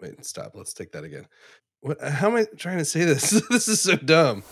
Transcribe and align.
Wait, 0.00 0.24
stop. 0.24 0.52
Let's 0.54 0.72
take 0.72 0.92
that 0.92 1.04
again. 1.04 1.26
What? 1.80 2.02
Uh, 2.02 2.10
how 2.10 2.28
am 2.28 2.36
I 2.36 2.46
trying 2.56 2.78
to 2.78 2.84
say 2.84 3.04
this? 3.04 3.30
this 3.50 3.68
is 3.68 3.80
so 3.80 3.96
dumb. 3.96 4.42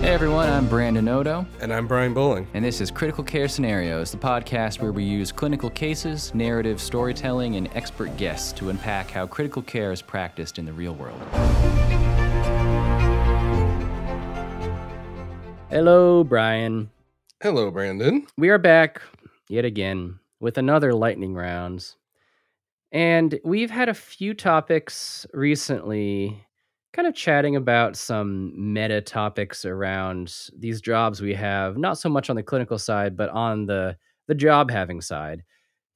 Hey 0.00 0.08
everyone, 0.16 0.48
I'm 0.48 0.68
Brandon 0.68 1.08
Oto, 1.08 1.46
And 1.60 1.72
I'm 1.72 1.86
Bryan 1.86 2.12
Boling. 2.12 2.46
and 2.54 2.64
this 2.64 2.80
is 2.80 2.90
Critical 2.90 3.22
Care 3.22 3.46
Scenarios, 3.48 4.10
the 4.10 4.18
podcast 4.18 4.80
where 4.80 4.90
we 4.92 5.04
use 5.04 5.30
clinical 5.30 5.70
cases, 5.70 6.34
narrative 6.34 6.80
storytelling, 6.80 7.56
and 7.56 7.68
expert 7.74 8.16
guests 8.16 8.52
to 8.54 8.70
unpack 8.70 9.10
how 9.10 9.26
critical 9.26 9.62
care 9.62 9.92
is 9.92 10.02
practiced 10.02 10.58
in 10.58 10.64
the 10.64 10.72
real 10.72 10.94
world. 10.94 11.20
Hello, 15.70 16.24
Bryan. 16.24 16.90
Hello, 17.42 17.72
Brandon. 17.72 18.24
We 18.38 18.50
are 18.50 18.58
back 18.58 19.02
yet 19.48 19.64
again 19.64 20.20
with 20.38 20.58
another 20.58 20.94
lightning 20.94 21.34
rounds. 21.34 21.96
And 22.92 23.40
we've 23.42 23.68
had 23.68 23.88
a 23.88 23.94
few 23.94 24.32
topics 24.32 25.26
recently 25.34 26.46
kind 26.92 27.08
of 27.08 27.16
chatting 27.16 27.56
about 27.56 27.96
some 27.96 28.72
meta 28.72 29.00
topics 29.00 29.64
around 29.64 30.32
these 30.56 30.80
jobs 30.80 31.20
we 31.20 31.34
have, 31.34 31.76
not 31.76 31.98
so 31.98 32.08
much 32.08 32.30
on 32.30 32.36
the 32.36 32.44
clinical 32.44 32.78
side, 32.78 33.16
but 33.16 33.28
on 33.30 33.66
the 33.66 33.96
the 34.28 34.36
job 34.36 34.70
having 34.70 35.00
side. 35.00 35.42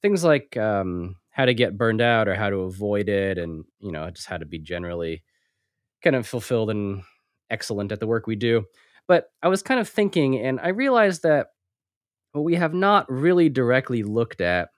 Things 0.03 0.25
like 0.25 0.57
um, 0.57 1.15
how 1.31 1.45
to 1.45 1.55
get 1.55 1.79
burned 1.79 2.01
out 2.01 2.27
or 2.27 2.35
how 2.35 2.51
to 2.51 2.63
avoid 2.63 3.09
it 3.09 3.39
and, 3.39 3.65
you 3.79 3.93
know, 3.93 4.11
just 4.11 4.27
how 4.27 4.37
to 4.37 4.47
be 4.47 4.59
generally 4.59 5.23
kind 6.03 6.17
of 6.17 6.27
fulfilled 6.27 6.71
and 6.71 7.05
excellent 7.51 7.93
at 7.93 8.01
the 8.01 8.09
work 8.09 8.27
we 8.27 8.35
do. 8.35 8.65
But 9.09 9.31
I 9.43 9.49
was 9.49 9.63
kind 9.63 9.81
of 9.81 9.89
thinking 9.89 10.39
and 10.39 10.59
I 10.61 10.69
realized 10.69 11.23
that 11.23 11.49
what 12.33 12.43
we 12.43 12.57
have 12.57 12.75
not 12.75 13.11
really 13.11 13.49
directly 13.49 14.03
looked 14.03 14.41
at 14.41 14.71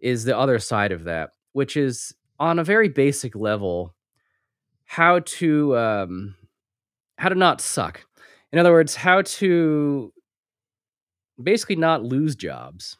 is 0.00 0.24
the 0.24 0.36
other 0.36 0.58
side 0.58 0.92
of 0.92 1.04
that, 1.04 1.30
which 1.52 1.76
is 1.76 2.14
on 2.38 2.58
a 2.58 2.64
very 2.64 2.88
basic 2.88 3.34
level 3.34 3.94
how 4.84 5.20
to 5.20 5.76
um, 5.76 6.34
how 7.16 7.28
to 7.28 7.34
not 7.34 7.60
suck. 7.60 8.04
In 8.52 8.58
other 8.58 8.72
words, 8.72 8.94
how 8.94 9.22
to 9.22 10.12
basically 11.42 11.76
not 11.76 12.04
lose 12.04 12.36
jobs. 12.36 12.96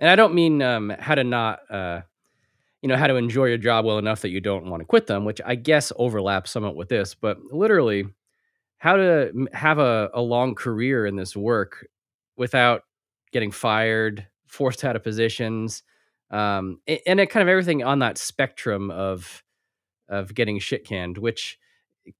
And 0.00 0.08
I 0.10 0.16
don't 0.16 0.34
mean 0.34 0.62
um, 0.62 0.92
how 0.98 1.14
to 1.14 1.24
not 1.24 1.60
uh, 1.70 2.02
you 2.82 2.88
know 2.88 2.96
how 2.96 3.08
to 3.08 3.16
enjoy 3.16 3.46
your 3.46 3.58
job 3.58 3.84
well 3.84 3.98
enough 3.98 4.22
that 4.22 4.30
you 4.30 4.40
don't 4.40 4.66
want 4.66 4.80
to 4.80 4.86
quit 4.86 5.06
them, 5.06 5.24
which 5.24 5.40
I 5.44 5.54
guess 5.54 5.92
overlaps 5.96 6.50
somewhat 6.50 6.76
with 6.76 6.88
this, 6.88 7.14
but 7.14 7.38
literally 7.52 8.06
how 8.78 8.96
to 8.96 9.48
have 9.52 9.78
a, 9.78 10.10
a 10.14 10.20
long 10.20 10.54
career 10.54 11.04
in 11.04 11.16
this 11.16 11.36
work 11.36 11.86
without 12.36 12.82
getting 13.32 13.50
fired, 13.50 14.26
forced 14.46 14.84
out 14.84 14.96
of 14.96 15.02
positions, 15.02 15.82
um, 16.30 16.80
and 17.06 17.20
it 17.20 17.30
kind 17.30 17.42
of 17.42 17.48
everything 17.48 17.82
on 17.82 18.00
that 18.00 18.18
spectrum 18.18 18.90
of 18.90 19.42
of 20.08 20.34
getting 20.34 20.58
shit 20.58 20.86
canned, 20.86 21.18
which 21.18 21.58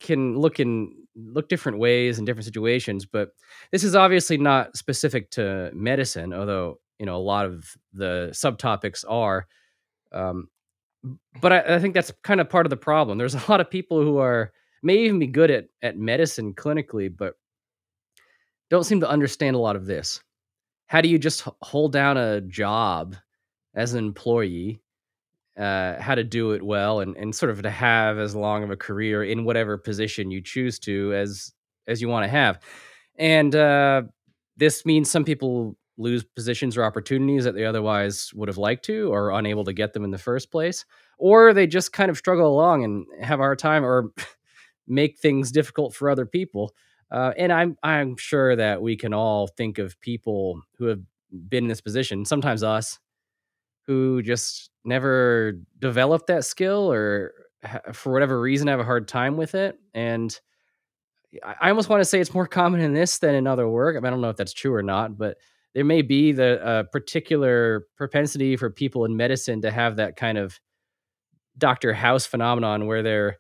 can 0.01 0.37
look 0.37 0.61
in 0.61 0.93
look 1.17 1.49
different 1.49 1.79
ways 1.79 2.19
in 2.19 2.25
different 2.25 2.45
situations. 2.45 3.07
But 3.07 3.31
this 3.73 3.85
is 3.85 3.95
obviously 3.95 4.39
not 4.39 4.77
specific 4.77 5.31
to 5.33 5.71
medicine, 5.75 6.33
although 6.33 6.81
you 6.99 7.07
know 7.07 7.17
a 7.17 7.19
lot 7.19 7.47
of 7.47 7.77
the 7.93 8.31
subtopics 8.33 9.05
are. 9.09 9.47
Um, 10.13 10.49
but 11.41 11.53
I, 11.53 11.77
I 11.77 11.79
think 11.79 11.95
that's 11.95 12.13
kind 12.25 12.41
of 12.41 12.51
part 12.51 12.67
of 12.67 12.71
the 12.71 12.77
problem. 12.77 13.19
There's 13.19 13.35
a 13.35 13.45
lot 13.49 13.61
of 13.61 13.71
people 13.71 14.03
who 14.03 14.19
are 14.19 14.53
may 14.83 14.99
even 14.99 15.19
be 15.19 15.27
good 15.27 15.51
at 15.51 15.69
at 15.83 15.97
medicine 15.97 16.55
clinically, 16.55 17.15
but 17.15 17.35
don't 18.71 18.85
seem 18.85 19.01
to 19.01 19.09
understand 19.09 19.57
a 19.57 19.61
lot 19.61 19.77
of 19.77 19.87
this. 19.87 20.21
How 20.87 21.01
do 21.01 21.09
you 21.09 21.19
just 21.19 21.47
hold 21.63 21.93
down 21.93 22.17
a 22.17 22.41
job 22.41 23.17
as 23.75 23.95
an 23.95 24.05
employee? 24.05 24.81
Uh, 25.59 26.01
how 26.01 26.15
to 26.15 26.23
do 26.23 26.53
it 26.53 26.63
well, 26.63 27.01
and 27.01 27.17
and 27.17 27.35
sort 27.35 27.51
of 27.51 27.63
to 27.63 27.71
have 27.71 28.19
as 28.19 28.35
long 28.37 28.63
of 28.63 28.71
a 28.71 28.77
career 28.77 29.25
in 29.25 29.45
whatever 29.45 29.77
position 29.77 30.31
you 30.31 30.41
choose 30.41 30.79
to 30.79 31.13
as 31.15 31.53
as 31.89 32.01
you 32.01 32.09
want 32.09 32.23
to 32.23 32.29
have, 32.29 32.61
and 33.19 33.57
uh, 33.57 34.03
this 34.57 34.87
means 34.87 35.11
some 35.11 35.25
people 35.25 35.77
lose 35.99 36.23
positions 36.23 36.77
or 36.77 36.85
opportunities 36.85 37.45
that 37.45 37.55
they 37.55 37.65
otherwise 37.65 38.31
would 38.35 38.49
have 38.49 38.57
liked 38.57 38.85
to, 38.85 39.13
or 39.13 39.31
unable 39.33 39.65
to 39.65 39.73
get 39.73 39.93
them 39.93 40.05
in 40.05 40.13
the 40.13 40.19
first 40.19 40.53
place, 40.53 40.85
or 41.19 41.53
they 41.53 41.67
just 41.67 41.93
kind 41.93 42.11
of 42.11 42.17
struggle 42.17 42.47
along 42.47 42.85
and 42.85 43.05
have 43.21 43.41
a 43.41 43.43
hard 43.43 43.59
time, 43.59 43.85
or 43.85 44.13
make 44.89 45.19
things 45.19 45.53
difficult 45.53 45.95
for 45.95 46.11
other 46.11 46.27
people. 46.27 46.75
Uh, 47.11 47.33
and 47.37 47.53
I'm 47.53 47.77
I'm 47.83 48.17
sure 48.17 48.57
that 48.57 48.83
we 48.83 48.97
can 48.97 49.15
all 49.15 49.47
think 49.47 49.79
of 49.79 49.99
people 50.01 50.61
who 50.79 50.87
have 50.87 51.01
been 51.49 51.65
in 51.65 51.69
this 51.69 51.81
position, 51.81 52.25
sometimes 52.25 52.63
us, 52.63 52.99
who 53.87 54.23
just 54.23 54.71
never 54.85 55.55
developed 55.79 56.27
that 56.27 56.45
skill 56.45 56.93
or 56.93 57.33
for 57.93 58.13
whatever 58.13 58.41
reason 58.41 58.69
have 58.69 58.81
a 58.81 58.85
hard 58.85 59.09
time 59.09 59.37
with 59.37 59.55
it. 59.55 59.79
And 59.95 60.39
I 61.43 61.69
almost 61.71 61.89
want 61.89 62.01
to 62.01 62.05
say 62.05 62.21
it's 62.21 62.33
more 62.33 62.47
common 62.47 62.81
in 62.81 62.95
this 62.95 63.19
than 63.19 63.35
in 63.35 63.47
other 63.47 63.69
work. 63.69 63.97
I, 63.97 64.01
mean, 64.01 64.07
I 64.07 64.11
don't 64.11 64.21
know 64.21 64.31
if 64.31 64.37
that's 64.37 64.53
true 64.53 64.75
or 64.75 64.83
not, 64.83 65.19
but 65.19 65.37
there 65.75 65.85
may 65.85 66.03
be 66.03 66.33
the 66.33 66.65
uh, 66.65 66.83
particular 66.85 67.87
propensity 67.97 68.57
for 68.57 68.71
people 68.71 69.05
in 69.05 69.17
medicine 69.17 69.61
to 69.63 69.71
have 69.71 69.97
that 69.97 70.17
kind 70.17 70.39
of 70.39 70.59
Dr. 71.59 71.93
House 71.93 72.25
phenomenon 72.25 72.87
where 72.87 73.03
they're 73.03 73.39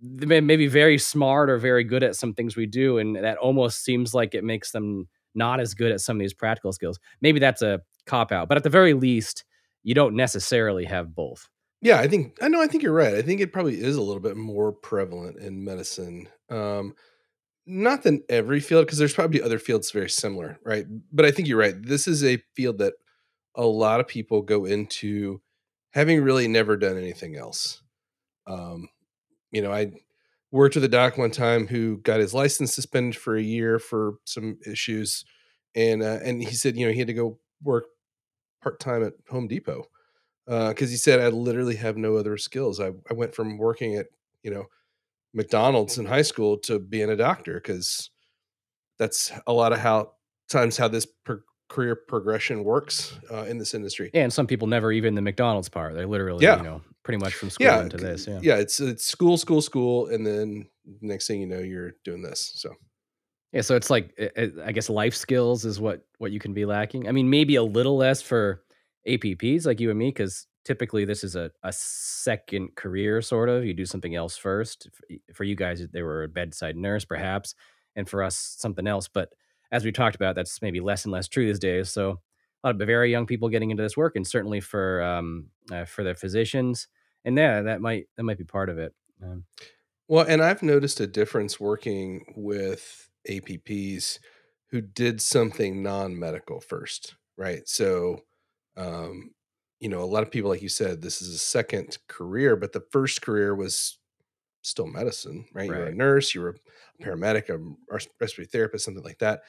they 0.00 0.26
may, 0.26 0.40
may 0.40 0.56
be 0.56 0.68
very 0.68 0.98
smart 0.98 1.50
or 1.50 1.58
very 1.58 1.84
good 1.84 2.02
at 2.02 2.16
some 2.16 2.34
things 2.34 2.56
we 2.56 2.66
do, 2.66 2.98
and 2.98 3.16
that 3.16 3.38
almost 3.38 3.84
seems 3.84 4.14
like 4.14 4.34
it 4.34 4.44
makes 4.44 4.70
them 4.70 5.08
not 5.34 5.60
as 5.60 5.74
good 5.74 5.92
at 5.92 6.00
some 6.00 6.16
of 6.16 6.20
these 6.20 6.34
practical 6.34 6.72
skills. 6.72 6.98
Maybe 7.20 7.40
that's 7.40 7.62
a 7.62 7.80
cop 8.06 8.32
out, 8.32 8.48
but 8.48 8.56
at 8.56 8.64
the 8.64 8.70
very 8.70 8.94
least, 8.94 9.44
you 9.82 9.94
don't 9.94 10.16
necessarily 10.16 10.84
have 10.84 11.14
both. 11.14 11.48
Yeah, 11.80 12.00
I 12.00 12.08
think 12.08 12.36
I 12.42 12.48
know. 12.48 12.60
I 12.60 12.66
think 12.66 12.82
you're 12.82 12.92
right. 12.92 13.14
I 13.14 13.22
think 13.22 13.40
it 13.40 13.52
probably 13.52 13.80
is 13.80 13.96
a 13.96 14.02
little 14.02 14.20
bit 14.20 14.36
more 14.36 14.72
prevalent 14.72 15.38
in 15.38 15.64
medicine. 15.64 16.28
Um, 16.50 16.94
not 17.66 18.02
than 18.02 18.22
every 18.28 18.60
field, 18.60 18.86
because 18.86 18.98
there's 18.98 19.14
probably 19.14 19.42
other 19.42 19.58
fields 19.58 19.90
very 19.90 20.10
similar, 20.10 20.58
right? 20.64 20.86
But 21.12 21.24
I 21.24 21.30
think 21.30 21.46
you're 21.46 21.58
right. 21.58 21.74
This 21.80 22.08
is 22.08 22.24
a 22.24 22.42
field 22.54 22.78
that 22.78 22.94
a 23.54 23.66
lot 23.66 24.00
of 24.00 24.08
people 24.08 24.42
go 24.42 24.64
into 24.64 25.40
having 25.92 26.22
really 26.22 26.48
never 26.48 26.76
done 26.76 26.96
anything 26.96 27.36
else. 27.36 27.82
Um, 28.46 28.88
you 29.52 29.62
know, 29.62 29.72
I 29.72 29.92
worked 30.50 30.74
with 30.74 30.84
a 30.84 30.88
doc 30.88 31.18
one 31.18 31.30
time 31.30 31.66
who 31.66 31.98
got 31.98 32.20
his 32.20 32.34
license 32.34 32.74
suspended 32.74 33.16
for 33.16 33.36
a 33.36 33.42
year 33.42 33.78
for 33.78 34.14
some 34.24 34.58
issues, 34.66 35.24
and 35.74 36.02
uh, 36.02 36.18
and 36.24 36.42
he 36.42 36.54
said, 36.54 36.76
you 36.76 36.86
know, 36.86 36.92
he 36.92 36.98
had 36.98 37.08
to 37.08 37.14
go 37.14 37.38
work 37.62 37.86
part 38.62 38.80
time 38.80 39.04
at 39.04 39.14
Home 39.30 39.48
Depot 39.48 39.84
because 40.46 40.90
he 40.90 40.96
said 40.96 41.20
I 41.20 41.28
literally 41.28 41.76
have 41.76 41.96
no 41.96 42.16
other 42.16 42.36
skills. 42.38 42.80
I 42.80 42.92
I 43.10 43.14
went 43.14 43.34
from 43.34 43.58
working 43.58 43.96
at 43.96 44.06
you 44.42 44.50
know 44.50 44.66
McDonald's 45.34 45.98
in 45.98 46.06
high 46.06 46.22
school 46.22 46.58
to 46.58 46.78
being 46.78 47.10
a 47.10 47.16
doctor 47.16 47.54
because 47.54 48.10
that's 48.98 49.32
a 49.46 49.52
lot 49.52 49.72
of 49.72 49.78
how 49.78 50.12
times 50.50 50.76
how 50.76 50.88
this 50.88 51.06
pro- 51.24 51.40
career 51.68 51.94
progression 51.94 52.64
works 52.64 53.18
uh, 53.30 53.44
in 53.44 53.58
this 53.58 53.74
industry. 53.74 54.10
And 54.14 54.32
some 54.32 54.46
people 54.46 54.66
never 54.68 54.90
even 54.92 55.14
the 55.14 55.22
McDonald's 55.22 55.68
part. 55.68 55.94
They 55.94 56.04
literally, 56.04 56.44
Yeah. 56.44 56.56
you 56.56 56.62
know, 56.62 56.82
pretty 57.02 57.18
much 57.18 57.34
from 57.34 57.50
school 57.50 57.66
Yeah, 57.66 57.82
into 57.82 57.96
this. 57.98 58.26
Yeah. 58.26 58.40
yeah, 58.42 58.56
it's 58.56 58.80
it's 58.80 59.04
school, 59.04 59.36
school, 59.36 59.60
school, 59.62 60.06
and 60.08 60.26
then 60.26 60.68
next 61.00 61.26
thing 61.26 61.40
you 61.40 61.46
know, 61.46 61.58
you're 61.60 61.92
doing 62.04 62.22
this. 62.22 62.52
So 62.56 62.74
Yeah, 63.52 63.62
so 63.62 63.76
it's 63.76 63.90
like 63.90 64.14
uh, 64.20 64.40
uh, 64.40 64.48
I 64.64 64.72
guess 64.72 64.90
life 64.90 65.14
skills 65.14 65.64
is 65.64 65.80
what 65.80 66.06
what 66.18 66.32
you 66.32 66.38
can 66.40 66.52
be 66.54 66.64
lacking. 66.66 67.08
I 67.08 67.12
mean, 67.12 67.30
maybe 67.30 67.56
a 67.56 67.62
little 67.62 67.96
less 67.96 68.20
for 68.22 68.64
APPs 69.06 69.66
like 69.66 69.80
you 69.80 69.90
and 69.90 69.98
me, 69.98 70.08
because 70.08 70.46
typically 70.64 71.04
this 71.06 71.24
is 71.24 71.34
a, 71.34 71.50
a 71.62 71.72
second 71.72 72.74
career 72.76 73.22
sort 73.22 73.48
of. 73.48 73.64
You 73.64 73.72
do 73.74 73.86
something 73.86 74.14
else 74.14 74.36
first. 74.36 74.88
For 75.34 75.44
you 75.44 75.54
guys, 75.56 75.86
they 75.92 76.02
were 76.02 76.24
a 76.24 76.28
bedside 76.28 76.76
nurse, 76.76 77.04
perhaps, 77.06 77.54
and 77.96 78.08
for 78.08 78.22
us, 78.22 78.36
something 78.36 78.86
else. 78.86 79.08
But 79.08 79.32
as 79.72 79.84
we 79.84 79.92
talked 79.92 80.16
about, 80.16 80.34
that's 80.36 80.62
maybe 80.62 80.80
less 80.80 81.04
and 81.04 81.12
less 81.12 81.28
true 81.28 81.46
these 81.46 81.58
days. 81.58 81.90
So 81.90 82.20
a 82.64 82.68
lot 82.68 82.80
of 82.80 82.86
very 82.86 83.10
young 83.10 83.26
people 83.26 83.48
getting 83.48 83.70
into 83.70 83.82
this 83.82 83.96
work, 83.96 84.16
and 84.16 84.26
certainly 84.26 84.60
for 84.60 85.02
um 85.02 85.50
uh, 85.70 85.84
for 85.84 86.04
their 86.04 86.14
physicians, 86.14 86.88
and 87.24 87.36
yeah, 87.36 87.62
that 87.62 87.80
might 87.80 88.08
that 88.16 88.24
might 88.24 88.38
be 88.38 88.44
part 88.44 88.68
of 88.70 88.78
it. 88.78 88.94
Um, 89.22 89.46
Well, 90.08 90.24
and 90.26 90.42
I've 90.42 90.62
noticed 90.62 91.00
a 91.00 91.06
difference 91.06 91.60
working 91.60 92.32
with 92.36 93.10
APPs 93.26 94.18
who 94.70 94.80
did 94.80 95.20
something 95.20 95.82
non-medical 95.82 96.60
first, 96.60 97.16
right? 97.36 97.66
So, 97.68 98.24
um, 98.76 99.34
you 99.80 99.88
know, 99.88 100.02
a 100.02 100.06
lot 100.06 100.22
of 100.22 100.30
people, 100.30 100.50
like 100.50 100.62
you 100.62 100.68
said, 100.68 101.02
this 101.02 101.22
is 101.22 101.34
a 101.34 101.38
second 101.38 101.98
career, 102.08 102.56
but 102.56 102.72
the 102.72 102.84
first 102.92 103.22
career 103.22 103.54
was 103.54 103.98
still 104.68 104.86
medicine, 104.86 105.46
right? 105.52 105.70
You're 105.72 105.86
a 105.86 105.94
nurse, 105.94 106.34
you're 106.34 106.50
a 106.50 106.54
paramedic, 107.04 107.48
a 107.48 107.58
respiratory 108.20 108.46
therapist, 108.46 108.84
something 108.84 109.04
like 109.04 109.18
that. 109.18 109.42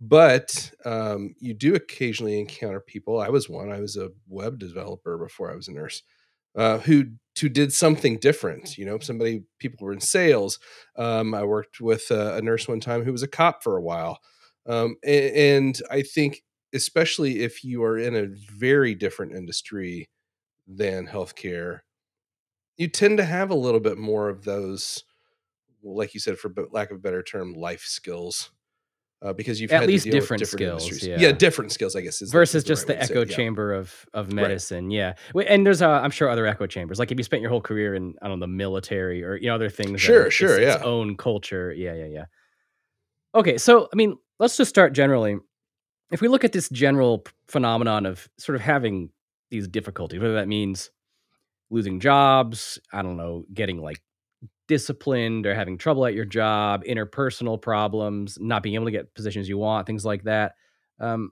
But 0.00 0.72
um, 0.84 1.34
you 1.38 1.54
do 1.54 1.74
occasionally 1.74 2.38
encounter 2.40 2.80
people. 2.80 3.20
I 3.20 3.28
was 3.28 3.48
one. 3.48 3.70
I 3.70 3.80
was 3.80 3.96
a 3.96 4.10
web 4.28 4.58
developer 4.58 5.16
before 5.16 5.50
I 5.52 5.54
was 5.54 5.68
a 5.68 5.72
nurse 5.72 6.02
uh, 6.56 6.78
who 6.78 7.04
who 7.40 7.48
did 7.48 7.72
something 7.72 8.18
different. 8.18 8.76
You 8.76 8.84
know, 8.84 8.98
somebody 8.98 9.44
people 9.58 9.86
were 9.86 9.92
in 9.92 10.00
sales. 10.00 10.58
Um, 10.96 11.34
I 11.34 11.44
worked 11.44 11.80
with 11.80 12.10
a, 12.10 12.36
a 12.36 12.42
nurse 12.42 12.68
one 12.68 12.80
time 12.80 13.04
who 13.04 13.12
was 13.12 13.22
a 13.22 13.28
cop 13.28 13.62
for 13.62 13.76
a 13.76 13.82
while. 13.82 14.18
Um, 14.66 14.96
a- 15.04 15.56
and 15.56 15.80
I 15.90 16.02
think, 16.02 16.42
especially 16.74 17.40
if 17.40 17.64
you 17.64 17.82
are 17.84 17.98
in 17.98 18.14
a 18.14 18.26
very 18.26 18.94
different 18.94 19.32
industry 19.34 20.10
than 20.66 21.06
healthcare, 21.06 21.80
you 22.82 22.88
tend 22.88 23.16
to 23.18 23.24
have 23.24 23.50
a 23.50 23.54
little 23.54 23.80
bit 23.80 23.96
more 23.98 24.28
of 24.28 24.44
those, 24.44 25.04
like 25.82 26.14
you 26.14 26.20
said, 26.20 26.38
for 26.38 26.48
b- 26.50 26.64
lack 26.70 26.90
of 26.90 26.96
a 26.96 27.00
better 27.00 27.22
term, 27.22 27.54
life 27.54 27.82
skills. 27.82 28.50
Uh, 29.24 29.32
because 29.32 29.60
you've 29.60 29.70
At 29.70 29.86
least 29.86 30.04
different 30.06 30.40
different 30.42 30.80
skills. 30.82 31.00
Yeah, 31.04 31.16
yeah. 31.16 31.30
different 31.30 31.70
skills, 31.70 31.94
I 31.94 32.00
guess, 32.00 32.20
Versus 32.28 32.64
the 32.64 32.68
just 32.68 32.88
right 32.88 32.98
the 32.98 33.04
echo 33.04 33.20
it. 33.20 33.30
Yeah. 33.30 33.36
chamber 33.36 33.72
of 33.72 34.04
of 34.12 34.26
Right. 34.26 34.34
medicine, 34.34 34.90
yeah. 34.90 35.12
And 35.46 35.64
there's, 35.64 35.80
uh, 35.80 35.88
I'm 35.88 36.10
sure 36.10 36.28
other 36.28 36.44
echo 36.44 36.66
chambers, 36.66 36.98
like, 36.98 37.12
if 37.12 37.18
you 37.18 37.22
spent 37.22 37.40
your 37.40 37.50
whole 37.52 37.60
career 37.60 37.94
in, 37.94 38.14
I 38.20 38.26
don't 38.26 38.40
know, 38.40 38.46
the 38.46 38.52
military 38.52 39.22
or, 39.22 39.36
you 39.36 39.46
know, 39.46 39.54
other 39.54 39.70
things 39.70 39.92
that 39.92 39.98
Sure, 39.98 40.26
it's 40.26 40.34
sure, 40.34 40.58
its 40.58 40.76
yeah. 40.76 40.82
own 40.84 41.16
culture. 41.16 41.72
Yeah, 41.72 41.94
yeah, 41.94 42.06
yeah. 42.06 42.24
Okay, 43.36 43.58
so, 43.58 43.88
I 43.92 43.96
mean, 43.96 44.16
let's 44.40 44.56
just 44.56 44.68
start 44.70 44.92
generally. 44.92 45.38
If 46.10 46.20
we 46.20 46.26
look 46.26 46.42
at 46.42 46.50
this 46.52 46.68
general 46.70 47.20
p 47.20 47.30
phenomenon 47.46 48.06
of 48.06 48.28
sort 48.38 48.56
of 48.56 48.62
having 48.62 49.10
these 49.52 49.68
difficulties, 49.68 50.18
whether 50.20 50.34
that 50.34 50.48
means 50.48 50.90
losing 51.72 51.98
jobs, 51.98 52.78
I 52.92 53.02
don't 53.02 53.16
know, 53.16 53.44
getting, 53.52 53.82
like, 53.82 54.00
disciplined 54.68 55.46
or 55.46 55.54
having 55.54 55.76
trouble 55.76 56.06
at 56.06 56.14
your 56.14 56.24
job, 56.24 56.84
interpersonal 56.84 57.60
problems, 57.60 58.38
not 58.40 58.62
being 58.62 58.74
able 58.74 58.86
to 58.86 58.90
get 58.90 59.14
positions 59.14 59.48
you 59.48 59.58
want, 59.58 59.86
things 59.86 60.04
like 60.04 60.22
that. 60.24 60.54
Um, 61.00 61.30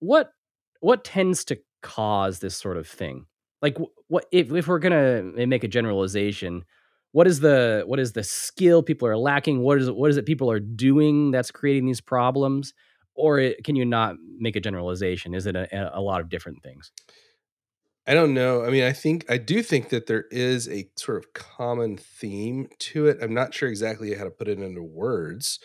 what 0.00 0.32
what 0.80 1.04
tends 1.04 1.44
to 1.46 1.58
cause 1.82 2.40
this 2.40 2.56
sort 2.56 2.76
of 2.76 2.86
thing? 2.88 3.26
Like, 3.62 3.78
what 4.08 4.26
if 4.32 4.52
if 4.52 4.66
we're 4.68 4.78
gonna 4.78 5.22
make 5.22 5.64
a 5.64 5.68
generalization? 5.68 6.64
What 7.12 7.26
is 7.26 7.40
the 7.40 7.84
what 7.86 8.00
is 8.00 8.12
the 8.12 8.24
skill 8.24 8.82
people 8.82 9.06
are 9.08 9.16
lacking? 9.16 9.60
What 9.60 9.78
is 9.78 9.90
what 9.90 10.10
is 10.10 10.16
it 10.16 10.26
people 10.26 10.50
are 10.50 10.60
doing 10.60 11.30
that's 11.30 11.50
creating 11.50 11.86
these 11.86 12.00
problems? 12.00 12.74
Or 13.14 13.38
it, 13.38 13.62
can 13.64 13.76
you 13.76 13.84
not 13.84 14.16
make 14.38 14.56
a 14.56 14.60
generalization? 14.60 15.34
Is 15.34 15.46
it 15.46 15.54
a, 15.54 15.90
a 15.94 16.00
lot 16.00 16.20
of 16.20 16.30
different 16.30 16.62
things? 16.62 16.90
I 18.06 18.14
don't 18.14 18.34
know. 18.34 18.64
I 18.64 18.70
mean, 18.70 18.82
I 18.82 18.92
think 18.92 19.24
I 19.30 19.38
do 19.38 19.62
think 19.62 19.90
that 19.90 20.06
there 20.06 20.24
is 20.30 20.68
a 20.68 20.88
sort 20.96 21.18
of 21.18 21.32
common 21.34 21.96
theme 21.96 22.68
to 22.80 23.06
it. 23.06 23.18
I'm 23.22 23.34
not 23.34 23.54
sure 23.54 23.68
exactly 23.68 24.14
how 24.14 24.24
to 24.24 24.30
put 24.30 24.48
it 24.48 24.58
into 24.58 24.82
words, 24.82 25.60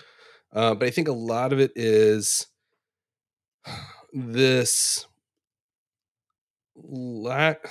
uh, 0.54 0.76
but 0.76 0.88
I 0.88 0.92
think 0.92 1.08
a 1.08 1.14
lot 1.14 1.52
of 1.52 1.60
it 1.60 1.72
is 1.76 2.48
this 4.14 5.06
lack 6.76 7.70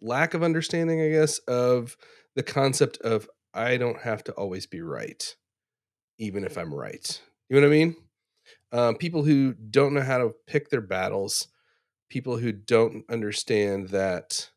lack 0.00 0.34
of 0.34 0.42
understanding, 0.42 1.00
I 1.00 1.10
guess, 1.10 1.38
of 1.40 1.96
the 2.34 2.42
concept 2.42 2.98
of 2.98 3.28
I 3.52 3.76
don't 3.76 4.00
have 4.00 4.24
to 4.24 4.32
always 4.32 4.66
be 4.66 4.82
right, 4.82 5.34
even 6.18 6.44
if 6.44 6.58
I'm 6.58 6.74
right. 6.74 7.20
You 7.48 7.56
know 7.60 7.68
what 7.68 7.74
I 7.74 7.78
mean? 7.78 7.96
Um, 8.72 8.96
people 8.96 9.24
who 9.24 9.54
don't 9.54 9.94
know 9.94 10.02
how 10.02 10.18
to 10.18 10.34
pick 10.46 10.70
their 10.70 10.80
battles, 10.80 11.48
people 12.08 12.36
who 12.36 12.52
don't 12.52 13.04
understand 13.10 13.88
that 13.88 14.50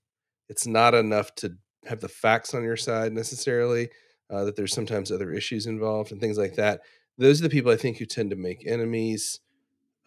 it's 0.49 0.67
not 0.67 0.94
enough 0.94 1.33
to 1.35 1.53
have 1.85 1.99
the 1.99 2.09
facts 2.09 2.53
on 2.53 2.63
your 2.63 2.77
side 2.77 3.13
necessarily, 3.13 3.89
uh, 4.29 4.44
that 4.44 4.55
there's 4.55 4.73
sometimes 4.73 5.11
other 5.11 5.31
issues 5.31 5.65
involved 5.65 6.11
and 6.11 6.19
things 6.21 6.38
like 6.38 6.55
that. 6.55 6.81
Those 7.17 7.39
are 7.39 7.44
the 7.44 7.49
people 7.49 7.71
I 7.71 7.77
think 7.77 7.97
who 7.97 8.05
tend 8.05 8.29
to 8.29 8.35
make 8.35 8.67
enemies 8.67 9.39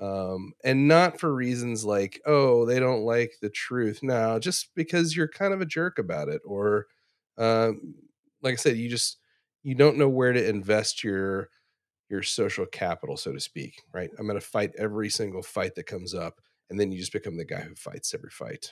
um, 0.01 0.55
and 0.65 0.89
not 0.89 1.21
for 1.21 1.35
reasons 1.35 1.85
like, 1.85 2.21
oh, 2.25 2.65
they 2.65 2.81
don't 2.81 3.03
like 3.03 3.35
the 3.43 3.51
truth. 3.51 4.03
Now, 4.03 4.39
just 4.39 4.75
because 4.75 5.15
you're 5.15 5.29
kind 5.29 5.53
of 5.53 5.61
a 5.61 5.67
jerk 5.67 5.99
about 5.99 6.29
it, 6.29 6.41
or 6.45 6.87
um, 7.37 7.95
like 8.43 8.55
I 8.55 8.57
said, 8.57 8.79
you 8.79 8.89
just 8.89 9.19
you 9.63 9.75
don't 9.75 9.99
know 9.99 10.09
where 10.09 10.33
to 10.33 10.49
invest 10.49 11.05
your 11.05 11.51
your 12.09 12.23
social 12.23 12.65
capital, 12.67 13.19
so 13.19 13.33
to 13.33 13.41
speak. 13.41 13.75
Right? 13.93 14.11
I'm 14.19 14.27
going 14.27 14.41
to 14.41 14.47
fight 14.47 14.73
every 14.79 15.11
single 15.11 15.43
fight 15.43 15.75
that 15.75 15.87
comes 15.87 16.15
up, 16.15 16.41
and 16.71 16.79
then 16.79 16.93
you 16.93 16.99
just 16.99 17.13
become 17.13 17.37
the 17.37 17.45
guy 17.45 17.61
who 17.61 17.75
fights 17.75 18.15
every 18.15 18.31
fight. 18.31 18.71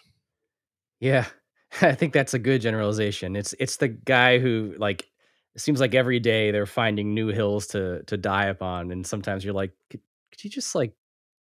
Yeah. 1.01 1.27
I 1.83 1.95
think 1.95 2.13
that's 2.13 2.35
a 2.35 2.39
good 2.39 2.61
generalization. 2.61 3.37
It's 3.37 3.55
it's 3.59 3.77
the 3.77 3.89
guy 3.89 4.39
who 4.39 4.75
like 4.79 5.07
it 5.55 5.61
seems 5.61 5.81
like 5.81 5.95
every 5.95 6.21
day 6.21 6.51
they're 6.51 6.67
finding 6.67 7.15
new 7.15 7.29
hills 7.29 7.67
to 7.69 8.03
to 8.05 8.17
die 8.17 8.47
upon, 8.47 8.91
and 8.91 9.07
sometimes 9.07 9.45
you're 9.45 9.55
like, 9.55 9.73
could, 9.91 10.01
could 10.31 10.45
you 10.45 10.51
just 10.51 10.75
like 10.75 10.95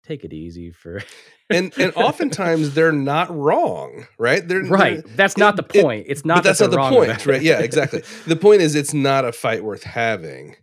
take 0.04 0.24
it 0.24 0.32
easy 0.32 0.70
for 0.70 1.02
And 1.50 1.74
and 1.78 1.92
oftentimes 1.94 2.72
they're 2.72 2.90
not 2.90 3.34
wrong, 3.36 4.06
right? 4.16 4.46
They're, 4.46 4.62
right. 4.62 5.04
they're 5.04 5.16
That's 5.16 5.34
it, 5.34 5.40
not 5.40 5.56
the 5.56 5.66
it, 5.74 5.82
point. 5.82 6.06
It's 6.08 6.22
but 6.22 6.28
not 6.28 6.36
that 6.36 6.56
that's 6.56 6.60
not 6.60 6.70
the 6.70 6.78
point, 6.78 7.26
right? 7.26 7.42
Yeah, 7.42 7.60
exactly. 7.60 8.02
The 8.26 8.36
point 8.36 8.62
is 8.62 8.74
it's 8.74 8.94
not 8.94 9.26
a 9.26 9.32
fight 9.32 9.62
worth 9.62 9.82
having. 9.82 10.56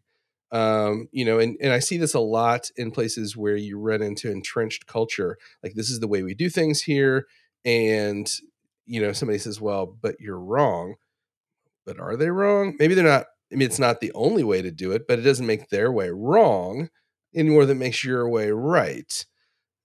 Um, 0.51 1.07
you 1.11 1.23
know, 1.23 1.39
and, 1.39 1.57
and 1.61 1.71
I 1.71 1.79
see 1.79 1.97
this 1.97 2.13
a 2.13 2.19
lot 2.19 2.69
in 2.75 2.91
places 2.91 3.37
where 3.37 3.55
you 3.55 3.79
run 3.79 4.01
into 4.01 4.29
entrenched 4.29 4.85
culture. 4.85 5.37
Like 5.63 5.73
this 5.75 5.89
is 5.89 5.99
the 5.99 6.07
way 6.07 6.23
we 6.23 6.33
do 6.33 6.49
things 6.49 6.81
here. 6.81 7.27
And, 7.63 8.29
you 8.85 9.01
know, 9.01 9.13
somebody 9.13 9.39
says, 9.39 9.61
Well, 9.61 9.85
but 9.85 10.19
you're 10.19 10.39
wrong. 10.39 10.95
But 11.85 11.99
are 11.99 12.17
they 12.17 12.29
wrong? 12.29 12.75
Maybe 12.79 12.93
they're 12.93 13.05
not. 13.05 13.27
I 13.51 13.55
mean, 13.55 13.65
it's 13.65 13.79
not 13.79 13.99
the 13.99 14.13
only 14.13 14.43
way 14.43 14.61
to 14.61 14.71
do 14.71 14.91
it, 14.91 15.07
but 15.07 15.19
it 15.19 15.23
doesn't 15.23 15.45
make 15.45 15.69
their 15.69 15.91
way 15.91 16.09
wrong 16.09 16.89
any 17.35 17.49
more 17.49 17.65
than 17.65 17.79
makes 17.79 18.03
your 18.03 18.29
way 18.29 18.51
right. 18.51 19.25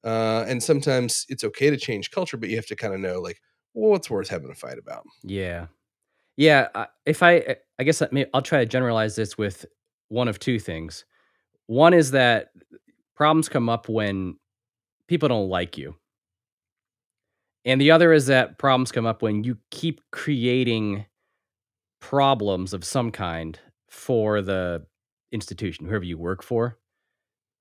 Uh, 0.04 0.44
and 0.46 0.62
sometimes 0.62 1.26
it's 1.28 1.42
okay 1.42 1.68
to 1.70 1.76
change 1.76 2.12
culture, 2.12 2.36
but 2.36 2.48
you 2.48 2.54
have 2.56 2.66
to 2.66 2.76
kind 2.76 2.94
of 2.94 3.00
know, 3.00 3.20
like, 3.20 3.40
well, 3.74 3.90
what's 3.90 4.08
worth 4.08 4.28
having 4.28 4.50
a 4.50 4.54
fight 4.54 4.78
about? 4.78 5.04
yeah. 5.22 5.66
Yeah. 6.36 6.68
If 7.06 7.22
I 7.22 7.56
I 7.78 7.84
guess 7.84 8.02
I'll 8.34 8.42
try 8.42 8.58
to 8.58 8.66
generalize 8.66 9.16
this 9.16 9.38
with 9.38 9.64
one 10.08 10.28
of 10.28 10.38
two 10.38 10.58
things. 10.58 11.04
One 11.66 11.94
is 11.94 12.12
that 12.12 12.48
problems 13.14 13.48
come 13.48 13.68
up 13.68 13.88
when 13.88 14.36
people 15.08 15.28
don't 15.28 15.48
like 15.48 15.76
you. 15.76 15.96
And 17.64 17.80
the 17.80 17.90
other 17.90 18.12
is 18.12 18.26
that 18.26 18.58
problems 18.58 18.92
come 18.92 19.06
up 19.06 19.22
when 19.22 19.42
you 19.42 19.58
keep 19.70 20.00
creating 20.12 21.06
problems 22.00 22.72
of 22.72 22.84
some 22.84 23.10
kind 23.10 23.58
for 23.88 24.40
the 24.40 24.86
institution, 25.32 25.86
whoever 25.86 26.04
you 26.04 26.16
work 26.18 26.42
for. 26.42 26.78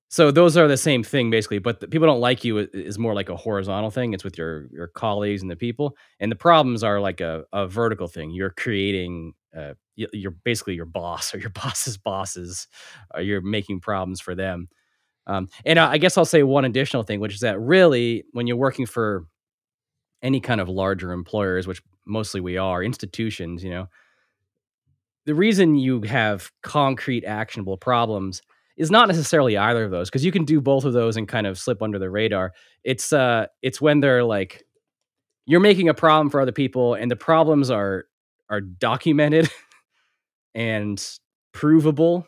So 0.08 0.30
those 0.30 0.56
are 0.56 0.68
the 0.68 0.76
same 0.76 1.02
thing 1.02 1.30
basically, 1.30 1.58
but 1.58 1.80
the 1.80 1.88
people 1.88 2.06
don't 2.06 2.20
like 2.20 2.44
you 2.44 2.58
is 2.58 2.98
more 2.98 3.14
like 3.14 3.28
a 3.28 3.36
horizontal 3.36 3.90
thing. 3.90 4.14
It's 4.14 4.22
with 4.24 4.38
your 4.38 4.66
your 4.72 4.86
colleagues 4.86 5.42
and 5.42 5.50
the 5.50 5.56
people, 5.56 5.96
and 6.20 6.30
the 6.30 6.36
problems 6.36 6.84
are 6.84 7.00
like 7.00 7.20
a, 7.20 7.44
a 7.52 7.66
vertical 7.66 8.06
thing. 8.06 8.30
You're 8.30 8.50
creating, 8.50 9.34
uh, 9.56 9.74
you're 9.96 10.30
basically 10.44 10.74
your 10.74 10.84
boss 10.86 11.34
or 11.34 11.38
your 11.38 11.50
boss's 11.50 11.96
bosses. 11.96 12.68
Or 13.14 13.20
you're 13.20 13.40
making 13.40 13.80
problems 13.80 14.20
for 14.20 14.34
them. 14.34 14.68
Um, 15.26 15.48
and 15.64 15.78
I 15.78 15.92
I 15.92 15.98
guess 15.98 16.18
I'll 16.18 16.24
say 16.24 16.42
one 16.44 16.64
additional 16.64 17.02
thing, 17.02 17.20
which 17.20 17.34
is 17.34 17.40
that 17.40 17.60
really, 17.60 18.24
when 18.32 18.46
you're 18.46 18.56
working 18.56 18.86
for 18.86 19.26
any 20.22 20.40
kind 20.40 20.60
of 20.60 20.68
larger 20.68 21.12
employers, 21.12 21.66
which 21.66 21.82
mostly 22.06 22.40
we 22.40 22.56
are, 22.56 22.82
institutions, 22.82 23.62
you 23.64 23.70
know, 23.70 23.88
the 25.24 25.34
reason 25.34 25.74
you 25.74 26.02
have 26.02 26.50
concrete 26.62 27.24
actionable 27.24 27.76
problems 27.76 28.42
is 28.76 28.90
not 28.90 29.08
necessarily 29.08 29.56
either 29.56 29.84
of 29.84 29.90
those 29.90 30.08
because 30.08 30.24
you 30.24 30.32
can 30.32 30.44
do 30.44 30.60
both 30.60 30.84
of 30.84 30.92
those 30.92 31.16
and 31.16 31.28
kind 31.28 31.46
of 31.46 31.58
slip 31.58 31.82
under 31.82 31.98
the 31.98 32.10
radar. 32.10 32.52
It's 32.84 33.12
uh 33.12 33.46
it's 33.62 33.80
when 33.80 34.00
they're 34.00 34.24
like 34.24 34.64
you're 35.46 35.60
making 35.60 35.88
a 35.88 35.94
problem 35.94 36.30
for 36.30 36.40
other 36.40 36.52
people 36.52 36.94
and 36.94 37.10
the 37.10 37.16
problems 37.16 37.70
are 37.70 38.04
are 38.50 38.60
documented 38.60 39.50
and 40.54 41.02
provable 41.52 42.26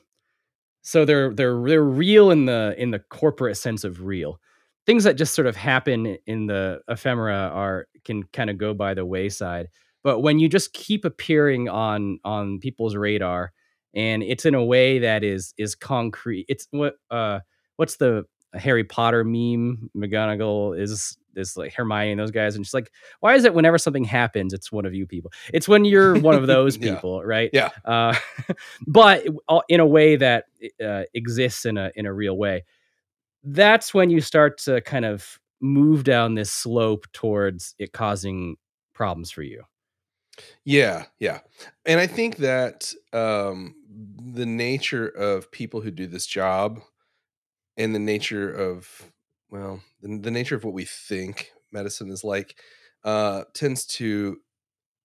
so 0.89 1.05
they're 1.05 1.35
they're 1.35 1.63
they're 1.67 1.85
real 1.85 2.31
in 2.31 2.47
the 2.47 2.75
in 2.79 2.93
the 2.93 2.99
corporate 2.99 3.59
sense 3.59 3.85
of 3.85 4.05
real. 4.05 4.41
Things 4.87 5.05
that 5.05 5.17
just 5.17 5.35
sort 5.35 5.47
of 5.47 5.55
happen 5.55 6.17
in 6.27 6.47
the 6.47 6.81
ephemera 6.89 7.51
are 7.53 7.89
can 8.07 8.23
kind 8.33 8.49
of 8.49 8.57
go 8.57 8.73
by 8.73 8.95
the 8.95 9.05
wayside. 9.05 9.69
But 10.03 10.21
when 10.21 10.39
you 10.39 10.49
just 10.49 10.73
keep 10.73 11.05
appearing 11.05 11.69
on 11.69 12.21
on 12.25 12.59
people's 12.61 12.97
radar 12.97 13.53
and 13.95 14.23
it's 14.23 14.45
in 14.45 14.55
a 14.55 14.65
way 14.65 15.01
that 15.01 15.25
is 15.25 15.55
is 15.57 15.75
concrete. 15.75 16.47
It's 16.49 16.67
what 16.71 16.95
uh 17.11 17.41
what's 17.77 17.97
the 17.97 18.25
Harry 18.55 18.85
Potter 18.85 19.25
meme? 19.25 19.91
McGonagall 19.97 20.79
is 20.79 21.17
is 21.37 21.57
like 21.57 21.73
Hermione 21.73 22.13
and 22.13 22.21
those 22.21 22.31
guys, 22.31 22.57
and 22.57 22.67
she's 22.67 22.75
like, 22.75 22.91
why 23.21 23.35
is 23.35 23.45
it 23.45 23.55
whenever 23.55 23.79
something 23.79 24.05
happens, 24.05 24.53
it's 24.53 24.73
one 24.73 24.85
of 24.85 24.95
you 24.95 25.07
people? 25.07 25.33
It's 25.53 25.69
when 25.69 25.85
you're 25.85 26.19
one 26.19 26.35
of 26.35 26.47
those 26.47 26.77
yeah. 26.81 26.95
people, 26.95 27.25
right? 27.25 27.51
Yeah. 27.53 27.71
Uh, 27.85 28.15
but 28.87 29.25
in 29.69 29.81
a 29.81 29.87
way 29.87 30.17
that 30.17 30.45
uh, 30.85 31.05
exists 31.15 31.65
in 31.65 31.79
a 31.79 31.91
in 31.95 32.07
a 32.07 32.13
real 32.13 32.37
way. 32.37 32.65
That's 33.45 33.95
when 33.95 34.11
you 34.11 34.21
start 34.21 34.59
to 34.63 34.81
kind 34.81 35.05
of 35.05 35.39
move 35.61 36.05
down 36.05 36.35
this 36.35 36.51
slope 36.53 37.07
towards 37.13 37.75
it 37.79 37.93
causing 37.93 38.57
problems 38.95 39.31
for 39.31 39.43
you. 39.43 39.63
Yeah. 40.65 41.05
Yeah. 41.19 41.41
And 41.87 42.01
I 42.01 42.07
think 42.07 42.37
that 42.39 42.93
um, 43.13 43.75
the 44.33 44.47
nature 44.47 45.07
of 45.07 45.51
people 45.51 45.81
who 45.81 45.91
do 45.91 46.07
this 46.07 46.27
job 46.27 46.81
and 47.77 47.95
the 47.95 48.01
nature 48.01 48.51
of, 48.51 49.11
well, 49.51 49.83
the, 50.01 50.19
the 50.19 50.31
nature 50.31 50.57
of 50.57 50.65
what 50.65 50.75
we 50.75 50.85
think 50.85 51.51
medicine 51.73 52.11
is 52.11 52.25
like 52.25 52.57
uh, 53.05 53.45
tends 53.55 53.87
to 53.87 54.39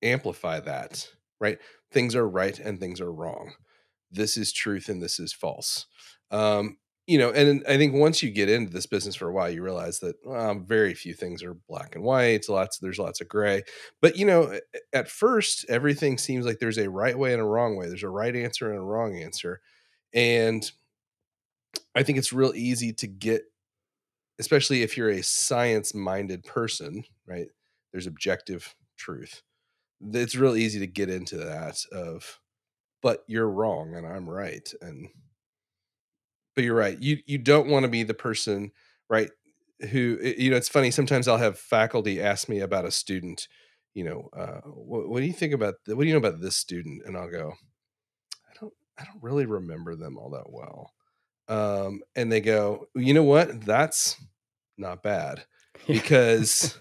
amplify 0.01 0.59
that, 0.59 1.07
right? 1.39 1.59
Things 1.91 2.15
are 2.15 2.27
right 2.27 2.57
and 2.59 2.79
things 2.79 2.99
are 3.01 3.11
wrong. 3.11 3.53
This 4.11 4.37
is 4.37 4.51
truth 4.51 4.89
and 4.89 5.01
this 5.01 5.19
is 5.19 5.33
false. 5.33 5.85
Um, 6.31 6.77
you 7.05 7.17
know, 7.17 7.31
and 7.31 7.63
I 7.67 7.77
think 7.77 7.93
once 7.93 8.23
you 8.23 8.31
get 8.31 8.49
into 8.49 8.71
this 8.71 8.85
business 8.85 9.15
for 9.15 9.27
a 9.27 9.33
while, 9.33 9.49
you 9.49 9.61
realize 9.61 9.99
that 9.99 10.15
um, 10.25 10.65
very 10.65 10.93
few 10.93 11.13
things 11.13 11.43
are 11.43 11.53
black 11.67 11.95
and 11.95 12.03
white. 12.03 12.47
Lots, 12.47 12.79
there's 12.79 12.99
lots 12.99 13.19
of 13.19 13.27
gray. 13.27 13.63
But 14.01 14.17
you 14.17 14.25
know, 14.25 14.57
at 14.93 15.09
first, 15.09 15.65
everything 15.67 16.17
seems 16.17 16.45
like 16.45 16.59
there's 16.59 16.77
a 16.77 16.89
right 16.89 17.17
way 17.17 17.33
and 17.33 17.41
a 17.41 17.45
wrong 17.45 17.75
way. 17.75 17.87
There's 17.87 18.03
a 18.03 18.09
right 18.09 18.35
answer 18.35 18.69
and 18.69 18.79
a 18.79 18.83
wrong 18.83 19.17
answer, 19.17 19.59
and 20.13 20.69
I 21.95 22.03
think 22.03 22.17
it's 22.17 22.31
real 22.31 22.53
easy 22.55 22.93
to 22.93 23.07
get, 23.07 23.41
especially 24.39 24.83
if 24.83 24.95
you're 24.95 25.09
a 25.09 25.23
science-minded 25.23 26.43
person, 26.43 27.03
right? 27.27 27.47
There's 27.91 28.07
objective 28.07 28.75
truth. 28.97 29.41
It's 30.01 30.35
real 30.35 30.55
easy 30.55 30.79
to 30.79 30.87
get 30.87 31.09
into 31.09 31.37
that 31.37 31.83
of, 31.91 32.39
but 33.01 33.23
you're 33.27 33.49
wrong 33.49 33.95
and 33.95 34.07
I'm 34.07 34.29
right, 34.29 34.71
and 34.81 35.09
but 36.55 36.63
you're 36.63 36.75
right. 36.75 36.99
You 36.99 37.17
you 37.25 37.37
don't 37.37 37.67
want 37.67 37.83
to 37.83 37.89
be 37.89 38.03
the 38.03 38.13
person, 38.13 38.71
right? 39.09 39.29
Who 39.89 40.19
you 40.21 40.51
know? 40.51 40.57
It's 40.57 40.69
funny. 40.69 40.91
Sometimes 40.91 41.27
I'll 41.27 41.37
have 41.37 41.59
faculty 41.59 42.21
ask 42.21 42.47
me 42.49 42.59
about 42.59 42.85
a 42.85 42.91
student. 42.91 43.47
You 43.93 44.03
know, 44.05 44.29
uh, 44.35 44.61
what, 44.65 45.09
what 45.09 45.19
do 45.19 45.25
you 45.25 45.33
think 45.33 45.53
about? 45.53 45.75
What 45.87 45.99
do 45.99 46.05
you 46.05 46.13
know 46.13 46.25
about 46.25 46.41
this 46.41 46.57
student? 46.57 47.03
And 47.05 47.17
I'll 47.17 47.29
go, 47.29 47.53
I 48.49 48.53
don't. 48.59 48.73
I 48.97 49.03
don't 49.05 49.23
really 49.23 49.45
remember 49.45 49.95
them 49.95 50.17
all 50.17 50.29
that 50.31 50.51
well. 50.51 50.91
Um, 51.47 52.01
and 52.15 52.31
they 52.31 52.41
go, 52.41 52.87
you 52.95 53.13
know 53.13 53.23
what? 53.23 53.65
That's 53.65 54.15
not 54.77 55.03
bad 55.03 55.45
because 55.87 56.79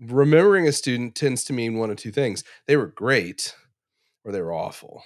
remembering 0.00 0.68
a 0.68 0.72
student 0.72 1.14
tends 1.14 1.44
to 1.44 1.52
mean 1.52 1.78
one 1.78 1.90
of 1.90 1.96
two 1.96 2.12
things: 2.12 2.44
they 2.66 2.76
were 2.76 2.86
great 2.86 3.54
or 4.24 4.32
they 4.32 4.40
were 4.40 4.52
awful. 4.52 5.02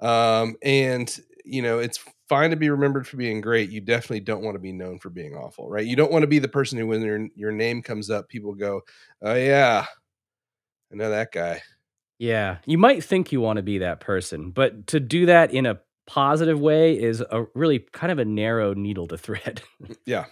Um, 0.00 0.56
and 0.62 1.14
you 1.44 1.62
know, 1.62 1.78
it's 1.78 1.98
fine 2.28 2.50
to 2.50 2.56
be 2.56 2.70
remembered 2.70 3.06
for 3.06 3.16
being 3.16 3.40
great. 3.40 3.70
You 3.70 3.80
definitely 3.80 4.20
don't 4.20 4.42
want 4.42 4.54
to 4.54 4.60
be 4.60 4.72
known 4.72 4.98
for 4.98 5.10
being 5.10 5.34
awful, 5.34 5.68
right? 5.68 5.86
You 5.86 5.96
don't 5.96 6.10
want 6.12 6.22
to 6.22 6.28
be 6.28 6.38
the 6.38 6.48
person 6.48 6.78
who, 6.78 6.86
when 6.86 7.02
your 7.02 7.28
your 7.36 7.52
name 7.52 7.82
comes 7.82 8.10
up, 8.10 8.28
people 8.28 8.54
go, 8.54 8.82
"Oh 9.22 9.34
yeah, 9.34 9.86
I 10.92 10.96
know 10.96 11.10
that 11.10 11.32
guy." 11.32 11.62
Yeah, 12.18 12.58
you 12.64 12.78
might 12.78 13.04
think 13.04 13.32
you 13.32 13.40
want 13.40 13.58
to 13.58 13.62
be 13.62 13.78
that 13.78 14.00
person, 14.00 14.50
but 14.50 14.86
to 14.88 15.00
do 15.00 15.26
that 15.26 15.52
in 15.52 15.66
a 15.66 15.80
positive 16.06 16.60
way 16.60 16.98
is 16.98 17.20
a 17.20 17.46
really 17.54 17.80
kind 17.92 18.12
of 18.12 18.18
a 18.18 18.24
narrow 18.24 18.74
needle 18.74 19.06
to 19.08 19.18
thread. 19.18 19.62
Mm, 19.82 19.96
yeah. 20.06 20.24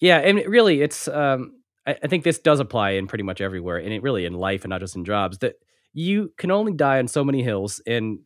Yeah, 0.00 0.18
and 0.18 0.38
it 0.38 0.48
really, 0.48 0.82
it's 0.82 1.08
um, 1.08 1.60
I, 1.86 1.96
I 2.02 2.06
think 2.08 2.24
this 2.24 2.38
does 2.38 2.60
apply 2.60 2.90
in 2.90 3.06
pretty 3.06 3.24
much 3.24 3.40
everywhere, 3.40 3.78
and 3.78 3.92
it 3.92 4.02
really 4.02 4.26
in 4.26 4.34
life 4.34 4.64
and 4.64 4.70
not 4.70 4.80
just 4.80 4.96
in 4.96 5.04
jobs. 5.04 5.38
That 5.38 5.54
you 5.92 6.32
can 6.36 6.50
only 6.50 6.72
die 6.72 6.98
on 6.98 7.08
so 7.08 7.24
many 7.24 7.42
hills, 7.42 7.80
and 7.86 8.18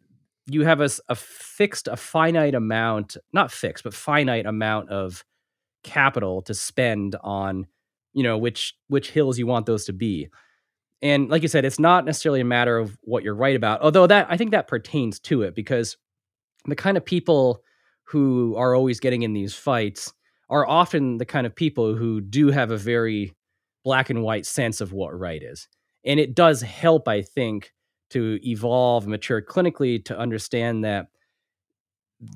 you 0.50 0.64
have 0.64 0.80
a 0.80 1.14
fixed, 1.14 1.88
a 1.88 1.96
finite 1.96 2.54
amount, 2.54 3.16
not 3.32 3.52
fixed, 3.52 3.84
but 3.84 3.94
finite 3.94 4.46
amount 4.46 4.90
of 4.90 5.24
capital 5.84 6.42
to 6.42 6.54
spend 6.54 7.16
on, 7.22 7.66
you 8.14 8.22
know, 8.22 8.38
which 8.38 8.74
which 8.88 9.10
hills 9.10 9.38
you 9.38 9.46
want 9.46 9.66
those 9.66 9.84
to 9.84 9.92
be. 9.92 10.28
And 11.00 11.28
like 11.28 11.42
you 11.42 11.48
said, 11.48 11.64
it's 11.64 11.78
not 11.78 12.04
necessarily 12.04 12.40
a 12.40 12.44
matter 12.44 12.78
of 12.78 12.98
what 13.02 13.22
you're 13.22 13.34
right 13.34 13.54
about, 13.54 13.82
although 13.82 14.06
that 14.06 14.26
I 14.28 14.36
think 14.36 14.50
that 14.50 14.68
pertains 14.68 15.20
to 15.20 15.42
it 15.42 15.54
because 15.54 15.96
the 16.66 16.76
kind 16.76 16.96
of 16.96 17.04
people 17.04 17.62
who 18.04 18.56
are 18.56 18.74
always 18.74 19.00
getting 19.00 19.22
in 19.22 19.34
these 19.34 19.54
fights 19.54 20.12
are 20.50 20.66
often 20.66 21.18
the 21.18 21.26
kind 21.26 21.46
of 21.46 21.54
people 21.54 21.94
who 21.94 22.20
do 22.20 22.50
have 22.50 22.70
a 22.70 22.76
very 22.76 23.34
black 23.84 24.10
and 24.10 24.22
white 24.22 24.46
sense 24.46 24.80
of 24.80 24.92
what 24.92 25.18
right 25.18 25.42
is. 25.42 25.68
And 26.04 26.18
it 26.18 26.34
does 26.34 26.62
help, 26.62 27.06
I 27.06 27.22
think, 27.22 27.72
to 28.10 28.38
evolve, 28.42 29.06
mature 29.06 29.42
clinically 29.42 30.04
to 30.04 30.18
understand 30.18 30.84
that 30.84 31.08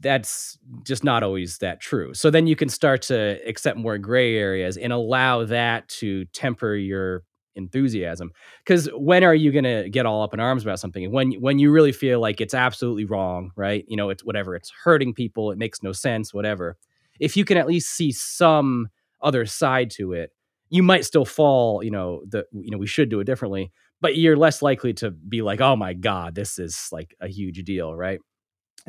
that's 0.00 0.58
just 0.84 1.02
not 1.02 1.22
always 1.22 1.58
that 1.58 1.80
true. 1.80 2.14
So 2.14 2.30
then 2.30 2.46
you 2.46 2.54
can 2.54 2.68
start 2.68 3.02
to 3.02 3.38
accept 3.46 3.76
more 3.76 3.98
gray 3.98 4.36
areas 4.36 4.76
and 4.76 4.92
allow 4.92 5.44
that 5.44 5.88
to 5.88 6.24
temper 6.26 6.74
your 6.74 7.24
enthusiasm. 7.54 8.30
Because 8.64 8.88
when 8.94 9.24
are 9.24 9.34
you 9.34 9.50
going 9.50 9.64
to 9.64 9.88
get 9.90 10.06
all 10.06 10.22
up 10.22 10.34
in 10.34 10.40
arms 10.40 10.62
about 10.62 10.78
something? 10.78 11.10
When 11.10 11.32
when 11.32 11.58
you 11.58 11.70
really 11.70 11.92
feel 11.92 12.20
like 12.20 12.40
it's 12.40 12.54
absolutely 12.54 13.04
wrong, 13.04 13.50
right? 13.56 13.84
You 13.88 13.96
know, 13.96 14.10
it's 14.10 14.24
whatever. 14.24 14.54
It's 14.54 14.72
hurting 14.84 15.14
people. 15.14 15.50
It 15.50 15.58
makes 15.58 15.82
no 15.82 15.92
sense. 15.92 16.32
Whatever. 16.32 16.76
If 17.18 17.36
you 17.36 17.44
can 17.44 17.56
at 17.56 17.66
least 17.66 17.90
see 17.90 18.12
some 18.12 18.88
other 19.20 19.46
side 19.46 19.90
to 19.92 20.12
it, 20.12 20.30
you 20.72 20.82
might 20.84 21.06
still 21.06 21.26
fall. 21.26 21.84
You 21.84 21.92
know, 21.92 22.24
the 22.28 22.46
you 22.52 22.72
know 22.72 22.78
we 22.78 22.88
should 22.88 23.10
do 23.10 23.20
it 23.20 23.26
differently, 23.26 23.72
but 24.02 24.16
you're 24.18 24.36
less 24.36 24.62
likely 24.62 24.94
to 24.96 25.12
be 25.12 25.42
like, 25.42 25.62
oh 25.62 25.76
my 25.76 25.94
god, 25.94 26.36
this 26.36 26.58
is 26.60 26.88
like 26.92 27.16
a 27.22 27.28
huge 27.28 27.64
deal, 27.64 27.94
right? 27.96 28.20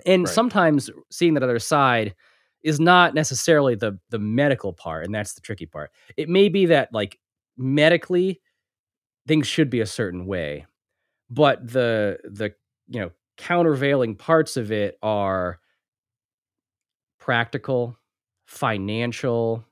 And 0.05 0.27
Right. 0.27 0.29
sometimes 0.29 0.89
seeing 1.11 1.35
that 1.35 1.43
other 1.43 1.59
side 1.59 2.15
is 2.63 2.79
not 2.79 3.13
necessarily 3.15 3.75
the 3.75 3.99
the 4.09 4.19
medical 4.19 4.73
part, 4.73 5.05
and 5.05 5.13
that's 5.15 5.33
the 5.33 5.41
tricky 5.41 5.65
part. 5.67 5.91
It 6.17 6.29
may 6.29 6.49
be 6.49 6.67
that, 6.67 6.89
like, 6.93 7.19
medically, 7.57 8.41
things 9.27 9.47
should 9.47 9.69
be 9.69 9.81
a 9.81 9.85
certain 9.85 10.25
way, 10.27 10.65
but 11.29 11.67
the 11.67 12.19
the, 12.25 12.53
you 12.89 13.01
know, 13.01 13.11
countervailing 13.37 14.15
parts 14.15 14.57
of 14.57 14.71
it 14.71 14.97
are 15.03 15.59
practical, 17.19 17.97
financial, 18.45 19.65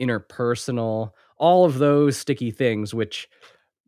interpersonal, 0.00 1.12
all 1.38 1.64
of 1.64 1.78
those 1.78 2.16
sticky 2.16 2.50
things 2.50 2.94
which 2.94 3.28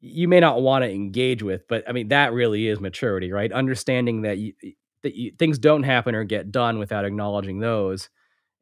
you 0.00 0.28
may 0.28 0.40
not 0.40 0.62
wanna 0.62 0.86
engage 0.86 1.42
with, 1.42 1.66
but, 1.68 1.84
I 1.88 1.92
mean, 1.92 2.08
that 2.08 2.32
really 2.32 2.68
is 2.68 2.80
maturity, 2.80 3.32
right? 3.32 3.52
Understanding 3.52 4.22
that 4.22 4.38
you 4.38 4.54
that 5.02 5.14
you 5.16 5.32
things 5.38 5.58
don't 5.58 5.84
happen 5.84 6.14
or 6.14 6.24
get 6.24 6.52
done 6.52 6.78
without 6.78 7.04
acknowledging 7.04 7.60
those, 7.60 8.10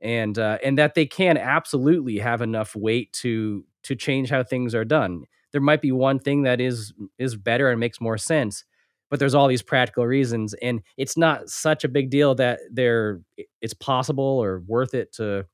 and, 0.01 0.39
uh, 0.39 0.59
and 0.65 0.79
that 0.79 0.95
they 0.95 1.07
can 1.07 1.37
absolutely 1.39 2.19
have 2.19 2.43
enough 2.43 2.77
weight 2.77 3.13
to 3.15 3.65
to 3.85 3.97
change 3.97 4.31
how 4.31 4.43
things 4.45 4.75
are 4.75 4.85
done. 4.85 5.25
There 5.53 5.61
might 5.63 5.83
be 5.83 5.93
one 5.93 6.19
thing 6.21 6.43
that 6.45 6.61
is 6.61 6.93
is 7.19 7.37
better 7.37 7.71
and 7.71 7.81
makes 7.81 8.01
more 8.01 8.19
sense, 8.19 8.65
but 9.11 9.19
there's 9.21 9.35
all 9.35 9.49
these 9.49 9.63
practical 9.63 10.07
reasons, 10.07 10.55
and 10.63 10.83
it's 10.99 11.17
not 11.19 11.49
such 11.51 11.85
a 11.85 11.89
big 11.89 12.11
deal 12.11 12.35
that 12.37 12.61
they're 12.73 13.21
it's 13.63 13.75
possible 13.75 14.25
or 14.25 14.61
worth 14.67 14.95
it 14.95 15.13
to 15.15 15.47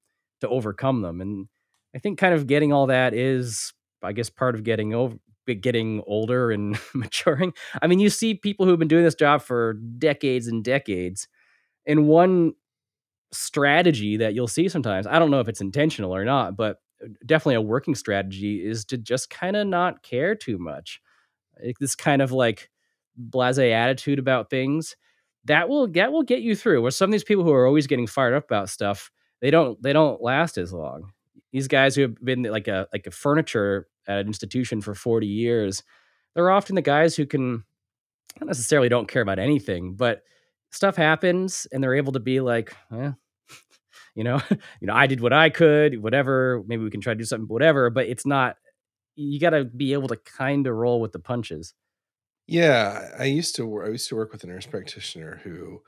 to 0.43 0.49
overcome 0.49 1.03
them, 1.03 1.21
and 1.23 1.49
I 1.95 1.99
think 1.99 2.19
kind 2.19 2.35
of 2.35 2.47
getting 2.47 2.73
all 2.73 2.87
that 2.87 3.15
is, 3.15 3.73
I 4.03 4.13
guess, 4.13 4.31
part 4.31 4.55
of 4.55 4.65
getting 4.65 4.95
over 4.95 5.17
getting 5.61 6.03
older 6.07 6.53
and 6.53 6.79
maturing. 6.95 7.53
I 7.83 7.87
mean, 7.89 7.99
you 7.99 8.11
see 8.11 8.35
people 8.35 8.65
who've 8.65 8.79
been 8.79 8.89
doing 8.89 9.05
this 9.05 9.15
job 9.17 9.43
for 9.43 9.75
decades 9.75 10.47
and 10.47 10.63
decades, 10.65 11.29
and 11.87 12.09
one 12.09 12.55
strategy 13.33 14.17
that 14.19 14.35
you'll 14.35 14.49
see 14.49 14.69
sometimes, 14.69 15.07
I 15.07 15.19
don't 15.19 15.31
know 15.31 15.41
if 15.41 15.49
it's 15.49 15.61
intentional 15.61 16.15
or 16.15 16.25
not, 16.25 16.57
but 16.57 16.79
uh, 17.05 17.09
definitely 17.27 17.57
a 17.57 17.61
working 17.63 17.95
strategy 17.95 18.65
is 18.67 18.85
to 18.87 18.99
just 18.99 19.31
kinda 19.31 19.65
not 19.65 20.03
care 20.03 20.35
too 20.35 20.59
much. 20.59 21.01
This 21.81 21.95
kind 21.95 22.23
of, 22.23 22.33
like, 22.33 22.71
blasé 23.31 23.73
attitude 23.73 24.19
about 24.19 24.51
things, 24.51 24.97
that 25.45 25.69
will 25.69 25.89
that 25.89 26.13
will 26.13 26.23
get 26.23 26.41
you 26.43 26.57
through, 26.57 26.83
where 26.83 26.91
some 26.91 27.11
of 27.11 27.13
these 27.13 27.25
people 27.25 27.45
who 27.45 27.53
are 27.53 27.67
always 27.67 27.87
getting 27.87 28.07
fired 28.07 28.35
up 28.35 28.45
about 28.45 28.69
stuff, 28.71 29.11
they 29.41 29.51
don't 29.51 29.81
they 29.83 29.93
don't 29.93 30.23
last 30.23 30.59
as 30.59 30.73
long. 30.73 31.13
These 31.53 31.69
guys 31.69 31.95
who 31.95 32.03
have 32.03 32.15
been 32.23 32.43
like 32.45 32.69
a 32.69 32.89
like 32.93 33.07
a 33.07 33.11
furniture 33.11 33.89
at 34.09 34.21
an 34.21 34.27
institution 34.27 34.81
for 34.81 34.95
40 34.95 35.27
years, 35.27 35.83
they're 36.35 36.51
often 36.51 36.75
the 36.75 36.83
guys 36.83 37.15
who 37.15 37.27
can 37.27 37.65
not 38.41 38.47
necessarily 38.47 38.89
don't 38.89 39.09
care 39.09 39.23
about 39.23 39.39
anything, 39.39 39.95
but 39.95 40.23
stuff 40.71 40.97
happens 40.97 41.67
and 41.71 41.83
they're 41.83 41.95
able 41.95 42.13
to 42.13 42.21
be 42.21 42.41
like, 42.41 42.75
"Eh, 42.93 43.13
you 44.15 44.25
know, 44.25 44.41
you 44.81 44.87
know, 44.87 44.95
I 44.95 45.07
did 45.07 45.21
what 45.21 45.33
I 45.33 45.51
could, 45.51 46.03
whatever. 46.03 46.63
Maybe 46.67 46.83
we 46.83 46.91
can 46.91 47.01
try 47.01 47.15
to 47.15 47.19
do 47.19 47.25
something, 47.25 47.49
whatever. 47.49 47.91
But 47.91 48.07
it's 48.07 48.27
not. 48.27 48.57
You 49.15 49.39
got 49.39 49.51
to 49.51 49.65
be 49.65 49.93
able 49.93 50.09
to 50.09 50.17
kind 50.17 50.67
of 50.67 50.75
roll 50.75 51.01
with 51.01 51.13
the 51.13 51.19
punches. 51.19 51.75
Yeah, 52.47 53.11
I 53.19 53.25
used 53.25 53.55
to 53.57 53.83
I 53.83 53.89
used 53.89 54.09
to 54.09 54.17
work 54.17 54.33
with 54.33 54.43
a 54.45 54.47
nurse 54.47 54.67
practitioner 54.67 55.41
who, 55.45 55.83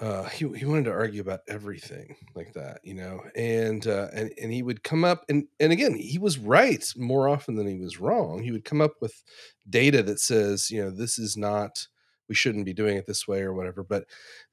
uh, 0.00 0.24
he 0.28 0.46
he 0.56 0.64
wanted 0.64 0.84
to 0.84 0.92
argue 0.92 1.20
about 1.20 1.40
everything 1.48 2.16
like 2.36 2.52
that, 2.54 2.80
you 2.84 2.94
know, 2.94 3.20
and, 3.34 3.86
uh, 3.86 4.08
and 4.12 4.32
and 4.40 4.52
he 4.52 4.62
would 4.62 4.84
come 4.84 5.04
up 5.04 5.24
and 5.28 5.46
and 5.58 5.72
again, 5.72 5.94
he 5.94 6.18
was 6.18 6.38
right 6.38 6.84
more 6.96 7.28
often 7.28 7.56
than 7.56 7.66
he 7.66 7.78
was 7.80 7.98
wrong. 8.00 8.42
He 8.42 8.52
would 8.52 8.64
come 8.64 8.80
up 8.80 8.94
with 9.00 9.22
data 9.68 10.02
that 10.04 10.20
says, 10.20 10.70
you 10.70 10.82
know, 10.82 10.90
"This 10.90 11.18
is 11.18 11.36
not 11.36 11.88
we 12.28 12.34
shouldn't 12.36 12.64
be 12.66 12.72
doing 12.74 12.96
it 12.96 13.06
this 13.06 13.26
way," 13.26 13.40
or 13.42 13.52
whatever, 13.54 13.82
but 13.82 14.04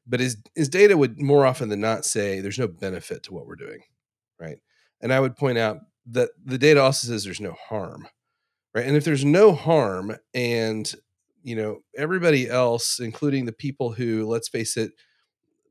but 0.07 0.19
his 0.19 0.37
his 0.55 0.69
data 0.69 0.97
would 0.97 1.19
more 1.21 1.45
often 1.45 1.69
than 1.69 1.81
not 1.81 2.05
say, 2.05 2.39
"There's 2.39 2.59
no 2.59 2.67
benefit 2.67 3.23
to 3.23 3.33
what 3.33 3.45
we're 3.47 3.55
doing," 3.55 3.81
right? 4.39 4.57
And 5.01 5.13
I 5.13 5.19
would 5.19 5.35
point 5.37 5.57
out 5.59 5.77
that 6.07 6.29
the 6.43 6.57
data 6.57 6.81
also 6.81 7.07
says 7.07 7.23
there's 7.23 7.41
no 7.41 7.53
harm. 7.69 8.07
Right, 8.73 8.85
and 8.85 8.97
if 8.97 9.05
there's 9.05 9.23
no 9.23 9.53
harm 9.53 10.17
and, 10.33 10.93
you 11.43 11.55
know, 11.55 11.79
everybody 11.97 12.49
else, 12.49 12.99
including 12.99 13.45
the 13.45 13.53
people 13.53 13.93
who, 13.93 14.25
let's 14.27 14.49
face 14.49 14.75
it, 14.75 14.91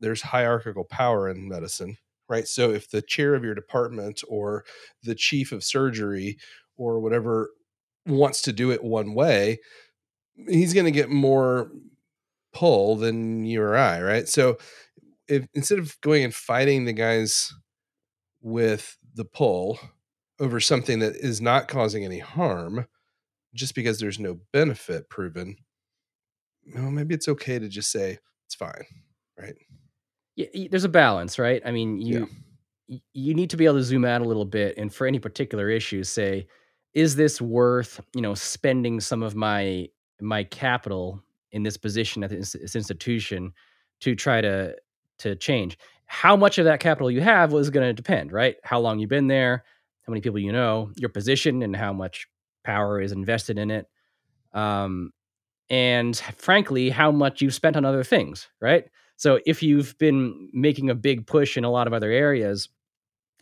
there's 0.05 0.23
hierarchical 0.23 0.85
power 0.85 1.29
in 1.29 1.49
medicine, 1.49 1.97
right? 2.29 2.47
So 2.47 2.71
if 2.71 2.91
the 2.91 3.03
chair 3.03 3.35
of 3.35 3.45
your 3.45 3.55
department 3.55 4.23
or 4.29 4.65
the 5.03 5.15
chief 5.15 5.53
of 5.53 5.65
surgery 5.65 6.39
or 6.77 7.01
whatever 7.01 7.51
wants 8.07 8.43
to 8.43 8.53
do 8.53 8.71
it 8.71 8.85
one 8.85 9.15
way, 9.15 9.59
he's 10.49 10.75
gonna 10.75 10.91
get 10.91 11.11
more 11.11 11.71
pull 12.53 12.97
than 12.97 13.45
you 13.45 13.63
or 13.63 13.77
I, 13.77 14.01
right? 14.01 14.29
So 14.29 14.59
if 15.29 15.47
instead 15.55 15.79
of 15.79 16.01
going 16.01 16.25
and 16.25 16.35
fighting 16.35 16.85
the 16.85 16.93
guys 16.93 17.53
with 18.43 18.97
the 19.15 19.25
pull 19.25 19.79
over 20.41 20.61
something 20.61 20.99
that 20.99 21.17
is 21.17 21.41
not 21.41 21.69
causing 21.69 22.05
any 22.05 22.19
harm, 22.19 22.87
just 23.55 23.75
because 23.75 23.99
there's 23.99 24.19
no 24.19 24.41
benefit 24.53 25.09
proven, 25.09 25.57
well, 26.75 26.91
maybe 26.91 27.15
it's 27.15 27.29
okay 27.29 27.59
to 27.59 27.69
just 27.69 27.91
say 27.91 28.19
it's 28.47 28.55
fine, 28.55 28.85
right? 29.39 29.55
Yeah, 30.37 30.69
there's 30.71 30.85
a 30.85 30.89
balance, 30.89 31.39
right? 31.39 31.63
I 31.65 31.71
mean, 31.71 32.01
you 32.01 32.29
y 32.89 33.01
you 33.15 33.35
need 33.35 33.51
to 33.51 33.57
be 33.57 33.65
able 33.67 33.77
to 33.77 33.83
zoom 33.85 34.05
out 34.05 34.21
a 34.21 34.25
little 34.25 34.45
bit, 34.45 34.77
and 34.79 34.93
for 34.93 35.07
any 35.07 35.19
particular 35.19 35.71
issue, 35.71 36.03
say, 36.05 36.47
"Is 36.95 37.17
this 37.17 37.41
worth, 37.41 38.01
you 38.15 38.21
know, 38.23 38.35
spending 38.35 39.01
some 39.01 39.23
of 39.23 39.35
my 39.37 39.89
my 40.21 40.45
capital 40.45 41.23
in 41.53 41.63
this 41.63 41.77
position 41.77 42.25
at 42.25 42.31
this 42.31 42.55
institution 42.77 43.53
to 44.01 44.15
try 44.17 44.41
to 44.41 44.77
to 45.19 45.37
change?" 45.37 45.79
How 46.07 46.37
much 46.37 46.59
of 46.59 46.65
that 46.67 46.81
capital 46.81 47.11
you 47.11 47.21
have 47.23 47.53
was 47.53 47.71
gonna 47.71 47.93
depend, 47.95 48.33
right? 48.33 48.57
How 48.65 48.81
long 48.81 48.99
you've 48.99 49.11
been 49.11 49.29
there, 49.29 49.65
how 50.07 50.11
many 50.13 50.21
people 50.21 50.39
you 50.41 50.53
know, 50.53 50.91
your 50.97 51.09
position, 51.11 51.63
and 51.63 51.75
how 51.77 51.93
much 51.93 52.27
power 52.65 53.01
is 53.01 53.13
invested 53.13 53.59
in 53.59 53.71
it, 53.71 53.87
um, 54.55 55.13
and 55.71 56.17
frankly, 56.39 56.91
how 56.91 57.11
much 57.13 57.43
you've 57.43 57.55
spent 57.55 57.77
on 57.77 57.85
other 57.87 58.05
things, 58.05 58.49
right? 58.61 58.87
So 59.17 59.41
if 59.47 59.63
you've 59.63 59.97
been 59.99 60.49
making 60.53 60.91
a 60.91 60.95
big 60.95 61.27
push 61.27 61.57
in 61.57 61.65
a 61.65 61.71
lot 61.71 61.87
of 61.87 61.93
other 61.93 62.11
areas, 62.11 62.69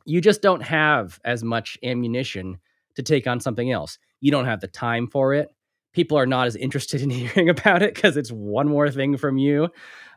you 0.05 0.21
just 0.21 0.43
don't 0.43 0.63
have 0.63 1.21
as 1.25 1.43
much 1.43 1.79
ammunition 1.83 2.59
to 2.97 3.03
take 3.03 3.27
on 3.27 3.41
something 3.41 3.71
else. 3.71 3.99
You 4.21 4.31
don't 4.31 4.45
have 4.45 4.61
the 4.61 4.69
time 4.69 5.09
for 5.09 5.35
it. 5.35 5.49
People 5.93 6.19
are 6.19 6.27
not 6.27 6.47
as 6.47 6.57
interested 6.57 7.03
in 7.03 7.11
hearing 7.11 7.49
about 7.49 7.83
it 7.83 7.95
because 7.95 8.17
it's 8.17 8.31
one 8.31 8.69
more 8.69 8.91
thing 8.91 9.17
from 9.17 9.39
you. 9.39 9.69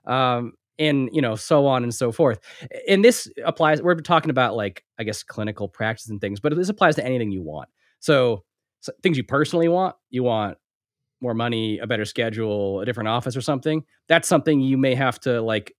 Um, 0.05 0.53
and 0.77 1.09
you 1.13 1.21
know, 1.21 1.35
so 1.35 1.67
on 1.67 1.83
and 1.83 1.93
so 1.93 2.11
forth. 2.11 2.39
And 2.87 3.03
this 3.03 3.31
applies, 3.45 3.81
we're 3.81 3.95
talking 3.95 4.29
about 4.29 4.55
like, 4.55 4.83
I 4.99 5.03
guess, 5.03 5.23
clinical 5.23 5.69
practice 5.69 6.09
and 6.09 6.19
things, 6.19 6.39
but 6.39 6.55
this 6.55 6.69
applies 6.69 6.95
to 6.95 7.05
anything 7.05 7.31
you 7.31 7.41
want. 7.41 7.69
So, 7.99 8.43
so 8.81 8.91
things 9.01 9.17
you 9.17 9.23
personally 9.23 9.69
want, 9.69 9.95
you 10.09 10.23
want 10.23 10.57
more 11.21 11.33
money, 11.33 11.79
a 11.79 11.87
better 11.87 12.05
schedule, 12.05 12.81
a 12.81 12.85
different 12.85 13.09
office 13.09 13.35
or 13.35 13.41
something, 13.41 13.83
that's 14.07 14.27
something 14.27 14.59
you 14.61 14.77
may 14.77 14.95
have 14.95 15.19
to 15.21 15.41
like 15.41 15.73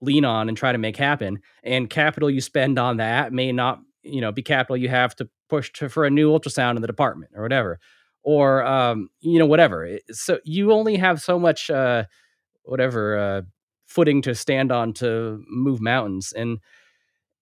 lean 0.00 0.24
on 0.24 0.48
and 0.48 0.56
try 0.56 0.72
to 0.72 0.78
make 0.78 0.96
happen. 0.96 1.40
And 1.62 1.90
capital 1.90 2.30
you 2.30 2.40
spend 2.40 2.78
on 2.78 2.96
that 2.98 3.32
may 3.32 3.52
not, 3.52 3.80
you 4.02 4.20
know, 4.20 4.32
be 4.32 4.42
capital 4.42 4.76
you 4.76 4.88
have 4.88 5.14
to 5.16 5.28
push 5.48 5.72
to 5.74 5.88
for 5.88 6.04
a 6.04 6.10
new 6.10 6.30
ultrasound 6.30 6.76
in 6.76 6.82
the 6.82 6.86
department 6.86 7.32
or 7.34 7.42
whatever, 7.42 7.78
or 8.22 8.64
um, 8.66 9.08
you 9.20 9.38
know, 9.38 9.46
whatever. 9.46 9.98
So 10.10 10.38
you 10.44 10.72
only 10.72 10.96
have 10.96 11.20
so 11.20 11.38
much, 11.38 11.70
uh, 11.70 12.04
whatever, 12.64 13.18
uh, 13.18 13.42
footing 13.86 14.22
to 14.22 14.34
stand 14.34 14.72
on 14.72 14.92
to 14.94 15.42
move 15.48 15.80
mountains, 15.80 16.32
and 16.32 16.58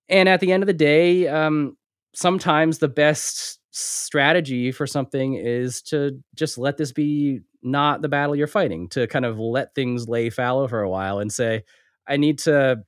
and 0.09 0.29
at 0.29 0.41
the 0.41 0.53
end 0.53 0.63
of 0.63 0.67
the 0.67 0.73
day, 0.73 1.29
um, 1.29 1.77
sometimes 2.15 2.79
the 2.79 2.89
best 2.89 3.58
strategy 3.71 4.73
for 4.73 4.87
something 4.87 5.35
is 5.35 5.83
to 5.83 6.23
just 6.35 6.59
let 6.59 6.77
this 6.77 6.93
be 6.93 7.41
not 7.63 8.03
the 8.03 8.09
battle 8.09 8.37
you're 8.37 8.47
fighting, 8.47 8.89
to 8.91 9.07
kind 9.07 9.25
of 9.25 9.39
let 9.39 9.75
things 9.75 10.09
lay 10.09 10.31
fallow 10.31 10.69
for 10.69 10.83
a 10.83 10.91
while 10.91 11.19
and 11.19 11.33
say, 11.33 11.65
I 12.07 12.17
need 12.17 12.39
to 12.41 12.83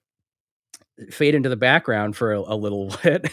fade 1.11 1.35
into 1.35 1.49
the 1.49 1.57
background 1.57 2.17
for 2.17 2.33
a, 2.33 2.41
a 2.41 2.57
little 2.57 2.95
bit 3.03 3.31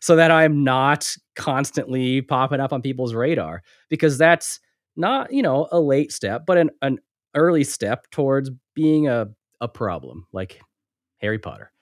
so 0.00 0.16
that 0.16 0.30
I'm 0.30 0.64
not 0.64 1.14
constantly 1.36 2.22
popping 2.22 2.60
up 2.60 2.72
on 2.72 2.82
people's 2.82 3.14
radar 3.14 3.62
because 3.88 4.18
that's 4.18 4.60
not, 4.96 5.32
you 5.32 5.42
know, 5.42 5.68
a 5.70 5.80
late 5.80 6.12
step, 6.12 6.44
but 6.46 6.58
an, 6.58 6.70
an 6.82 6.98
early 7.34 7.64
step 7.64 8.10
towards 8.10 8.50
being 8.74 9.08
a, 9.08 9.28
a 9.60 9.68
problem 9.68 10.26
like 10.32 10.60
Harry 11.18 11.38
Potter. 11.38 11.72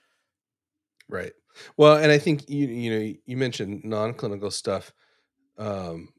Right. 1.09 1.33
Well, 1.77 1.97
and 1.97 2.11
I 2.13 2.19
think 2.19 2.49
you 2.49 2.67
you 2.67 2.91
know 2.99 3.15
you 3.27 3.37
mentioned 3.37 3.85
non-clinical 3.85 4.51
stuff. 4.51 4.93
Um, 5.59 6.11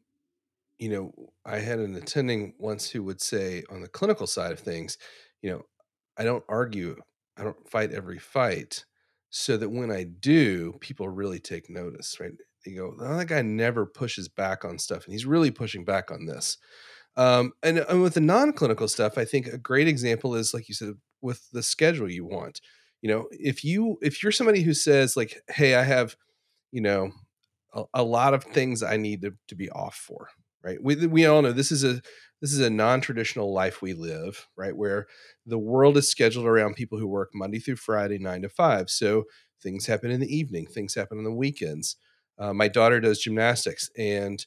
you 0.79 0.89
know, 0.89 1.14
I 1.46 1.59
had 1.59 1.79
an 1.79 1.96
attending 1.96 2.53
once 2.59 2.90
who 2.90 3.03
would 3.03 3.22
say 3.22 3.64
on 3.72 3.81
the 3.81 3.88
clinical 3.88 4.27
side 4.27 4.51
of 4.51 4.59
things, 4.59 4.98
you 5.42 5.51
know, 5.51 5.64
I 6.18 6.24
don't 6.24 6.44
argue, 6.50 6.96
I 7.38 7.44
don't 7.44 7.70
fight 7.70 7.92
every 7.94 8.20
fight, 8.20 8.85
so 9.29 9.57
that 9.57 9.70
when 9.70 9.92
I 9.92 10.05
do, 10.05 10.74
people 10.81 11.09
really 11.09 11.40
take 11.40 11.70
notice, 11.70 12.20
right? 12.20 12.31
You 12.66 12.77
go, 12.77 12.96
oh, 13.01 13.18
that 13.18 13.27
guy 13.27 13.42
never 13.44 13.85
pushes 13.85 14.27
back 14.29 14.66
on 14.66 14.79
stuff, 14.79 15.05
and 15.05 15.14
he's 15.14 15.25
really 15.25 15.51
pushing 15.51 15.85
back 15.85 16.12
on 16.12 16.25
this. 16.25 16.57
Um, 17.16 17.53
and, 17.64 17.79
and 17.79 18.01
with 18.03 18.14
the 18.16 18.22
non-clinical 18.22 18.88
stuff, 18.88 19.18
I 19.18 19.25
think 19.25 19.48
a 19.48 19.57
great 19.57 19.88
example 19.88 20.35
is 20.35 20.53
like 20.53 20.70
you 20.70 20.75
said 20.75 20.94
with 21.22 21.50
the 21.51 21.64
schedule 21.64 22.09
you 22.12 22.25
want. 22.25 22.62
You 23.01 23.10
know, 23.10 23.27
if 23.31 23.64
you 23.64 23.98
if 24.01 24.24
you're 24.24 24.31
somebody 24.31 24.62
who 24.62 24.74
says 24.74 25.16
like, 25.16 25.42
"Hey, 25.50 25.75
I 25.75 25.83
have, 25.83 26.16
you 26.72 26.81
know, 26.81 27.12
a, 27.74 27.83
a 27.96 28.03
lot 28.03 28.33
of 28.33 28.44
things 28.44 28.83
I 28.83 28.98
need 28.98 29.22
to, 29.22 29.33
to 29.50 29.55
be 29.55 29.70
off 29.70 29.96
for," 29.96 30.29
right? 30.64 30.81
We 30.81 30.96
we 31.07 31.25
all 31.25 31.42
know 31.42 31.51
this 31.51 31.72
is 31.72 31.83
a 31.83 32.01
this 32.42 32.53
is 32.53 32.60
a 32.60 32.70
non-traditional 32.70 33.53
life 33.53 33.81
we 33.81 33.94
live, 33.94 34.48
right? 34.55 34.75
Where 34.75 35.07
the 35.46 35.57
world 35.60 35.98
is 35.98 36.10
scheduled 36.10 36.46
around 36.46 36.75
people 36.75 36.98
who 37.00 37.07
work 37.07 37.29
Monday 37.33 37.60
through 37.60 37.77
Friday, 37.77 38.18
nine 38.20 38.42
to 38.44 38.50
five. 38.50 38.90
So 38.90 39.25
things 39.62 39.86
happen 39.88 40.12
in 40.12 40.20
the 40.20 40.36
evening, 40.36 40.68
things 40.68 40.96
happen 40.96 41.18
on 41.18 41.24
the 41.24 41.31
weekends. 41.31 41.98
Uh, 42.40 42.53
my 42.53 42.68
daughter 42.68 43.00
does 43.00 43.20
gymnastics, 43.20 43.90
and 43.98 44.46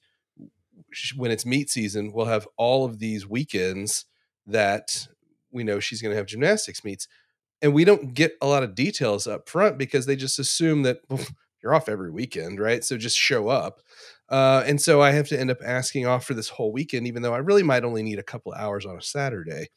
when 1.16 1.30
it's 1.30 1.46
meet 1.46 1.70
season, 1.70 2.12
we'll 2.12 2.26
have 2.26 2.48
all 2.56 2.84
of 2.84 2.98
these 2.98 3.26
weekends 3.28 4.06
that 4.46 5.08
we 5.52 5.64
know 5.64 5.80
she's 5.80 6.02
going 6.02 6.10
to 6.12 6.16
have 6.16 6.26
gymnastics 6.26 6.84
meets. 6.84 7.06
And 7.62 7.74
we 7.74 7.84
don't 7.84 8.14
get 8.14 8.36
a 8.40 8.46
lot 8.46 8.62
of 8.62 8.74
details 8.74 9.26
up 9.26 9.48
front 9.48 9.76
because 9.76 10.06
they 10.06 10.16
just 10.16 10.38
assume 10.38 10.82
that 10.84 11.00
well, 11.08 11.24
you're 11.62 11.74
off 11.74 11.88
every 11.88 12.10
weekend, 12.10 12.58
right? 12.58 12.82
So 12.84 12.96
just 12.96 13.16
show 13.18 13.48
up. 13.48 13.80
Uh, 14.28 14.62
and 14.66 14.80
so 14.80 15.02
I 15.02 15.10
have 15.10 15.28
to 15.28 15.38
end 15.38 15.50
up 15.50 15.58
asking 15.64 16.06
off 16.06 16.24
for 16.24 16.34
this 16.34 16.48
whole 16.48 16.72
weekend, 16.72 17.06
even 17.06 17.22
though 17.22 17.34
I 17.34 17.38
really 17.38 17.62
might 17.62 17.84
only 17.84 18.02
need 18.02 18.18
a 18.18 18.24
couple 18.24 18.52
hours 18.52 18.86
on 18.86 18.96
a 18.96 19.02
Saturday. 19.02 19.68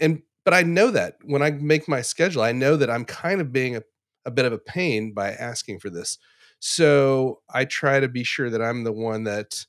And 0.00 0.22
but 0.44 0.54
I 0.54 0.62
know 0.62 0.90
that 0.92 1.16
when 1.24 1.42
I 1.42 1.50
make 1.50 1.88
my 1.88 2.00
schedule, 2.00 2.42
I 2.42 2.52
know 2.52 2.76
that 2.76 2.88
I'm 2.88 3.04
kind 3.04 3.40
of 3.40 3.52
being 3.52 3.76
a, 3.76 3.82
a 4.24 4.30
bit 4.30 4.46
of 4.46 4.52
a 4.52 4.58
pain 4.58 5.12
by 5.12 5.32
asking 5.32 5.80
for 5.80 5.90
this. 5.90 6.16
So 6.60 7.42
I 7.52 7.66
try 7.66 8.00
to 8.00 8.08
be 8.08 8.24
sure 8.24 8.48
that 8.48 8.62
I'm 8.62 8.84
the 8.84 8.92
one 8.92 9.24
that 9.24 9.66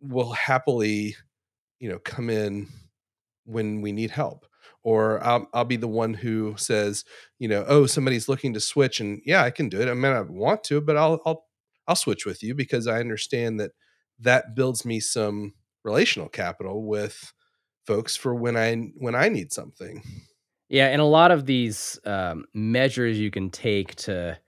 will 0.00 0.32
happily, 0.32 1.16
you 1.80 1.88
know, 1.88 1.98
come 1.98 2.30
in 2.30 2.68
when 3.44 3.80
we 3.80 3.92
need 3.92 4.10
help. 4.10 4.46
Or 4.84 5.24
I'll, 5.24 5.48
I'll 5.54 5.64
be 5.64 5.76
the 5.76 5.86
one 5.86 6.14
who 6.14 6.54
says, 6.56 7.04
you 7.38 7.46
know, 7.46 7.64
oh, 7.68 7.86
somebody's 7.86 8.28
looking 8.28 8.52
to 8.54 8.60
switch, 8.60 9.00
and 9.00 9.20
yeah, 9.24 9.44
I 9.44 9.50
can 9.50 9.68
do 9.68 9.80
it. 9.80 9.88
I 9.88 9.94
mean, 9.94 10.12
I 10.12 10.22
want 10.22 10.64
to, 10.64 10.80
but 10.80 10.96
I'll 10.96 11.20
I'll 11.24 11.44
I'll 11.86 11.96
switch 11.96 12.26
with 12.26 12.42
you 12.42 12.54
because 12.54 12.86
I 12.86 13.00
understand 13.00 13.60
that 13.60 13.72
that 14.18 14.54
builds 14.54 14.84
me 14.84 14.98
some 15.00 15.54
relational 15.84 16.28
capital 16.28 16.84
with 16.84 17.32
folks 17.86 18.16
for 18.16 18.34
when 18.34 18.56
I 18.56 18.74
when 18.96 19.14
I 19.14 19.28
need 19.28 19.52
something. 19.52 20.02
Yeah, 20.68 20.86
and 20.86 21.00
a 21.00 21.06
lot 21.06 21.30
of 21.30 21.46
these 21.46 21.98
um, 22.04 22.46
measures 22.54 23.18
you 23.18 23.30
can 23.30 23.50
take 23.50 23.94
to 23.96 24.38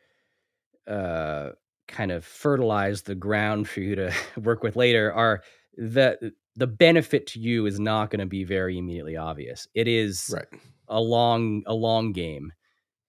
uh, 0.86 1.50
kind 1.86 2.10
of 2.10 2.24
fertilize 2.24 3.02
the 3.02 3.14
ground 3.14 3.68
for 3.68 3.80
you 3.80 3.94
to 3.96 4.12
work 4.40 4.62
with 4.62 4.76
later 4.76 5.12
are 5.12 5.42
the 5.76 6.32
the 6.56 6.66
benefit 6.66 7.26
to 7.28 7.40
you 7.40 7.66
is 7.66 7.80
not 7.80 8.10
going 8.10 8.20
to 8.20 8.26
be 8.26 8.44
very 8.44 8.78
immediately 8.78 9.16
obvious. 9.16 9.66
It 9.74 9.88
is 9.88 10.30
Right. 10.32 10.46
a 10.88 11.00
long 11.00 11.62
a 11.66 11.74
long 11.74 12.12
game, 12.12 12.52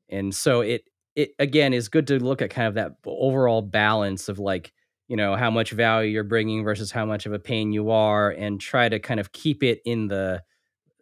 and 0.09 0.33
so 0.35 0.61
it 0.61 0.83
it 1.15 1.31
again 1.39 1.73
is 1.73 1.89
good 1.89 2.07
to 2.07 2.23
look 2.23 2.41
at 2.41 2.49
kind 2.49 2.67
of 2.67 2.75
that 2.75 2.93
overall 3.05 3.61
balance 3.61 4.29
of 4.29 4.39
like 4.39 4.73
you 5.07 5.15
know 5.17 5.35
how 5.35 5.51
much 5.51 5.71
value 5.71 6.11
you're 6.11 6.23
bringing 6.23 6.63
versus 6.63 6.91
how 6.91 7.05
much 7.05 7.25
of 7.25 7.33
a 7.33 7.39
pain 7.39 7.71
you 7.73 7.91
are, 7.91 8.31
and 8.31 8.59
try 8.61 8.89
to 8.89 8.99
kind 8.99 9.19
of 9.19 9.31
keep 9.31 9.63
it 9.63 9.81
in 9.85 10.07
the 10.07 10.41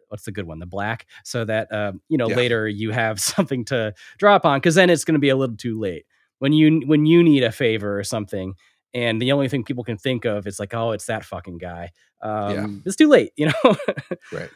what's 0.08 0.24
the 0.24 0.32
good 0.32 0.46
one? 0.46 0.58
The 0.58 0.66
black, 0.66 1.06
so 1.24 1.44
that 1.44 1.72
um, 1.72 2.00
you 2.08 2.18
know 2.18 2.28
Yeah. 2.28 2.36
later 2.36 2.68
you 2.68 2.90
have 2.92 3.20
something 3.20 3.64
to 3.66 3.94
drop 4.18 4.44
on 4.44 4.58
because 4.60 4.74
then 4.74 4.90
it's 4.90 5.04
going 5.04 5.14
to 5.14 5.18
be 5.20 5.30
a 5.30 5.36
little 5.36 5.56
too 5.56 5.78
late 5.78 6.06
when 6.38 6.52
you 6.52 6.82
when 6.86 7.06
you 7.06 7.22
need 7.22 7.42
a 7.44 7.52
favor 7.52 7.98
or 7.98 8.04
something. 8.04 8.54
And 8.94 9.20
the 9.20 9.32
only 9.32 9.48
thing 9.48 9.64
people 9.64 9.82
can 9.82 9.98
think 9.98 10.24
of 10.24 10.46
is 10.46 10.60
like, 10.60 10.72
oh, 10.72 10.92
it's 10.92 11.06
that 11.06 11.24
fucking 11.24 11.58
guy. 11.58 11.90
Yeah. 12.22 12.64
Um, 12.64 12.82
it's 12.86 12.96
too 12.96 13.08
late, 13.08 13.32
you 13.36 13.46
know. 13.46 13.76
Right. 14.32 14.50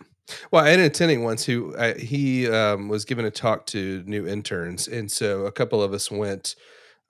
Well, 0.50 0.64
I 0.64 0.70
had 0.70 0.80
an 0.80 0.86
attending 0.86 1.24
once 1.24 1.44
who 1.44 1.74
I, 1.76 1.94
he 1.94 2.48
um, 2.48 2.88
was 2.88 3.04
giving 3.04 3.24
a 3.24 3.30
talk 3.30 3.66
to 3.66 4.02
new 4.06 4.26
interns, 4.26 4.86
and 4.88 5.10
so 5.10 5.46
a 5.46 5.52
couple 5.52 5.82
of 5.82 5.92
us 5.92 6.10
went 6.10 6.54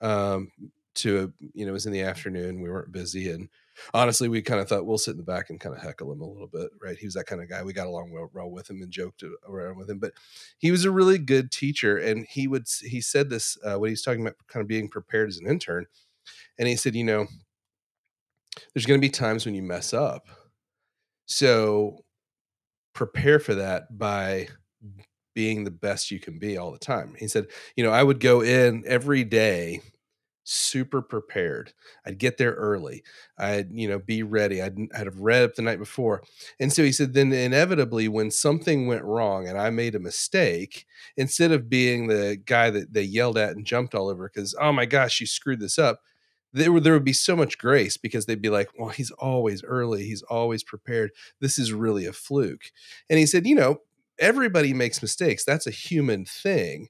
um, 0.01 0.51
to 0.95 1.17
a, 1.17 1.45
you 1.53 1.65
know 1.65 1.71
it 1.71 1.73
was 1.73 1.85
in 1.85 1.91
the 1.91 2.01
afternoon. 2.01 2.61
We 2.61 2.69
weren't 2.69 2.91
busy, 2.91 3.29
and 3.29 3.49
honestly, 3.93 4.29
we 4.29 4.41
kind 4.41 4.61
of 4.61 4.69
thought 4.69 4.85
we'll 4.85 4.97
sit 4.97 5.11
in 5.11 5.17
the 5.17 5.23
back 5.23 5.49
and 5.49 5.59
kind 5.59 5.75
of 5.75 5.81
heckle 5.81 6.11
him 6.11 6.21
a 6.21 6.27
little 6.27 6.47
bit. 6.47 6.69
Right? 6.81 6.97
He 6.97 7.07
was 7.07 7.15
that 7.15 7.27
kind 7.27 7.41
of 7.41 7.49
guy. 7.49 7.61
We 7.61 7.73
got 7.73 7.87
along 7.87 8.11
well, 8.11 8.29
well 8.33 8.49
with 8.49 8.69
him 8.69 8.81
and 8.81 8.91
joked 8.91 9.23
around 9.47 9.77
with 9.77 9.89
him, 9.89 9.99
but 9.99 10.13
he 10.57 10.71
was 10.71 10.85
a 10.85 10.91
really 10.91 11.17
good 11.17 11.51
teacher, 11.51 11.97
and 11.97 12.25
he 12.29 12.47
would 12.47 12.67
he 12.81 13.01
said 13.01 13.29
this 13.29 13.57
uh, 13.65 13.77
when 13.77 13.89
he 13.89 13.93
was 13.93 14.01
talking 14.01 14.21
about 14.21 14.37
kind 14.47 14.61
of 14.61 14.67
being 14.67 14.87
prepared 14.87 15.27
as 15.27 15.37
an 15.37 15.47
intern, 15.47 15.87
and 16.57 16.67
he 16.67 16.75
said, 16.75 16.95
you 16.95 17.03
know, 17.03 17.27
there's 18.73 18.85
going 18.85 18.99
to 18.99 19.05
be 19.05 19.09
times 19.09 19.45
when 19.45 19.55
you 19.55 19.63
mess 19.63 19.93
up, 19.93 20.27
so 21.25 22.03
prepare 22.93 23.39
for 23.39 23.55
that 23.55 23.97
by 23.97 24.47
being 25.35 25.63
the 25.63 25.71
best 25.71 26.11
you 26.11 26.19
can 26.19 26.37
be 26.37 26.57
all 26.57 26.71
the 26.71 26.79
time. 26.79 27.15
He 27.17 27.27
said, 27.27 27.47
you 27.75 27.83
know, 27.83 27.91
I 27.91 28.03
would 28.03 28.19
go 28.19 28.41
in 28.41 28.83
every 28.85 29.23
day 29.23 29.81
super 30.43 31.01
prepared. 31.01 31.71
I'd 32.05 32.17
get 32.17 32.37
there 32.37 32.53
early. 32.53 33.03
I'd, 33.37 33.71
you 33.71 33.87
know, 33.87 33.99
be 33.99 34.23
ready. 34.23 34.61
I'd, 34.61 34.77
I'd 34.95 35.05
have 35.05 35.19
read 35.19 35.43
up 35.43 35.53
the 35.53 35.61
night 35.61 35.77
before. 35.77 36.23
And 36.59 36.73
so 36.73 36.83
he 36.83 36.91
said, 36.91 37.13
then 37.13 37.31
inevitably, 37.31 38.07
when 38.07 38.31
something 38.31 38.87
went 38.87 39.03
wrong 39.03 39.47
and 39.47 39.59
I 39.59 39.69
made 39.69 39.93
a 39.93 39.99
mistake, 39.99 40.87
instead 41.15 41.51
of 41.51 41.69
being 41.69 42.07
the 42.07 42.41
guy 42.45 42.71
that 42.71 42.93
they 42.93 43.03
yelled 43.03 43.37
at 43.37 43.55
and 43.55 43.63
jumped 43.63 43.93
all 43.93 44.09
over 44.09 44.27
because, 44.27 44.55
oh 44.59 44.73
my 44.73 44.87
gosh, 44.87 45.21
you 45.21 45.27
screwed 45.27 45.59
this 45.59 45.77
up, 45.77 46.01
there 46.53 46.71
would, 46.71 46.83
there 46.83 46.93
would 46.93 47.03
be 47.03 47.13
so 47.13 47.35
much 47.35 47.57
grace 47.57 47.97
because 47.97 48.25
they'd 48.25 48.41
be 48.41 48.49
like, 48.49 48.69
well, 48.77 48.89
he's 48.89 49.11
always 49.11 49.63
early. 49.63 50.05
He's 50.05 50.23
always 50.23 50.63
prepared. 50.63 51.11
This 51.39 51.59
is 51.59 51.73
really 51.73 52.05
a 52.05 52.13
fluke. 52.13 52.71
And 53.09 53.19
he 53.19 53.25
said, 53.25 53.45
you 53.45 53.55
know, 53.55 53.81
everybody 54.19 54.73
makes 54.73 55.01
mistakes. 55.01 55.45
That's 55.45 55.67
a 55.67 55.71
human 55.71 56.25
thing 56.25 56.89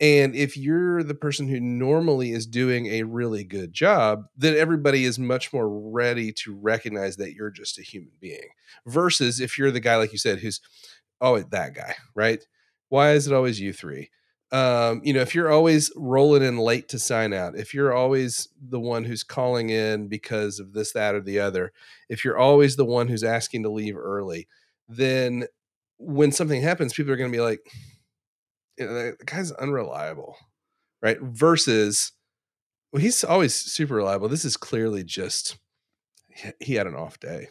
and 0.00 0.36
if 0.36 0.56
you're 0.56 1.02
the 1.02 1.14
person 1.14 1.48
who 1.48 1.58
normally 1.58 2.30
is 2.30 2.46
doing 2.46 2.86
a 2.86 3.02
really 3.02 3.42
good 3.42 3.72
job, 3.72 4.26
then 4.36 4.56
everybody 4.56 5.04
is 5.04 5.18
much 5.18 5.52
more 5.52 5.68
ready 5.68 6.32
to 6.44 6.54
recognize 6.54 7.16
that 7.16 7.32
you're 7.32 7.50
just 7.50 7.78
a 7.78 7.82
human 7.82 8.12
being. 8.20 8.50
Versus 8.86 9.40
if 9.40 9.58
you're 9.58 9.72
the 9.72 9.80
guy, 9.80 9.96
like 9.96 10.12
you 10.12 10.18
said, 10.18 10.38
who's, 10.38 10.60
oh, 11.20 11.40
that 11.40 11.74
guy, 11.74 11.96
right? 12.14 12.44
Why 12.90 13.12
is 13.12 13.26
it 13.26 13.34
always 13.34 13.58
you 13.60 13.72
three? 13.72 14.10
Um, 14.50 15.02
you 15.04 15.12
know, 15.12 15.20
if 15.20 15.34
you're 15.34 15.50
always 15.50 15.92
rolling 15.94 16.42
in 16.42 16.56
late 16.56 16.88
to 16.88 16.98
sign 16.98 17.34
out, 17.34 17.56
if 17.56 17.74
you're 17.74 17.92
always 17.92 18.48
the 18.60 18.80
one 18.80 19.04
who's 19.04 19.22
calling 19.22 19.68
in 19.68 20.08
because 20.08 20.58
of 20.58 20.72
this, 20.72 20.92
that, 20.92 21.14
or 21.14 21.20
the 21.20 21.38
other, 21.38 21.72
if 22.08 22.24
you're 22.24 22.38
always 22.38 22.76
the 22.76 22.84
one 22.84 23.08
who's 23.08 23.24
asking 23.24 23.62
to 23.64 23.70
leave 23.70 23.96
early, 23.96 24.48
then 24.88 25.46
when 25.98 26.32
something 26.32 26.62
happens, 26.62 26.94
people 26.94 27.12
are 27.12 27.16
going 27.16 27.30
to 27.30 27.36
be 27.36 27.42
like, 27.42 27.60
you 28.78 28.86
know, 28.86 29.12
the 29.18 29.24
guy's 29.26 29.52
unreliable, 29.52 30.36
right? 31.02 31.20
Versus, 31.20 32.12
well, 32.92 33.02
he's 33.02 33.22
always 33.24 33.54
super 33.54 33.96
reliable. 33.96 34.28
This 34.28 34.44
is 34.44 34.56
clearly 34.56 35.04
just 35.04 35.58
he 36.60 36.74
had 36.74 36.86
an 36.86 36.94
off 36.94 37.18
day. 37.20 37.48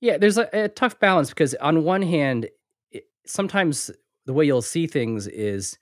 Yeah, 0.00 0.18
there's 0.18 0.38
a, 0.38 0.48
a 0.52 0.68
tough 0.68 1.00
balance 1.00 1.30
because 1.30 1.54
on 1.56 1.82
one 1.82 2.02
hand, 2.02 2.48
it, 2.92 3.04
sometimes 3.26 3.90
the 4.26 4.32
way 4.32 4.44
you'll 4.44 4.62
see 4.62 4.86
things 4.86 5.26
is 5.26 5.78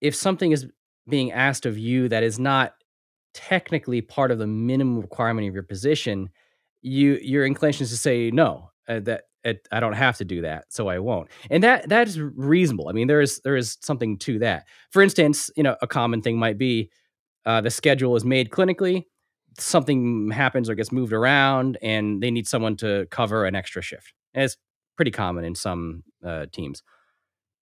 if 0.00 0.14
something 0.14 0.52
is 0.52 0.66
being 1.08 1.32
asked 1.32 1.66
of 1.66 1.78
you 1.78 2.08
that 2.08 2.22
is 2.22 2.38
not 2.38 2.74
technically 3.34 4.00
part 4.00 4.30
of 4.30 4.38
the 4.38 4.46
minimum 4.46 5.00
requirement 5.00 5.48
of 5.48 5.54
your 5.54 5.62
position, 5.62 6.30
you 6.82 7.18
your 7.22 7.44
inclination 7.44 7.84
is 7.84 7.90
to 7.90 7.96
say 7.96 8.30
no. 8.30 8.70
Uh, 8.88 9.00
that 9.00 9.24
it, 9.44 9.66
I 9.70 9.80
don't 9.80 9.92
have 9.92 10.16
to 10.18 10.24
do 10.24 10.42
that, 10.42 10.66
so 10.68 10.88
I 10.88 10.98
won't. 10.98 11.28
And 11.50 11.62
that 11.62 11.88
that 11.88 12.08
is 12.08 12.20
reasonable. 12.20 12.88
I 12.88 12.92
mean, 12.92 13.06
there 13.06 13.20
is 13.20 13.40
there 13.40 13.56
is 13.56 13.78
something 13.80 14.18
to 14.18 14.38
that. 14.40 14.66
For 14.90 15.02
instance, 15.02 15.50
you 15.56 15.62
know, 15.62 15.76
a 15.80 15.86
common 15.86 16.22
thing 16.22 16.38
might 16.38 16.58
be 16.58 16.90
uh, 17.46 17.60
the 17.60 17.70
schedule 17.70 18.16
is 18.16 18.24
made 18.24 18.50
clinically, 18.50 19.04
something 19.58 20.30
happens 20.30 20.68
or 20.68 20.74
gets 20.74 20.92
moved 20.92 21.12
around, 21.12 21.78
and 21.82 22.22
they 22.22 22.30
need 22.30 22.46
someone 22.46 22.76
to 22.76 23.06
cover 23.10 23.46
an 23.46 23.54
extra 23.54 23.82
shift. 23.82 24.12
And 24.34 24.44
it's 24.44 24.56
pretty 24.96 25.10
common 25.10 25.44
in 25.44 25.54
some 25.54 26.04
uh, 26.24 26.46
teams. 26.52 26.82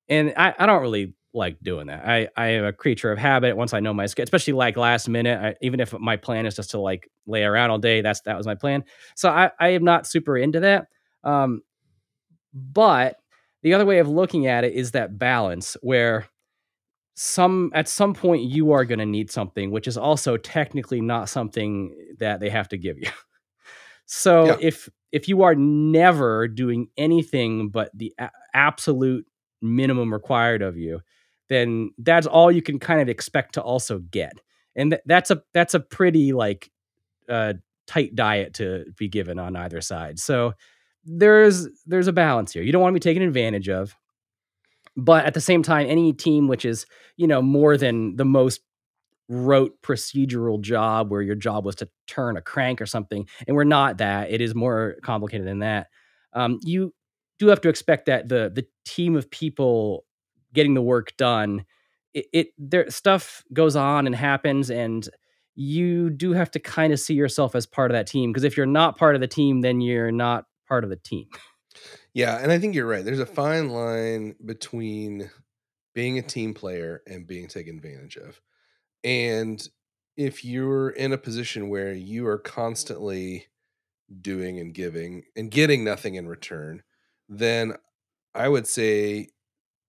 And 0.09 0.33
I, 0.37 0.55
I 0.59 0.66
don't 0.66 0.83
really 0.83 1.14
like 1.35 1.59
doing 1.62 1.88
that. 1.88 2.07
I, 2.07 2.29
I 2.37 2.47
am 2.49 2.64
a 2.64 2.73
creature 2.73 3.12
of 3.12 3.19
habit. 3.19 3.57
Once 3.57 3.75
I 3.75 3.81
know 3.81 3.93
my 3.93 4.07
schedule, 4.07 4.25
especially 4.25 4.55
like 4.55 4.77
last 4.77 5.09
minute, 5.09 5.38
I, 5.38 5.55
even 5.61 5.81
if 5.81 5.93
my 5.99 6.17
plan 6.17 6.47
is 6.47 6.57
just 6.57 6.71
to 6.71 6.81
like 6.81 7.11
lay 7.27 7.45
around 7.45 7.71
all 7.71 7.79
day, 7.79 8.01
that's 8.01 8.21
that 8.23 8.37
was 8.37 8.47
my 8.47 8.55
plan. 8.55 8.85
So 9.14 9.29
I, 9.29 9.51
I 9.61 9.69
am 9.71 9.85
not 9.85 10.07
super 10.07 10.37
into 10.37 10.61
that. 10.61 10.87
Um, 11.25 11.62
but 12.55 13.17
the 13.62 13.75
other 13.75 13.85
way 13.85 13.99
of 13.99 14.09
looking 14.09 14.47
at 14.47 14.64
it 14.64 14.73
is 14.73 14.93
that 14.93 15.19
balance 15.19 15.77
where 15.83 16.27
some 17.14 17.71
at 17.75 17.88
some 17.88 18.14
point 18.14 18.43
you 18.43 18.73
are 18.73 18.85
going 18.85 19.01
to 19.01 19.07
need 19.07 19.29
something 19.29 19.73
which 19.73 19.88
is 19.88 19.99
also 19.99 20.37
technically 20.37 21.01
not 21.01 21.29
something 21.29 21.93
that 22.21 22.38
they 22.38 22.49
have 22.49 22.69
to 22.69 22.79
give 22.79 22.97
you. 22.97 23.11
so 24.07 24.47
yeah. 24.47 24.57
if 24.61 24.88
if 25.11 25.29
you 25.29 25.43
are 25.43 25.55
never 25.55 26.47
doing 26.47 26.87
anything 26.97 27.71
but 27.71 27.91
the 27.93 28.14
a- 28.19 28.31
absolute 28.55 29.27
minimum 29.61 30.12
required 30.12 30.62
of 30.62 30.77
you, 30.77 31.01
then 31.48 31.90
that's 31.98 32.26
all 32.26 32.50
you 32.52 32.62
can 32.62 32.78
kind 32.78 33.00
of 33.00 33.08
expect 33.08 33.54
to 33.54 33.62
also 33.62 33.98
get. 33.98 34.32
And 34.76 34.92
th- 34.92 35.02
that's 35.06 35.30
a 35.30 35.42
that's 35.52 35.74
a 35.74 35.80
pretty 35.80 36.32
like 36.32 36.70
uh, 37.28 37.54
tight 37.87 38.14
diet 38.14 38.54
to 38.54 38.84
be 38.96 39.08
given 39.08 39.38
on 39.38 39.56
either 39.56 39.80
side. 39.80 40.18
So 40.18 40.52
there's 41.04 41.68
there's 41.87 42.06
a 42.06 42.12
balance 42.12 42.52
here. 42.52 42.62
You 42.62 42.72
don't 42.72 42.82
want 42.82 42.92
to 42.92 43.00
be 43.00 43.11
taken 43.11 43.22
advantage 43.22 43.68
of. 43.68 43.94
But 44.96 45.26
at 45.26 45.34
the 45.34 45.40
same 45.40 45.62
time, 45.62 45.87
any 45.88 46.12
team 46.12 46.48
which 46.48 46.64
is, 46.64 46.84
you 47.16 47.28
know, 47.28 47.40
more 47.40 47.76
than 47.76 48.16
the 48.16 48.24
most 48.24 48.61
rote 49.28 49.80
procedural 49.82 50.61
job 50.61 51.11
where 51.11 51.22
your 51.22 51.37
job 51.37 51.64
was 51.64 51.76
to 51.76 51.88
turn 52.06 52.37
a 52.37 52.42
crank 52.42 52.80
or 52.80 52.87
something, 52.87 53.28
and 53.46 53.56
we're 53.56 53.64
not 53.64 53.98
that. 53.98 54.30
It 54.30 54.40
is 54.40 54.54
more 54.54 54.96
complicated 55.02 55.46
than 55.46 55.61
that. 55.61 55.87
Um, 56.32 56.58
you 56.62 56.92
do 57.38 57.46
have 57.48 57.61
to 57.61 57.68
expect 57.68 58.06
that 58.06 58.28
the 58.28 58.50
the 58.52 58.66
team 58.84 59.16
of 59.16 59.30
people 59.30 60.04
getting 60.52 60.74
the 60.74 60.82
work 60.82 61.16
done, 61.16 61.64
it, 62.14 62.26
it 62.32 62.48
there 62.58 62.90
stuff 62.90 63.44
goes 63.52 63.76
on 63.76 64.06
and 64.06 64.14
happens, 64.14 64.70
and 64.70 65.08
you 65.54 66.11
do 66.11 66.32
have 66.32 66.50
to 66.52 66.61
kind 66.61 66.92
of 66.92 67.00
see 67.00 67.14
yourself 67.14 67.54
as 67.54 67.66
part 67.66 67.90
of 67.90 67.94
that 67.94 68.06
team 68.06 68.32
because 68.32 68.44
if 68.44 68.56
you're 68.56 68.66
not 68.66 68.96
part 68.96 69.14
of 69.14 69.20
the 69.20 69.26
team, 69.26 69.61
then 69.61 69.80
you're 69.80 70.12
not 70.12 70.44
part 70.66 70.84
of 70.84 70.90
the 70.90 70.96
team. 70.96 71.26
Yeah, 72.14 72.38
and 72.38 72.50
I 72.50 72.58
think 72.58 72.74
you're 72.74 72.87
right. 72.87 73.04
There's 73.04 73.20
a 73.20 73.26
fine 73.26 73.68
line 73.70 74.34
between 74.44 75.30
being 75.94 76.18
a 76.18 76.22
team 76.22 76.54
player 76.54 77.02
and 77.06 77.26
being 77.26 77.48
taken 77.48 77.76
advantage 77.76 78.16
of. 78.16 78.40
And 79.04 79.66
if 80.16 80.44
you're 80.44 80.90
in 80.90 81.12
a 81.12 81.18
position 81.18 81.68
where 81.68 81.92
you 81.92 82.26
are 82.26 82.38
constantly 82.38 83.46
doing 84.20 84.58
and 84.58 84.74
giving 84.74 85.24
and 85.37 85.50
getting 85.50 85.84
nothing 85.84 86.14
in 86.16 86.28
return, 86.28 86.82
then 87.28 87.74
I 88.34 88.48
would 88.48 88.66
say 88.66 89.28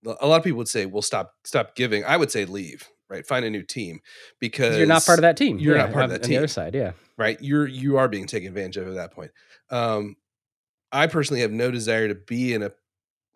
a 0.05 0.27
lot 0.27 0.37
of 0.37 0.43
people 0.43 0.57
would 0.57 0.67
say, 0.67 0.85
"Well, 0.85 1.01
stop 1.01 1.33
stop 1.43 1.75
giving." 1.75 2.03
I 2.05 2.17
would 2.17 2.31
say 2.31 2.45
leave, 2.45 2.87
right? 3.09 3.25
Find 3.25 3.45
a 3.45 3.49
new 3.49 3.63
team 3.63 3.99
because 4.39 4.77
you're 4.77 4.87
not 4.87 5.05
part 5.05 5.19
of 5.19 5.23
that 5.23 5.37
team. 5.37 5.59
You're 5.59 5.75
yeah, 5.75 5.83
not 5.83 5.93
part 5.93 6.05
of 6.05 6.11
that 6.11 6.21
on 6.21 6.27
team. 6.27 6.31
the 6.31 6.37
other 6.37 6.47
side, 6.47 6.75
yeah. 6.75 6.91
Right? 7.17 7.37
You're 7.41 7.67
you 7.67 7.97
are 7.97 8.07
being 8.07 8.27
taken 8.27 8.47
advantage 8.47 8.77
of 8.77 8.87
at 8.87 8.95
that 8.95 9.11
point. 9.11 9.31
Um, 9.69 10.15
I 10.91 11.07
personally 11.07 11.41
have 11.41 11.51
no 11.51 11.71
desire 11.71 12.07
to 12.07 12.15
be 12.15 12.53
in 12.53 12.63
a 12.63 12.71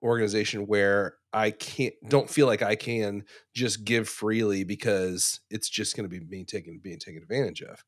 organization 0.02 0.68
where 0.68 1.16
I 1.32 1.52
can't 1.52 1.94
don't 2.08 2.30
feel 2.30 2.48
like 2.48 2.62
I 2.62 2.76
can 2.76 3.24
just 3.54 3.84
give 3.84 4.08
freely 4.08 4.64
because 4.64 5.40
it's 5.50 5.70
just 5.70 5.96
going 5.96 6.10
to 6.10 6.10
be 6.10 6.24
being 6.24 6.46
taken 6.46 6.80
being 6.82 7.00
taken 7.00 7.22
advantage 7.22 7.62
of. 7.62 7.84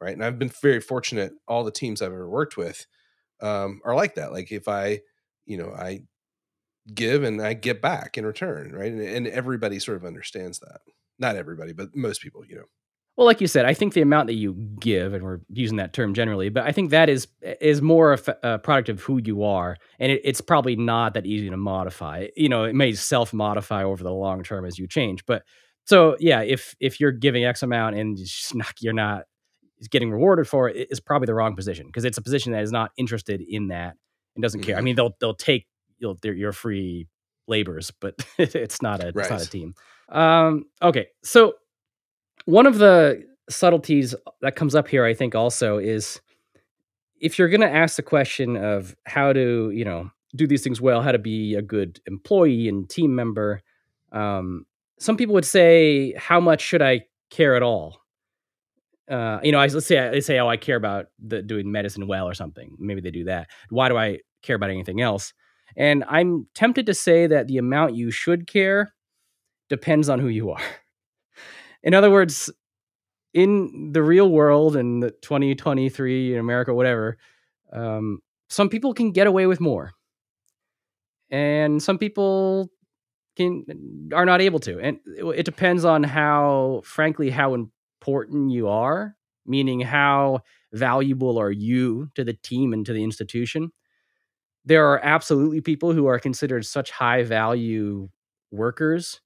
Right. 0.00 0.12
And 0.12 0.24
I've 0.24 0.38
been 0.38 0.52
very 0.62 0.80
fortunate 0.80 1.32
all 1.48 1.64
the 1.64 1.70
teams 1.70 2.02
I've 2.02 2.12
ever 2.12 2.28
worked 2.28 2.56
with 2.56 2.86
um, 3.40 3.80
are 3.84 3.94
like 3.94 4.14
that. 4.14 4.32
Like 4.32 4.52
if 4.52 4.68
I, 4.68 5.00
you 5.44 5.56
know, 5.56 5.72
I 5.76 6.00
give 6.94 7.22
and 7.22 7.40
I 7.40 7.54
get 7.54 7.82
back 7.82 8.16
in 8.16 8.26
return, 8.26 8.72
right? 8.72 8.92
And, 8.92 9.00
and 9.00 9.26
everybody 9.26 9.78
sort 9.78 9.96
of 9.96 10.04
understands 10.04 10.58
that. 10.60 10.80
Not 11.18 11.36
everybody, 11.36 11.72
but 11.72 11.94
most 11.94 12.20
people, 12.20 12.44
you 12.46 12.56
know. 12.56 12.64
Well, 13.16 13.26
like 13.26 13.40
you 13.40 13.46
said, 13.46 13.64
I 13.64 13.72
think 13.72 13.94
the 13.94 14.02
amount 14.02 14.26
that 14.26 14.34
you 14.34 14.52
give, 14.78 15.14
and 15.14 15.24
we're 15.24 15.40
using 15.48 15.78
that 15.78 15.94
term 15.94 16.12
generally, 16.12 16.50
but 16.50 16.64
I 16.64 16.72
think 16.72 16.90
that 16.90 17.08
is 17.08 17.28
is 17.62 17.80
more 17.80 18.12
a, 18.12 18.36
a 18.42 18.58
product 18.58 18.90
of 18.90 19.00
who 19.00 19.18
you 19.24 19.42
are, 19.42 19.78
and 19.98 20.12
it, 20.12 20.20
it's 20.22 20.42
probably 20.42 20.76
not 20.76 21.14
that 21.14 21.24
easy 21.24 21.48
to 21.48 21.56
modify. 21.56 22.26
You 22.36 22.50
know, 22.50 22.64
it 22.64 22.74
may 22.74 22.92
self 22.92 23.32
modify 23.32 23.84
over 23.84 24.04
the 24.04 24.12
long 24.12 24.42
term 24.42 24.66
as 24.66 24.78
you 24.78 24.86
change, 24.86 25.24
but 25.24 25.44
so 25.86 26.16
yeah, 26.20 26.42
if 26.42 26.76
if 26.78 27.00
you're 27.00 27.12
giving 27.12 27.44
X 27.46 27.62
amount 27.62 27.96
and 27.96 28.18
you're 28.80 28.92
not 28.92 29.24
getting 29.90 30.10
rewarded 30.10 30.46
for 30.46 30.68
it, 30.68 30.88
it's 30.90 31.00
probably 31.00 31.26
the 31.26 31.34
wrong 31.34 31.56
position 31.56 31.86
because 31.86 32.04
it's 32.04 32.18
a 32.18 32.22
position 32.22 32.52
that 32.52 32.62
is 32.62 32.72
not 32.72 32.90
interested 32.98 33.40
in 33.40 33.68
that 33.68 33.94
and 34.34 34.42
doesn't 34.42 34.60
care. 34.60 34.74
I 34.74 34.78
mm-hmm. 34.78 34.84
mean, 34.84 34.96
they'll 34.96 35.16
they'll 35.20 35.34
take 35.34 35.66
you'll, 35.98 36.18
your 36.22 36.52
free 36.52 37.06
labors, 37.48 37.90
but 37.90 38.14
it's 38.38 38.82
not 38.82 39.02
a 39.02 39.12
right. 39.14 39.24
it's 39.24 39.30
not 39.30 39.42
a 39.42 39.50
team. 39.50 39.74
Um, 40.08 40.66
okay, 40.82 41.08
so 41.22 41.54
one 42.44 42.66
of 42.66 42.78
the 42.78 43.24
subtleties 43.48 44.14
that 44.40 44.56
comes 44.56 44.74
up 44.74 44.88
here, 44.88 45.04
I 45.04 45.14
think, 45.14 45.34
also 45.34 45.78
is 45.78 46.20
if 47.20 47.38
you're 47.38 47.48
going 47.48 47.60
to 47.60 47.70
ask 47.70 47.96
the 47.96 48.02
question 48.02 48.56
of 48.56 48.94
how 49.06 49.32
to, 49.32 49.70
you 49.70 49.84
know, 49.84 50.10
do 50.34 50.46
these 50.46 50.62
things 50.62 50.80
well, 50.80 51.02
how 51.02 51.12
to 51.12 51.18
be 51.18 51.54
a 51.54 51.62
good 51.62 52.00
employee 52.06 52.68
and 52.68 52.88
team 52.88 53.14
member, 53.14 53.62
um, 54.12 54.66
some 54.98 55.16
people 55.16 55.34
would 55.34 55.44
say, 55.44 56.12
"How 56.16 56.40
much 56.40 56.60
should 56.60 56.82
I 56.82 57.02
care 57.30 57.54
at 57.54 57.62
all?" 57.62 58.00
Uh, 59.10 59.38
you 59.42 59.52
know, 59.52 59.58
I, 59.58 59.66
let's 59.66 59.86
say 59.86 60.10
they 60.10 60.20
say, 60.20 60.38
"Oh, 60.38 60.48
I 60.48 60.56
care 60.56 60.76
about 60.76 61.06
the, 61.18 61.42
doing 61.42 61.70
medicine 61.70 62.06
well" 62.06 62.26
or 62.28 62.34
something. 62.34 62.76
Maybe 62.78 63.00
they 63.00 63.10
do 63.10 63.24
that. 63.24 63.48
Why 63.70 63.88
do 63.88 63.96
I 63.96 64.20
care 64.42 64.56
about 64.56 64.70
anything 64.70 65.00
else? 65.00 65.32
And 65.76 66.04
I'm 66.08 66.46
tempted 66.54 66.86
to 66.86 66.94
say 66.94 67.26
that 67.26 67.48
the 67.48 67.58
amount 67.58 67.94
you 67.94 68.10
should 68.10 68.46
care 68.46 68.94
depends 69.68 70.08
on 70.08 70.20
who 70.20 70.28
you 70.28 70.50
are. 70.50 70.62
In 71.82 71.94
other 71.94 72.10
words, 72.10 72.50
in 73.34 73.92
the 73.92 74.02
real 74.02 74.30
world 74.30 74.76
in 74.76 75.00
the 75.00 75.10
2023 75.10 76.32
in 76.32 76.40
America, 76.40 76.74
whatever, 76.74 77.18
um, 77.72 78.20
some 78.48 78.68
people 78.68 78.94
can 78.94 79.12
get 79.12 79.26
away 79.26 79.46
with 79.46 79.60
more. 79.60 79.92
And 81.30 81.82
some 81.82 81.98
people 81.98 82.70
can 83.36 83.64
are 84.14 84.24
not 84.24 84.40
able 84.40 84.60
to, 84.60 84.78
and 84.80 84.98
it, 85.16 85.24
it 85.24 85.44
depends 85.44 85.84
on 85.84 86.02
how, 86.02 86.82
frankly, 86.84 87.30
how 87.30 87.54
important 87.54 88.52
you 88.52 88.68
are. 88.68 89.16
Meaning, 89.44 89.80
how 89.80 90.40
valuable 90.72 91.38
are 91.38 91.50
you 91.50 92.08
to 92.14 92.24
the 92.24 92.32
team 92.32 92.72
and 92.72 92.84
to 92.86 92.92
the 92.92 93.04
institution? 93.04 93.70
There 94.66 94.86
are 94.90 95.00
absolutely 95.04 95.60
people 95.60 95.92
who 95.92 96.06
are 96.06 96.18
considered 96.18 96.66
such 96.66 96.90
high 96.90 97.22
value 97.22 98.08
workers 98.50 99.20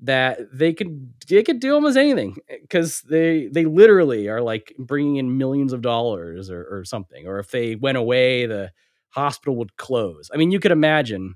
that 0.00 0.38
they 0.52 0.72
could 0.72 1.12
they 1.28 1.42
could 1.42 1.60
do 1.60 1.74
almost 1.74 1.96
anything 1.96 2.36
because 2.62 3.00
they 3.02 3.48
they 3.48 3.64
literally 3.64 4.28
are 4.28 4.40
like 4.40 4.74
bringing 4.78 5.16
in 5.16 5.38
millions 5.38 5.72
of 5.72 5.82
dollars 5.82 6.50
or, 6.50 6.64
or 6.70 6.84
something. 6.84 7.26
Or 7.26 7.38
if 7.38 7.50
they 7.50 7.76
went 7.76 7.98
away, 7.98 8.46
the 8.46 8.72
hospital 9.10 9.56
would 9.56 9.76
close. 9.76 10.30
I 10.32 10.36
mean, 10.36 10.50
you 10.50 10.60
could 10.60 10.72
imagine 10.72 11.34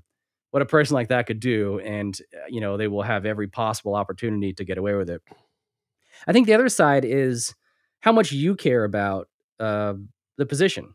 what 0.51 0.61
a 0.61 0.65
person 0.65 0.95
like 0.95 1.09
that 1.09 1.27
could 1.27 1.39
do, 1.39 1.79
and 1.79 2.17
uh, 2.33 2.45
you 2.49 2.61
know 2.61 2.77
they 2.77 2.87
will 2.87 3.03
have 3.03 3.25
every 3.25 3.47
possible 3.47 3.95
opportunity 3.95 4.53
to 4.53 4.65
get 4.65 4.77
away 4.77 4.95
with 4.95 5.09
it. 5.09 5.21
I 6.27 6.33
think 6.33 6.47
the 6.47 6.53
other 6.53 6.69
side 6.69 7.05
is 7.05 7.55
how 8.01 8.11
much 8.11 8.31
you 8.31 8.55
care 8.55 8.83
about 8.83 9.29
uh, 9.59 9.93
the 10.37 10.45
position. 10.45 10.93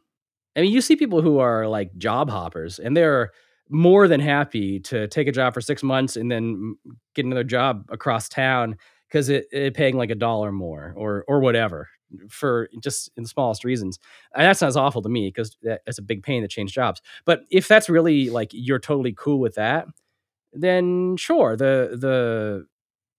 I 0.57 0.61
mean, 0.63 0.73
you 0.73 0.81
see 0.81 0.97
people 0.97 1.21
who 1.23 1.39
are 1.39 1.67
like 1.69 1.97
job 1.99 2.31
hoppers, 2.31 2.79
and 2.79 2.97
they're 2.97 3.31
more 3.71 4.07
than 4.09 4.21
happy 4.21 4.79
to 4.81 5.09
take 5.09 5.27
a 5.27 5.33
job 5.33 5.55
for 5.55 5.61
six 5.61 5.83
months 5.83 6.17
and 6.17 6.31
then 6.31 6.77
get 7.15 7.25
another 7.25 7.45
job 7.45 7.87
across 7.91 8.29
town 8.29 8.77
because 9.09 9.29
it, 9.29 9.47
it 9.53 9.75
paying 9.75 9.97
like 9.97 10.11
a 10.11 10.15
dollar 10.15 10.53
more 10.53 10.93
or 10.97 11.25
or 11.29 11.41
whatever 11.41 11.89
for 12.29 12.69
just 12.81 13.11
in 13.17 13.25
the 13.25 13.29
smallest 13.29 13.65
reasons. 13.65 13.99
And 14.35 14.45
that 14.45 14.57
sounds 14.57 14.77
awful 14.77 15.03
to 15.03 15.09
me 15.09 15.29
because 15.29 15.57
that, 15.63 15.81
that's 15.87 15.99
a 15.99 16.03
big 16.03 16.23
pain 16.23 16.43
to 16.43 16.49
change 16.49 16.73
jobs. 16.73 17.01
But 17.25 17.41
if 17.51 17.67
that's 17.67 17.89
really 17.89 18.31
like 18.31 18.51
you're 18.53 18.79
totally 18.79 19.15
cool 19.17 19.41
with 19.41 19.55
that, 19.57 19.87
then 20.53 21.17
sure. 21.17 21.57
The 21.57 21.97
the 22.01 22.67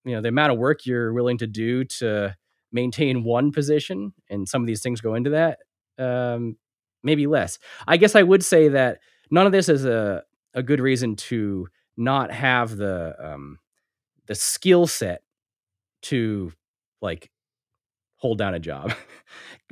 you 0.06 0.16
know 0.16 0.22
the 0.22 0.30
amount 0.30 0.54
of 0.54 0.60
work 0.60 0.86
you're 0.86 1.14
willing 1.14 1.38
to 1.40 1.48
do 1.48 1.84
to 1.86 2.36
maintain 2.72 3.24
one 3.24 3.52
position 3.52 4.14
and 4.30 4.48
some 4.50 4.62
of 4.62 4.68
these 4.68 4.82
things 4.84 5.02
go 5.02 5.16
into 5.16 5.30
that 5.32 5.60
um 5.98 6.58
maybe 7.06 7.28
less. 7.28 7.60
I 7.88 7.98
guess 7.98 8.16
i 8.16 8.24
would 8.24 8.44
say 8.44 8.68
that 8.70 9.00
none 9.32 9.46
of 9.46 9.52
this 9.52 9.70
is 9.70 9.86
a 9.86 10.24
a 10.54 10.64
good 10.64 10.80
reason 10.80 11.16
to 11.16 11.68
not 11.98 12.32
have 12.32 12.76
the 12.76 13.16
um 13.20 13.60
the 14.28 14.36
skill 14.36 14.88
set 14.88 15.22
to 16.02 16.52
like 17.02 17.30
hold 18.18 18.38
down 18.38 18.54
a 18.54 18.60
job. 18.60 18.94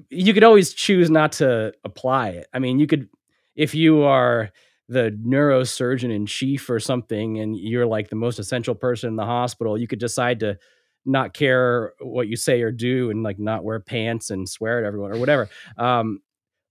You 0.10 0.34
could 0.34 0.43
always 0.43 0.74
choose 0.74 1.12
not 1.12 1.34
to 1.34 1.72
apply 1.84 2.30
it. 2.30 2.48
I 2.52 2.58
mean 2.58 2.80
you 2.80 2.88
could 2.88 3.10
if 3.56 3.76
you 3.76 4.02
are 4.02 4.50
the 4.89 5.15
neurosurgeon 5.24 6.12
in 6.12 6.26
chief 6.26 6.67
or 6.67 6.80
something 6.80 7.39
and 7.39 7.56
you're 7.56 7.86
like 7.86 8.10
the 8.10 8.15
most 8.15 8.39
essential 8.39 8.74
person 8.74 9.10
in 9.10 9.15
the 9.17 9.26
hospital 9.26 9.78
you 9.78 9.88
could 9.88 10.00
decide 10.00 10.39
to 10.39 10.58
not 11.06 11.34
care 11.34 11.93
what 12.00 12.28
you 12.28 12.36
say 12.36 12.62
or 12.63 12.72
do 12.72 13.12
and 13.12 13.22
like 13.22 13.38
not 13.38 13.63
wear 13.63 13.80
pants 13.80 14.32
and 14.32 14.50
swear 14.50 14.80
at 14.80 14.84
everyone 14.86 15.12
or 15.12 15.19
whatever. 15.19 15.48
Um, 15.78 16.19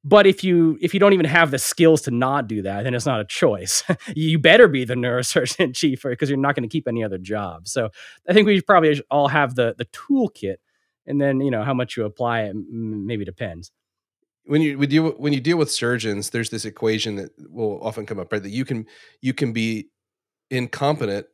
but 0.05 0.27
if 0.27 0.43
you 0.43 0.79
if 0.81 0.95
you 0.95 1.01
don't 1.01 1.13
even 1.13 1.27
have 1.27 1.51
the 1.51 1.59
skills 1.59 2.03
to 2.03 2.11
not 2.11 2.47
do 2.49 2.63
that 2.63 2.85
then 2.85 2.95
it's 2.95 3.07
not 3.07 3.21
a 3.21 3.25
choice 3.25 3.83
you 4.15 4.39
better 4.39 4.69
be 4.69 4.85
the 4.85 4.95
neurosurgeon 4.95 5.75
chief 5.75 6.03
because 6.03 6.29
you're 6.29 6.39
not 6.39 6.55
going 6.55 6.69
to 6.69 6.73
keep 6.73 6.89
any 6.89 7.05
other 7.05 7.19
job 7.19 7.67
so 7.69 7.89
i 8.29 8.33
think 8.33 8.47
we 8.47 8.61
probably 8.61 9.01
all 9.11 9.29
have 9.29 9.55
the 9.55 9.75
the 9.79 9.87
toolkit 9.87 10.57
and 11.07 11.21
then 11.21 11.41
you 11.41 11.51
know 11.51 11.63
how 11.63 11.75
much 11.75 11.97
you 11.97 12.05
apply 12.05 12.43
it 12.43 12.55
maybe 12.55 13.25
depends 13.25 13.71
when 14.45 14.63
you 14.63 14.79
when 14.79 14.91
you 14.91 15.11
when 15.11 15.33
you 15.33 15.41
deal 15.41 15.57
with 15.57 15.71
surgeons, 15.71 16.31
there's 16.31 16.51
this 16.51 16.65
equation 16.65 17.17
that 17.17 17.31
will 17.39 17.81
often 17.83 18.07
come 18.07 18.19
up, 18.19 18.33
right? 18.33 18.43
That 18.43 18.51
you 18.51 18.65
can 18.65 18.87
you 19.21 19.33
can 19.33 19.53
be 19.53 19.91
incompetent 20.51 21.27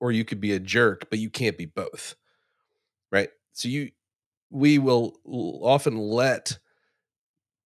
or 0.00 0.12
you 0.12 0.24
could 0.24 0.40
be 0.40 0.52
a 0.52 0.60
jerk, 0.60 1.08
but 1.10 1.18
you 1.18 1.30
can't 1.30 1.58
be 1.58 1.66
both. 1.66 2.14
Right? 3.10 3.30
So 3.52 3.68
you 3.68 3.90
we 4.50 4.78
will 4.78 5.16
often 5.24 5.96
let 5.96 6.58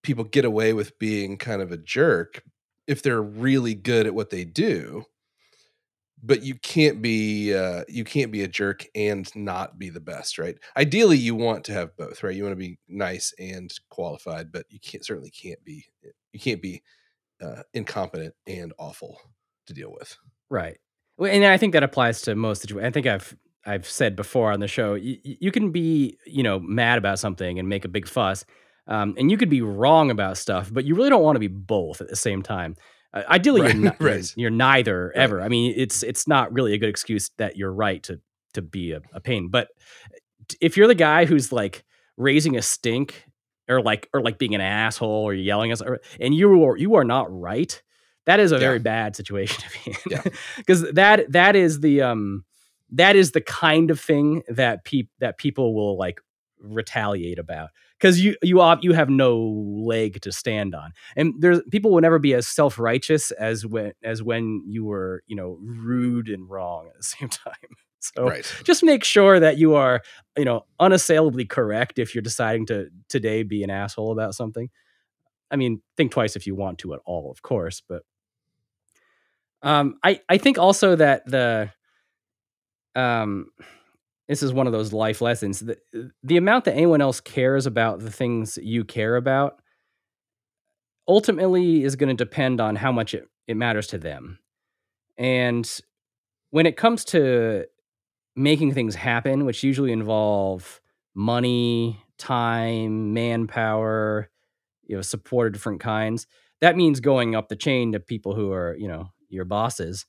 people 0.07 0.25
get 0.25 0.45
away 0.45 0.73
with 0.73 0.99
being 0.99 1.37
kind 1.37 1.61
of 1.61 1.73
a 1.73 1.77
jerk 1.77 2.43
if 2.87 3.03
they're 3.03 3.23
really 3.23 3.75
good 3.75 4.07
at 4.07 4.15
what 4.15 4.31
they 4.31 4.45
do 4.45 5.05
but 6.23 6.43
you 6.43 6.55
can't 6.57 7.03
be 7.03 7.55
uh, 7.55 7.85
you 7.89 8.05
can't 8.05 8.33
be 8.33 8.43
a 8.43 8.49
jerk 8.49 8.85
and 8.95 9.31
not 9.37 9.79
be 9.79 9.91
the 9.91 10.01
best, 10.01 10.39
right? 10.39 10.57
Ideally, 10.77 11.19
you 11.19 11.35
want 11.35 11.65
to 11.65 11.73
have 11.73 11.97
both, 11.97 12.23
right? 12.23 12.35
You 12.35 12.43
want 12.43 12.53
to 12.53 12.57
be 12.57 12.79
nice 12.89 13.33
and 13.39 13.71
qualified, 13.91 14.51
but 14.51 14.67
you 14.69 14.81
can't 14.81 15.05
certainly 15.05 15.31
can't 15.31 15.63
be 15.65 15.85
you 16.33 16.41
can't 16.41 16.63
be 16.63 16.83
uh, 17.41 17.63
incompetent 17.75 18.35
and 18.47 18.73
awful 18.79 19.19
to 19.67 19.75
deal 19.75 19.93
with. 19.93 20.17
Right, 20.49 20.79
and 21.21 21.45
I 21.45 21.59
think 21.59 21.73
that 21.75 21.83
applies 21.83 22.23
to 22.23 22.35
most 22.35 22.63
situations. 22.63 22.89
I 22.89 22.93
think 22.93 23.07
I've 23.07 23.37
I've 23.65 23.89
said 23.89 24.17
before 24.17 24.53
on 24.53 24.61
the 24.61 24.69
show, 24.69 24.95
you, 24.95 25.19
you 25.23 25.53
can 25.53 25.71
be 25.71 26.19
you 26.27 26.43
know 26.43 26.59
mad 26.59 26.99
about 26.99 27.19
something 27.19 27.59
and 27.59 27.69
make 27.69 27.85
a 27.85 27.89
big 27.89 28.09
fuss, 28.09 28.45
um, 28.87 29.15
and 29.19 29.31
you 29.31 29.37
could 29.37 29.51
be 29.51 29.63
wrong 29.63 30.11
about 30.11 30.39
stuff, 30.39 30.71
but 30.73 30.85
you 30.85 30.95
really 30.95 31.11
don't 31.11 31.23
want 31.23 31.37
to 31.37 31.41
be 31.41 31.49
both 31.49 32.01
at 32.01 32.09
the 32.09 32.17
same 32.17 32.43
time. 32.43 32.77
Uh, 33.13 33.23
ideally, 33.29 33.63
right, 33.63 33.75
you're, 33.75 33.97
right. 33.99 34.01
you're, 34.37 34.43
you're, 34.43 34.51
neither 34.51 35.13
right. 35.15 35.23
ever. 35.23 35.41
I 35.41 35.49
mean, 35.49 35.75
it's 35.77 36.03
it's 36.03 36.29
not 36.29 36.53
really 36.53 36.75
a 36.75 36.79
good 36.79 36.89
excuse 36.89 37.31
that 37.39 37.57
you're 37.57 37.73
right 37.73 38.03
to 38.05 38.21
to 38.55 38.63
be 38.63 38.93
a, 38.93 39.01
a 39.13 39.21
pain. 39.21 39.49
But 39.49 39.69
if 40.61 40.77
you're 40.77 40.87
the 40.87 40.95
guy 40.95 41.25
who's 41.25 41.53
like 41.53 41.85
raising 42.17 42.57
a 42.57 42.63
stink 42.63 43.25
or 43.69 43.83
like 43.83 44.09
or 44.13 44.21
like 44.21 44.39
being 44.39 44.55
an 44.55 44.61
asshole 44.61 45.25
or 45.25 45.35
yelling 45.35 45.73
at 45.73 45.81
and 46.21 46.35
you 46.35 46.65
are 46.65 46.77
you 46.77 46.95
are 46.95 47.05
not 47.05 47.27
right, 47.31 47.83
that 48.27 48.41
is 48.41 48.53
a 48.53 48.57
yeah. 48.57 48.61
very 48.61 48.79
bad 48.79 49.17
situation 49.17 49.63
to 49.63 49.79
be 49.85 50.15
in. 50.15 50.23
Because 50.57 50.83
yeah. 50.83 50.91
that 50.95 51.33
that 51.33 51.57
is 51.57 51.81
the 51.81 52.03
um 52.03 52.45
that 52.93 53.17
is 53.17 53.33
the 53.33 53.41
kind 53.41 53.91
of 53.91 54.01
thing 54.01 54.43
that 54.49 54.85
peop 54.85 55.09
that 55.19 55.39
people 55.39 55.75
will 55.75 55.99
like 55.99 56.21
retaliate 56.61 57.39
about 57.39 57.71
because 57.99 58.21
you 58.21 58.37
you 58.43 58.63
you 58.83 58.93
have 58.93 59.09
no 59.09 59.39
leg 59.39 60.21
to 60.23 60.33
stand 60.33 60.75
on. 60.75 60.93
And 61.17 61.35
there's 61.39 61.61
people 61.71 61.91
will 61.91 62.01
never 62.01 62.19
be 62.19 62.35
as 62.35 62.47
self-righteous 62.47 63.31
as 63.33 63.67
when 63.67 63.93
as 64.03 64.23
when 64.23 64.63
you 64.67 64.85
were 64.85 65.23
you 65.27 65.37
know 65.37 65.59
rude 65.63 66.29
and 66.29 66.49
wrong 66.49 66.89
at 66.89 66.97
the 66.97 67.03
same 67.19 67.29
time. 67.29 67.55
So 68.01 68.29
right. 68.29 68.63
just 68.63 68.85
make 68.85 69.03
sure 69.03 69.41
that 69.41 69.59
you 69.59 69.75
are 69.75 70.03
you 70.37 70.45
know 70.45 70.65
unassailably 70.79 71.47
correct 71.47 71.99
if 71.99 72.15
you're 72.15 72.23
deciding 72.23 72.67
to 72.67 72.89
today 73.09 73.43
be 73.43 73.63
an 73.63 73.71
asshole 73.71 74.13
about 74.13 74.35
something. 74.35 74.71
I 75.51 75.57
mean 75.57 75.83
think 75.97 76.13
twice 76.13 76.37
if 76.37 76.47
you 76.47 76.55
want 76.55 76.79
to 76.79 76.95
at 76.95 77.01
all 77.07 77.31
of 77.31 77.41
course 77.41 77.81
but 77.89 78.03
um 79.63 79.95
i 80.03 80.21
i 80.29 80.39
think 80.39 80.59
also 80.59 80.97
that 80.97 81.25
the 81.25 81.71
um 82.97 83.47
this 84.29 84.43
is 84.43 84.53
one 84.53 84.67
of 84.67 84.73
those 84.73 84.93
life 84.93 85.21
lessons. 85.21 85.61
The, 85.61 85.79
the 86.23 86.37
amount 86.37 86.65
that 86.65 86.75
anyone 86.75 87.01
else 87.01 87.21
cares 87.21 87.67
about 87.67 88.01
the 88.01 88.11
things 88.11 88.59
you 88.61 88.85
care 88.85 89.17
about 89.17 89.61
ultimately 91.09 91.85
is 91.85 91.97
going 91.97 92.15
to 92.15 92.25
depend 92.25 92.61
on 92.61 92.77
how 92.77 92.91
much 92.91 93.15
it, 93.15 93.29
it 93.47 93.57
matters 93.57 93.87
to 93.89 93.99
them. 93.99 94.39
And 95.17 95.71
when 96.51 96.67
it 96.67 96.77
comes 96.77 97.05
to 97.07 97.67
making 98.35 98.75
things 98.75 98.95
happen, 98.95 99.45
which 99.45 99.63
usually 99.63 99.93
involve 99.93 100.81
money, 101.15 102.03
time, 102.19 103.15
manpower, 103.15 104.31
you 104.85 104.97
know, 104.97 105.03
support 105.03 105.49
of 105.49 105.53
different 105.53 105.81
kinds, 105.81 106.27
that 106.61 106.77
means 106.77 107.01
going 107.01 107.35
up 107.35 107.49
the 107.49 107.57
chain 107.57 107.93
to 107.93 108.01
people 108.01 108.35
who 108.35 108.53
are, 108.53 108.77
you 108.77 108.89
know, 108.89 109.11
your 109.29 109.45
bosses. 109.45 110.07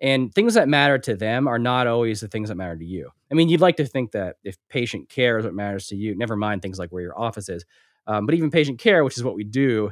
And 0.00 0.32
things 0.32 0.54
that 0.54 0.68
matter 0.68 0.98
to 0.98 1.16
them 1.16 1.48
are 1.48 1.58
not 1.58 1.86
always 1.86 2.20
the 2.20 2.28
things 2.28 2.48
that 2.48 2.54
matter 2.54 2.76
to 2.76 2.84
you. 2.84 3.10
I 3.30 3.34
mean, 3.34 3.48
you'd 3.48 3.60
like 3.60 3.76
to 3.76 3.86
think 3.86 4.12
that 4.12 4.36
if 4.44 4.56
patient 4.68 5.08
care 5.08 5.38
is 5.38 5.44
what 5.44 5.54
matters 5.54 5.88
to 5.88 5.96
you, 5.96 6.16
never 6.16 6.36
mind 6.36 6.62
things 6.62 6.78
like 6.78 6.90
where 6.90 7.02
your 7.02 7.18
office 7.18 7.48
is, 7.48 7.64
um, 8.06 8.24
but 8.24 8.34
even 8.34 8.50
patient 8.50 8.78
care, 8.78 9.02
which 9.04 9.16
is 9.16 9.24
what 9.24 9.34
we 9.34 9.44
do, 9.44 9.90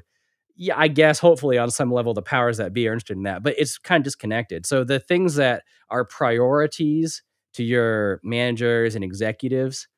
yeah, 0.55 0.75
I 0.77 0.89
guess 0.89 1.19
hopefully 1.19 1.59
on 1.59 1.71
some 1.71 1.93
level 1.93 2.15
the 2.15 2.23
powers 2.23 2.57
that 2.57 2.73
be 2.73 2.89
are 2.89 2.93
interested 2.93 3.17
in 3.17 3.25
that, 3.25 3.43
but 3.43 3.55
it's 3.59 3.79
kind 3.79 4.01
of 4.01 4.05
disconnected. 4.05 4.65
So 4.65 4.85
the 4.85 5.01
things 5.01 5.35
that 5.35 5.65
are 5.91 6.05
priorities 6.05 7.23
to 7.55 7.63
your 7.65 8.21
managers 8.23 8.95
and 8.95 9.05
executives, 9.05 9.89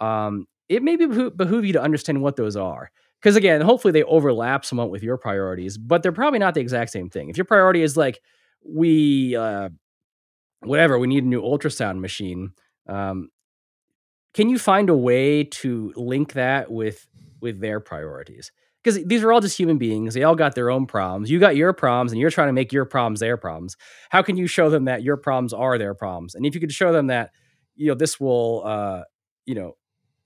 um, 0.00 0.46
it 0.68 0.82
may 0.82 0.96
be 0.96 1.06
behoove 1.06 1.64
you 1.64 1.72
to 1.74 1.82
understand 1.82 2.22
what 2.22 2.36
those 2.36 2.56
are. 2.56 2.90
Because 3.20 3.36
again, 3.36 3.62
hopefully 3.62 3.92
they 3.92 4.02
overlap 4.02 4.64
somewhat 4.66 4.90
with 4.90 5.02
your 5.02 5.16
priorities, 5.16 5.78
but 5.78 6.02
they're 6.02 6.12
probably 6.12 6.38
not 6.38 6.52
the 6.52 6.60
exact 6.60 6.90
same 6.90 7.08
thing. 7.08 7.30
If 7.30 7.38
your 7.38 7.46
priority 7.46 7.82
is 7.82 7.96
like, 7.96 8.20
we 8.66 9.36
uh, 9.36 9.68
whatever 10.60 10.98
we 10.98 11.06
need 11.06 11.24
a 11.24 11.26
new 11.26 11.42
ultrasound 11.42 12.00
machine 12.00 12.52
um, 12.88 13.30
can 14.34 14.48
you 14.48 14.58
find 14.58 14.90
a 14.90 14.96
way 14.96 15.44
to 15.44 15.92
link 15.96 16.32
that 16.34 16.70
with 16.70 17.06
with 17.40 17.60
their 17.60 17.80
priorities? 17.80 18.50
Because 18.82 19.02
these 19.04 19.22
are 19.22 19.32
all 19.32 19.40
just 19.40 19.56
human 19.56 19.78
beings 19.78 20.12
they 20.12 20.24
all 20.24 20.34
got 20.34 20.54
their 20.54 20.70
own 20.70 20.86
problems 20.86 21.30
you 21.30 21.40
got 21.40 21.56
your 21.56 21.72
problems 21.72 22.12
and 22.12 22.20
you're 22.20 22.30
trying 22.30 22.48
to 22.48 22.52
make 22.52 22.72
your 22.72 22.84
problems 22.84 23.20
their 23.20 23.38
problems 23.38 23.76
how 24.10 24.22
can 24.22 24.36
you 24.36 24.46
show 24.46 24.68
them 24.68 24.84
that 24.84 25.02
your 25.02 25.16
problems 25.16 25.54
are 25.54 25.78
their 25.78 25.94
problems? 25.94 26.34
And 26.34 26.44
if 26.44 26.54
you 26.54 26.60
could 26.60 26.72
show 26.72 26.92
them 26.92 27.06
that 27.06 27.30
you 27.76 27.88
know 27.88 27.94
this 27.94 28.20
will 28.20 28.62
uh 28.66 29.02
you 29.46 29.54
know 29.54 29.72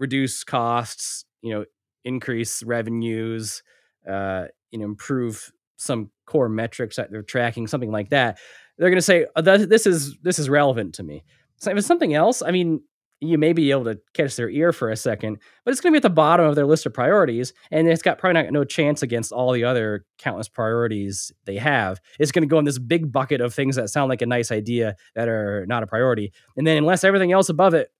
reduce 0.00 0.42
costs 0.42 1.24
you 1.42 1.54
know 1.54 1.64
increase 2.04 2.62
revenues 2.62 3.62
uh 4.08 4.46
you 4.70 4.78
know 4.78 4.86
improve 4.86 5.52
some 5.76 6.10
core 6.28 6.48
metrics 6.48 6.96
that 6.96 7.10
they're 7.10 7.22
tracking, 7.22 7.66
something 7.66 7.90
like 7.90 8.10
that, 8.10 8.38
they're 8.76 8.90
going 8.90 8.98
to 8.98 9.02
say 9.02 9.26
uh, 9.34 9.40
this 9.40 9.86
is 9.86 10.16
this 10.22 10.38
is 10.38 10.48
relevant 10.48 10.94
to 10.96 11.02
me. 11.02 11.24
So 11.56 11.70
if 11.70 11.78
it's 11.78 11.86
something 11.86 12.14
else, 12.14 12.42
I 12.42 12.52
mean, 12.52 12.80
you 13.20 13.38
may 13.38 13.52
be 13.52 13.72
able 13.72 13.84
to 13.84 13.98
catch 14.14 14.36
their 14.36 14.48
ear 14.48 14.72
for 14.72 14.90
a 14.90 14.96
second, 14.96 15.38
but 15.64 15.72
it's 15.72 15.80
going 15.80 15.92
to 15.92 15.96
be 15.96 15.98
at 15.98 16.08
the 16.08 16.14
bottom 16.14 16.46
of 16.46 16.54
their 16.54 16.66
list 16.66 16.86
of 16.86 16.94
priorities, 16.94 17.52
and 17.72 17.88
it's 17.88 18.02
got 18.02 18.18
probably 18.18 18.40
not 18.42 18.52
no 18.52 18.62
chance 18.62 19.02
against 19.02 19.32
all 19.32 19.50
the 19.52 19.64
other 19.64 20.04
countless 20.18 20.48
priorities 20.48 21.32
they 21.44 21.56
have. 21.56 22.00
It's 22.20 22.30
going 22.30 22.42
to 22.42 22.48
go 22.48 22.60
in 22.60 22.64
this 22.64 22.78
big 22.78 23.10
bucket 23.10 23.40
of 23.40 23.52
things 23.52 23.74
that 23.74 23.88
sound 23.88 24.08
like 24.08 24.22
a 24.22 24.26
nice 24.26 24.52
idea 24.52 24.94
that 25.16 25.28
are 25.28 25.66
not 25.66 25.82
a 25.82 25.86
priority, 25.86 26.32
and 26.56 26.66
then 26.66 26.76
unless 26.76 27.02
everything 27.02 27.32
else 27.32 27.48
above 27.48 27.74
it 27.74 27.90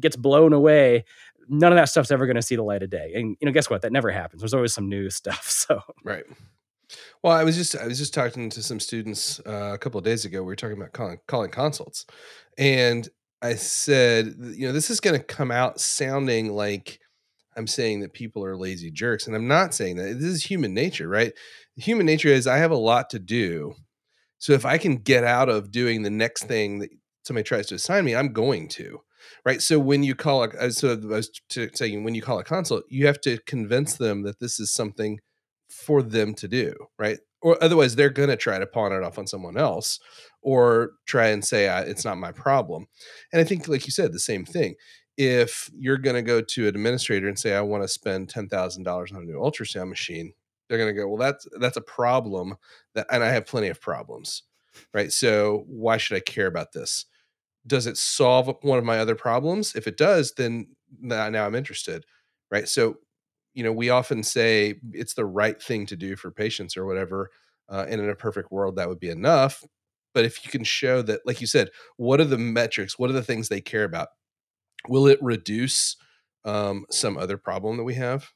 gets 0.00 0.16
blown 0.16 0.52
away, 0.52 1.04
none 1.48 1.72
of 1.72 1.76
that 1.76 1.88
stuff's 1.88 2.10
ever 2.10 2.26
going 2.26 2.36
to 2.36 2.42
see 2.42 2.56
the 2.56 2.62
light 2.62 2.82
of 2.82 2.90
day. 2.90 3.12
And 3.14 3.36
you 3.40 3.46
know, 3.46 3.52
guess 3.52 3.70
what? 3.70 3.82
That 3.82 3.92
never 3.92 4.10
happens. 4.10 4.42
There's 4.42 4.54
always 4.54 4.72
some 4.72 4.88
new 4.88 5.10
stuff. 5.10 5.48
So 5.48 5.80
right. 6.02 6.24
Well, 7.22 7.32
I 7.32 7.44
was 7.44 7.56
just 7.56 7.76
I 7.76 7.86
was 7.86 7.98
just 7.98 8.14
talking 8.14 8.50
to 8.50 8.62
some 8.62 8.80
students 8.80 9.40
uh, 9.46 9.72
a 9.74 9.78
couple 9.78 9.98
of 9.98 10.04
days 10.04 10.24
ago. 10.24 10.40
We 10.40 10.46
were 10.46 10.56
talking 10.56 10.76
about 10.76 10.92
calling 10.92 11.18
calling 11.26 11.50
consults, 11.50 12.06
and 12.58 13.08
I 13.42 13.54
said, 13.54 14.34
you 14.38 14.66
know, 14.66 14.72
this 14.72 14.90
is 14.90 15.00
going 15.00 15.18
to 15.18 15.24
come 15.24 15.50
out 15.50 15.80
sounding 15.80 16.52
like 16.52 17.00
I'm 17.56 17.66
saying 17.66 18.00
that 18.00 18.12
people 18.12 18.44
are 18.44 18.56
lazy 18.56 18.90
jerks, 18.90 19.26
and 19.26 19.36
I'm 19.36 19.48
not 19.48 19.74
saying 19.74 19.96
that. 19.96 20.14
This 20.14 20.24
is 20.24 20.44
human 20.44 20.74
nature, 20.74 21.08
right? 21.08 21.32
Human 21.76 22.06
nature 22.06 22.28
is 22.28 22.46
I 22.46 22.58
have 22.58 22.70
a 22.70 22.76
lot 22.76 23.10
to 23.10 23.18
do, 23.18 23.74
so 24.38 24.52
if 24.52 24.64
I 24.64 24.78
can 24.78 24.96
get 24.96 25.24
out 25.24 25.48
of 25.48 25.70
doing 25.70 26.02
the 26.02 26.10
next 26.10 26.44
thing 26.44 26.80
that 26.80 26.90
somebody 27.24 27.44
tries 27.44 27.66
to 27.68 27.76
assign 27.76 28.04
me, 28.04 28.14
I'm 28.14 28.32
going 28.32 28.68
to, 28.68 29.00
right? 29.44 29.60
So 29.62 29.78
when 29.78 30.02
you 30.02 30.14
call 30.14 30.44
a, 30.44 30.48
uh, 30.48 30.70
so 30.70 30.92
I 30.92 30.96
was 31.06 31.30
saying 31.74 32.04
when 32.04 32.14
you 32.14 32.22
call 32.22 32.38
a 32.38 32.44
consult, 32.44 32.84
you 32.88 33.06
have 33.06 33.20
to 33.22 33.38
convince 33.46 33.96
them 33.96 34.22
that 34.22 34.40
this 34.40 34.60
is 34.60 34.72
something 34.72 35.18
for 35.68 36.02
them 36.02 36.34
to 36.34 36.48
do, 36.48 36.74
right? 36.98 37.18
Or 37.42 37.62
otherwise, 37.62 37.94
they're 37.94 38.10
going 38.10 38.30
to 38.30 38.36
try 38.36 38.58
to 38.58 38.66
pawn 38.66 38.92
it 38.92 39.02
off 39.02 39.18
on 39.18 39.26
someone 39.26 39.58
else 39.58 40.00
or 40.40 40.92
try 41.06 41.28
and 41.28 41.44
say, 41.44 41.66
it's 41.86 42.04
not 42.04 42.16
my 42.16 42.32
problem. 42.32 42.86
And 43.32 43.40
I 43.40 43.44
think, 43.44 43.68
like 43.68 43.86
you 43.86 43.92
said, 43.92 44.12
the 44.12 44.18
same 44.18 44.44
thing. 44.44 44.76
If 45.16 45.70
you're 45.76 45.98
going 45.98 46.16
to 46.16 46.22
go 46.22 46.40
to 46.40 46.62
an 46.62 46.68
administrator 46.68 47.28
and 47.28 47.38
say, 47.38 47.54
I 47.54 47.60
want 47.60 47.84
to 47.84 47.88
spend 47.88 48.32
$10,000 48.32 49.14
on 49.14 49.22
a 49.22 49.24
new 49.24 49.38
ultrasound 49.38 49.88
machine, 49.88 50.32
they're 50.68 50.78
going 50.78 50.94
to 50.94 51.00
go, 51.00 51.06
well, 51.06 51.18
that's, 51.18 51.46
that's 51.60 51.76
a 51.76 51.82
problem 51.82 52.56
that, 52.94 53.06
and 53.10 53.22
I 53.22 53.30
have 53.30 53.46
plenty 53.46 53.68
of 53.68 53.80
problems, 53.80 54.44
right? 54.92 55.12
So 55.12 55.64
why 55.68 55.98
should 55.98 56.16
I 56.16 56.20
care 56.20 56.46
about 56.46 56.72
this? 56.72 57.04
Does 57.66 57.86
it 57.86 57.96
solve 57.96 58.54
one 58.62 58.78
of 58.78 58.84
my 58.84 58.98
other 58.98 59.14
problems? 59.14 59.74
If 59.74 59.86
it 59.86 59.96
does, 59.96 60.32
then 60.32 60.68
now 61.00 61.46
I'm 61.46 61.54
interested, 61.54 62.04
right? 62.50 62.68
So 62.68 62.96
you 63.54 63.62
know, 63.62 63.72
we 63.72 63.90
often 63.90 64.22
say 64.22 64.74
it's 64.92 65.14
the 65.14 65.24
right 65.24 65.60
thing 65.62 65.86
to 65.86 65.96
do 65.96 66.16
for 66.16 66.30
patients 66.30 66.76
or 66.76 66.86
whatever. 66.86 67.30
Uh, 67.68 67.86
and 67.88 68.00
in 68.00 68.10
a 68.10 68.14
perfect 68.14 68.52
world, 68.52 68.76
that 68.76 68.88
would 68.88 69.00
be 69.00 69.08
enough. 69.08 69.62
But 70.12 70.24
if 70.24 70.44
you 70.44 70.50
can 70.50 70.64
show 70.64 71.02
that, 71.02 71.20
like 71.24 71.40
you 71.40 71.46
said, 71.46 71.70
what 71.96 72.20
are 72.20 72.24
the 72.24 72.38
metrics? 72.38 72.98
What 72.98 73.10
are 73.10 73.14
the 73.14 73.22
things 73.22 73.48
they 73.48 73.60
care 73.60 73.84
about? 73.84 74.08
Will 74.88 75.06
it 75.06 75.18
reduce 75.22 75.96
um, 76.44 76.84
some 76.90 77.16
other 77.16 77.38
problem 77.38 77.76
that 77.78 77.84
we 77.84 77.94
have? 77.94 78.28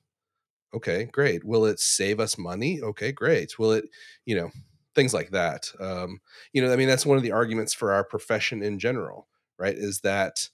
Okay, 0.74 1.04
great. 1.12 1.44
Will 1.44 1.66
it 1.66 1.80
save 1.80 2.20
us 2.20 2.38
money? 2.38 2.80
Okay, 2.82 3.12
great. 3.12 3.58
Will 3.58 3.72
it, 3.72 3.84
you 4.26 4.36
know, 4.36 4.50
things 4.94 5.14
like 5.14 5.30
that. 5.30 5.70
Um, 5.78 6.20
you 6.52 6.60
know, 6.60 6.72
I 6.72 6.76
mean, 6.76 6.88
that's 6.88 7.06
one 7.06 7.16
of 7.16 7.22
the 7.22 7.30
arguments 7.30 7.72
for 7.72 7.92
our 7.92 8.02
profession 8.02 8.64
in 8.64 8.80
general, 8.80 9.28
right? 9.56 9.76
Is 9.76 10.00
that 10.00 10.48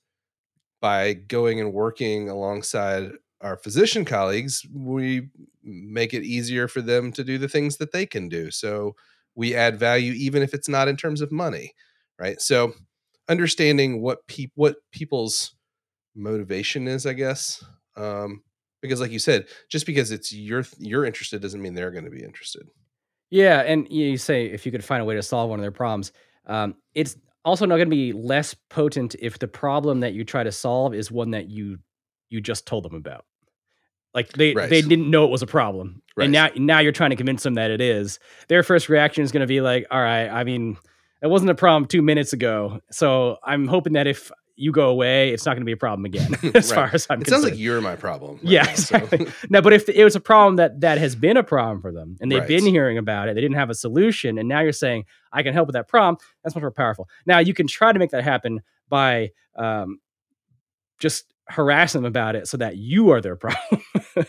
by 0.83 1.15
going 1.15 1.61
and 1.61 1.73
working 1.73 2.29
alongside 2.29 3.13
our 3.45 3.57
physician 3.57 4.05
colleagues, 4.05 4.67
we 4.73 5.29
make 5.63 6.15
it 6.15 6.25
easier 6.25 6.67
for 6.67 6.81
them 6.81 7.13
to 7.13 7.23
do 7.23 7.39
the 7.39 7.49
things 7.49 7.77
that 7.77 7.93
they 7.93 8.07
can 8.07 8.29
do. 8.29 8.51
So 8.51 8.97
we 9.35 9.55
add 9.55 9.79
value 9.79 10.13
even 10.15 10.43
if 10.43 10.55
it's 10.55 10.69
not 10.69 10.89
in 10.89 10.97
terms 10.97 11.21
of 11.21 11.31
money, 11.31 11.75
right? 12.19 12.41
So 12.41 12.73
understanding 13.29 14.01
what 14.01 14.27
people 14.27 14.53
what 14.57 14.77
people's 14.93 15.55
motivation 16.17 16.89
is, 16.89 17.07
I 17.07 17.13
guess. 17.13 17.63
Um, 17.97 18.43
because 18.81 19.01
like 19.01 19.13
you 19.13 19.19
said, 19.19 19.47
just 19.71 19.87
because 19.87 20.11
it's 20.11 20.33
you're 20.33 20.65
you're 20.79 21.05
interested 21.05 21.43
doesn't 21.43 21.63
mean 21.63 21.75
they're 21.75 21.91
going 21.91 22.05
to 22.05 22.11
be 22.11 22.25
interested. 22.25 22.69
Yeah, 23.31 23.61
and 23.61 23.89
you 23.91 24.17
say 24.17 24.47
if 24.47 24.65
you 24.65 24.73
could 24.73 24.85
find 24.85 25.03
a 25.03 25.05
way 25.05 25.17
to 25.17 25.23
solve 25.23 25.51
one 25.51 25.59
of 25.59 25.63
their 25.63 25.71
problems, 25.71 26.13
um, 26.47 26.77
it's 26.95 27.17
also 27.45 27.67
not 27.67 27.77
going 27.77 27.91
to 27.91 27.97
be 27.97 28.13
less 28.13 28.55
potent 28.71 29.17
if 29.21 29.39
the 29.39 29.49
problem 29.49 30.01
that 30.01 30.15
you 30.15 30.25
try 30.25 30.43
to 30.43 30.53
solve 30.53 30.95
is 30.95 31.11
one 31.11 31.33
that 31.33 31.51
you 31.51 31.79
you 32.31 32.41
just 32.41 32.67
told 32.67 32.85
them 32.85 32.95
about. 32.95 33.25
Like 34.15 34.33
they 34.33 34.55
right. 34.55 34.71
they 34.71 34.81
didn't 34.81 35.11
know 35.11 35.25
it 35.25 35.31
was 35.31 35.43
a 35.43 35.47
problem, 35.47 36.01
right. 36.17 36.25
and 36.25 36.33
now 36.33 36.49
now 36.57 36.79
you're 36.79 36.93
trying 36.93 37.11
to 37.11 37.17
convince 37.17 37.43
them 37.43 37.55
that 37.55 37.73
it 37.73 37.81
is. 37.81 38.21
Their 38.47 38.63
first 38.63 38.89
reaction 38.89 39.25
is 39.25 39.33
going 39.33 39.41
to 39.41 39.47
be 39.49 39.61
like, 39.61 39.87
"All 39.91 40.01
right, 40.01 40.29
I 40.29 40.45
mean, 40.45 40.77
it 41.21 41.27
wasn't 41.27 41.51
a 41.51 41.55
problem 41.55 41.87
two 41.87 42.01
minutes 42.01 42.33
ago, 42.33 42.81
so 42.93 43.39
I'm 43.43 43.67
hoping 43.67 43.95
that 43.95 44.07
if 44.07 44.31
you 44.55 44.71
go 44.71 44.89
away, 44.89 45.31
it's 45.31 45.45
not 45.45 45.55
going 45.55 45.63
to 45.63 45.67
be 45.67 45.73
a 45.73 45.77
problem 45.77 46.05
again." 46.05 46.33
as 46.55 46.71
right. 46.71 46.75
far 46.77 46.91
as 46.93 47.09
I'm, 47.11 47.23
it 47.23 47.25
concerned. 47.25 47.43
sounds 47.43 47.45
like 47.45 47.59
you're 47.59 47.81
my 47.81 47.97
problem. 47.97 48.37
Right 48.37 48.45
yeah, 48.45 48.63
now, 48.63 48.71
exactly. 48.71 49.27
So. 49.27 49.33
no, 49.51 49.61
but 49.61 49.73
if 49.73 49.89
it 49.89 50.05
was 50.05 50.15
a 50.15 50.21
problem 50.21 50.57
that 50.57 50.81
that 50.83 50.99
has 50.99 51.17
been 51.17 51.37
a 51.37 51.43
problem 51.43 51.83
for 51.83 51.91
them, 51.91 52.17
and 52.21 52.31
they've 52.31 52.47
been 52.47 52.65
hearing 52.67 52.99
about 52.99 53.29
it, 53.29 53.35
they 53.35 53.41
didn't 53.41 53.57
have 53.57 53.71
a 53.71 53.75
solution, 53.75 54.39
and 54.39 54.49
now 54.49 54.61
you're 54.61 54.71
saying 54.71 55.07
I 55.33 55.43
can 55.43 55.55
help 55.55 55.67
with 55.67 55.75
that 55.75 55.89
problem. 55.89 56.25
That's 56.45 56.55
much 56.55 56.63
more 56.63 56.71
powerful. 56.71 57.09
Now 57.27 57.41
you 57.41 57.53
can 57.53 57.67
try 57.67 57.93
to 57.93 57.99
make 57.99 58.11
that 58.11 58.23
happen 58.23 58.63
by 58.89 59.33
um, 59.57 59.99
just 61.01 61.34
harass 61.49 61.93
them 61.93 62.05
about 62.05 62.37
it 62.37 62.49
so 62.49 62.57
that 62.57 62.77
you 62.77 63.11
are 63.11 63.21
their 63.21 63.37
problem. 63.37 63.83
and 64.17 64.25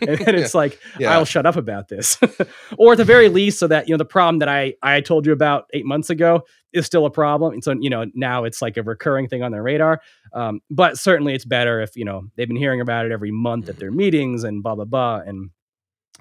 then 0.00 0.34
it's 0.34 0.54
like, 0.54 0.78
yeah. 0.98 1.12
I'll 1.12 1.24
shut 1.24 1.46
up 1.46 1.56
about 1.56 1.88
this. 1.88 2.18
or 2.78 2.92
at 2.92 2.98
the 2.98 3.04
very 3.04 3.28
least, 3.28 3.58
so 3.58 3.66
that, 3.68 3.88
you 3.88 3.94
know, 3.94 3.98
the 3.98 4.04
problem 4.04 4.40
that 4.40 4.48
I, 4.48 4.74
I 4.82 5.00
told 5.00 5.26
you 5.26 5.32
about 5.32 5.66
eight 5.72 5.86
months 5.86 6.10
ago 6.10 6.42
is 6.72 6.84
still 6.84 7.06
a 7.06 7.10
problem. 7.10 7.52
And 7.52 7.62
so, 7.62 7.74
you 7.78 7.90
know, 7.90 8.06
now 8.14 8.44
it's 8.44 8.60
like 8.60 8.76
a 8.76 8.82
recurring 8.82 9.28
thing 9.28 9.42
on 9.42 9.52
their 9.52 9.62
radar. 9.62 10.00
Um, 10.32 10.60
but 10.70 10.98
certainly 10.98 11.34
it's 11.34 11.44
better 11.44 11.80
if, 11.80 11.96
you 11.96 12.04
know, 12.04 12.24
they've 12.36 12.48
been 12.48 12.56
hearing 12.56 12.80
about 12.80 13.06
it 13.06 13.12
every 13.12 13.30
month 13.30 13.68
at 13.68 13.78
their 13.78 13.92
meetings 13.92 14.44
and 14.44 14.62
blah, 14.62 14.74
blah, 14.74 14.84
blah. 14.84 15.20
And 15.24 15.50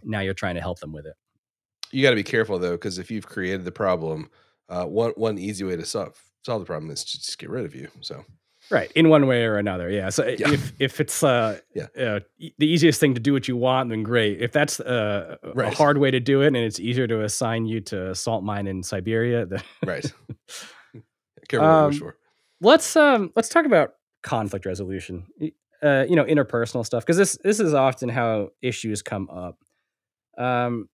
now 0.03 0.19
you're 0.19 0.33
trying 0.33 0.55
to 0.55 0.61
help 0.61 0.79
them 0.79 0.93
with 0.93 1.05
it. 1.05 1.15
You 1.91 2.03
got 2.03 2.11
to 2.11 2.15
be 2.15 2.23
careful 2.23 2.59
though, 2.59 2.73
because 2.73 2.99
if 2.99 3.09
you've 3.09 3.27
created 3.27 3.65
the 3.65 3.71
problem, 3.71 4.29
uh, 4.69 4.85
one, 4.85 5.13
one 5.15 5.37
easy 5.37 5.63
way 5.63 5.77
to 5.77 5.85
solve, 5.85 6.21
solve 6.45 6.61
the 6.61 6.65
problem 6.65 6.91
is 6.91 7.03
to 7.03 7.17
just 7.17 7.37
get 7.39 7.49
rid 7.49 7.65
of 7.65 7.73
you. 7.73 7.89
So 8.01 8.23
Right, 8.69 8.91
in 8.93 9.07
one 9.09 9.27
way 9.27 9.43
or 9.43 9.57
another, 9.57 9.89
yeah. 9.89 10.09
So 10.09 10.25
yeah. 10.25 10.51
if 10.51 10.73
if 10.79 10.99
it's 10.99 11.23
uh, 11.23 11.59
yeah. 11.73 11.87
Uh, 11.97 12.19
the 12.57 12.67
easiest 12.67 12.99
thing 12.99 13.13
to 13.13 13.19
do 13.19 13.31
what 13.31 13.47
you 13.47 13.55
want, 13.55 13.89
then 13.89 14.03
great. 14.03 14.41
If 14.41 14.51
that's 14.51 14.79
uh, 14.79 15.37
right. 15.55 15.71
a 15.71 15.75
hard 15.75 15.97
way 15.97 16.11
to 16.11 16.19
do 16.19 16.41
it, 16.41 16.47
and 16.47 16.57
it's 16.57 16.79
easier 16.79 17.07
to 17.07 17.23
assign 17.23 17.65
you 17.65 17.79
to 17.81 18.11
a 18.11 18.15
salt 18.15 18.43
mine 18.43 18.67
in 18.67 18.83
Siberia, 18.83 19.45
then 19.45 19.63
right. 19.85 20.11
Um, 21.53 21.93
for. 21.93 22.17
Let's 22.59 22.97
um 22.97 23.31
let's 23.35 23.47
talk 23.47 23.65
about 23.65 23.93
conflict 24.21 24.65
resolution. 24.65 25.27
Uh, 25.81 26.05
you 26.09 26.15
know, 26.15 26.25
interpersonal 26.25 26.85
stuff 26.85 27.05
because 27.05 27.17
this 27.17 27.37
this 27.43 27.59
is 27.61 27.73
often 27.73 28.09
how 28.09 28.49
issues 28.61 29.01
come 29.01 29.29
up. 29.29 29.57
Um, 30.37 30.89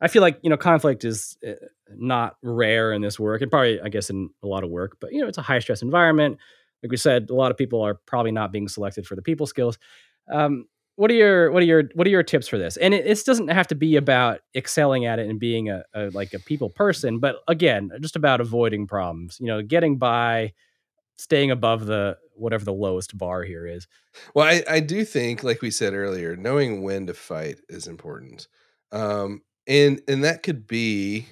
I 0.00 0.08
feel 0.08 0.22
like 0.22 0.38
you 0.42 0.50
know 0.50 0.56
conflict 0.56 1.04
is 1.04 1.36
uh, 1.46 1.52
not 1.96 2.36
rare 2.42 2.92
in 2.92 3.02
this 3.02 3.18
work, 3.18 3.42
and 3.42 3.50
probably 3.50 3.80
I 3.80 3.88
guess 3.88 4.10
in 4.10 4.30
a 4.42 4.46
lot 4.46 4.64
of 4.64 4.70
work. 4.70 4.96
But 5.00 5.12
you 5.12 5.20
know, 5.20 5.28
it's 5.28 5.38
a 5.38 5.42
high 5.42 5.58
stress 5.58 5.82
environment. 5.82 6.38
Like 6.82 6.90
we 6.90 6.96
said, 6.96 7.28
a 7.30 7.34
lot 7.34 7.50
of 7.50 7.56
people 7.56 7.80
are 7.80 7.94
probably 8.06 8.32
not 8.32 8.52
being 8.52 8.68
selected 8.68 9.06
for 9.06 9.16
the 9.16 9.22
people 9.22 9.46
skills. 9.46 9.78
Um, 10.30 10.66
what 10.96 11.10
are 11.10 11.14
your 11.14 11.50
what 11.50 11.62
are 11.62 11.66
your 11.66 11.84
what 11.94 12.06
are 12.06 12.10
your 12.10 12.22
tips 12.22 12.46
for 12.46 12.58
this? 12.58 12.76
And 12.76 12.94
it, 12.94 13.06
it 13.06 13.24
doesn't 13.24 13.48
have 13.48 13.66
to 13.68 13.74
be 13.74 13.96
about 13.96 14.40
excelling 14.54 15.06
at 15.06 15.18
it 15.18 15.28
and 15.28 15.40
being 15.40 15.68
a, 15.68 15.82
a 15.94 16.10
like 16.10 16.34
a 16.34 16.38
people 16.38 16.70
person, 16.70 17.18
but 17.18 17.36
again, 17.48 17.90
just 18.00 18.16
about 18.16 18.40
avoiding 18.40 18.86
problems. 18.86 19.38
You 19.40 19.46
know, 19.46 19.62
getting 19.62 19.98
by, 19.98 20.52
staying 21.16 21.50
above 21.50 21.86
the 21.86 22.16
whatever 22.36 22.64
the 22.64 22.72
lowest 22.72 23.16
bar 23.16 23.42
here 23.42 23.66
is. 23.66 23.86
Well, 24.34 24.46
I, 24.46 24.62
I 24.68 24.80
do 24.80 25.04
think, 25.04 25.42
like 25.42 25.62
we 25.62 25.70
said 25.70 25.94
earlier, 25.94 26.36
knowing 26.36 26.82
when 26.82 27.06
to 27.06 27.14
fight 27.14 27.60
is 27.68 27.86
important. 27.86 28.48
Um, 28.92 29.42
and 29.66 30.00
and 30.06 30.22
that 30.24 30.42
could 30.42 30.66
be 30.66 31.26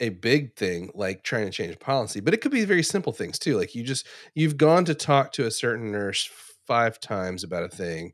a 0.00 0.10
big 0.10 0.54
thing 0.54 0.90
like 0.94 1.22
trying 1.22 1.44
to 1.44 1.50
change 1.50 1.78
policy 1.78 2.20
but 2.20 2.32
it 2.34 2.40
could 2.40 2.52
be 2.52 2.64
very 2.64 2.82
simple 2.82 3.12
things 3.12 3.38
too 3.38 3.56
like 3.56 3.74
you 3.74 3.82
just 3.82 4.06
you've 4.34 4.56
gone 4.56 4.84
to 4.84 4.94
talk 4.94 5.32
to 5.32 5.46
a 5.46 5.50
certain 5.50 5.90
nurse 5.90 6.28
five 6.66 7.00
times 7.00 7.44
about 7.44 7.64
a 7.64 7.68
thing 7.68 8.12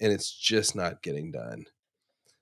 and 0.00 0.12
it's 0.12 0.30
just 0.30 0.76
not 0.76 1.02
getting 1.02 1.30
done 1.30 1.64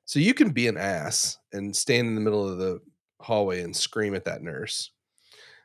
so 0.04 0.18
you 0.18 0.34
can 0.34 0.50
be 0.50 0.66
an 0.66 0.76
ass 0.76 1.38
and 1.52 1.74
stand 1.74 2.08
in 2.08 2.14
the 2.14 2.20
middle 2.20 2.48
of 2.48 2.58
the 2.58 2.80
hallway 3.20 3.62
and 3.62 3.76
scream 3.76 4.14
at 4.14 4.24
that 4.24 4.42
nurse 4.42 4.90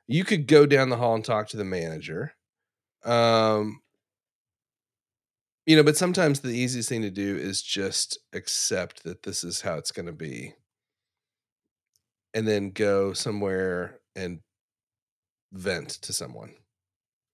you 0.08 0.24
could 0.24 0.46
go 0.46 0.66
down 0.66 0.90
the 0.90 0.98
hall 0.98 1.16
and 1.16 1.26
talk 1.26 1.48
to 1.48 1.58
the 1.58 1.64
manager 1.64 2.34
um 3.06 3.82
you 5.66 5.76
know, 5.76 5.84
but 5.84 5.98
sometimes 5.98 6.40
the 6.40 6.50
easiest 6.50 6.90
thing 6.90 7.02
to 7.02 7.10
do 7.10 7.36
is 7.38 7.62
just 7.62 8.20
accept 8.34 9.04
that 9.04 9.24
this 9.24 9.44
is 9.44 9.62
how 9.62 9.76
it's 9.76 9.92
going 9.92 10.06
to 10.06 10.12
be. 10.12 10.54
And 12.36 12.48
then 12.48 12.70
go 12.70 13.14
somewhere 13.14 14.00
and 14.16 14.42
vent 15.54 15.90
to 16.02 16.14
someone. 16.14 16.54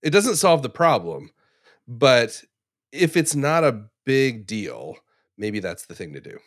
It 0.02 0.12
doesn't 0.12 0.38
solve 0.38 0.62
the 0.62 0.70
problem, 0.70 1.32
but 1.88 2.42
if 2.94 3.18
it's 3.18 3.36
not 3.36 3.64
a 3.64 3.86
big 4.06 4.48
deal, 4.48 4.96
maybe 5.38 5.60
that's 5.60 5.88
the 5.88 5.96
thing 5.96 6.14
to 6.14 6.22
do. 6.22 6.38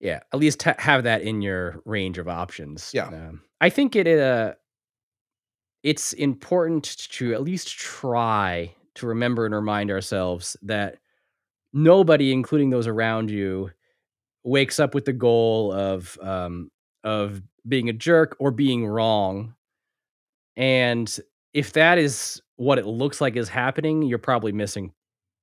Yeah, 0.00 0.20
at 0.32 0.40
least 0.40 0.62
ha 0.62 0.74
have 0.78 1.04
that 1.04 1.22
in 1.22 1.40
your 1.40 1.80
range 1.84 2.18
of 2.18 2.26
options. 2.26 2.90
Yeah. 2.92 3.06
Um, 3.06 3.42
I 3.60 3.70
think 3.70 3.96
it, 3.96 4.06
uh 4.06 4.54
it's 5.82 6.12
important 6.14 6.84
to 7.10 7.32
at 7.32 7.42
least 7.42 7.68
try 7.78 8.74
to 8.96 9.06
remember 9.06 9.46
and 9.46 9.54
remind 9.54 9.90
ourselves 9.90 10.56
that 10.62 10.98
nobody, 11.72 12.32
including 12.32 12.70
those 12.70 12.86
around 12.86 13.30
you, 13.30 13.70
wakes 14.44 14.78
up 14.80 14.94
with 14.94 15.04
the 15.04 15.12
goal 15.12 15.72
of, 15.72 16.18
um, 16.20 16.70
of 17.04 17.42
being 17.66 17.88
a 17.88 17.92
jerk 17.92 18.36
or 18.38 18.50
being 18.50 18.86
wrong. 18.86 19.54
And 20.56 21.18
if 21.52 21.72
that 21.72 21.98
is 21.98 22.40
what 22.56 22.78
it 22.78 22.86
looks 22.86 23.20
like 23.20 23.36
is 23.36 23.48
happening, 23.48 24.02
you're 24.02 24.18
probably 24.18 24.52
missing 24.52 24.92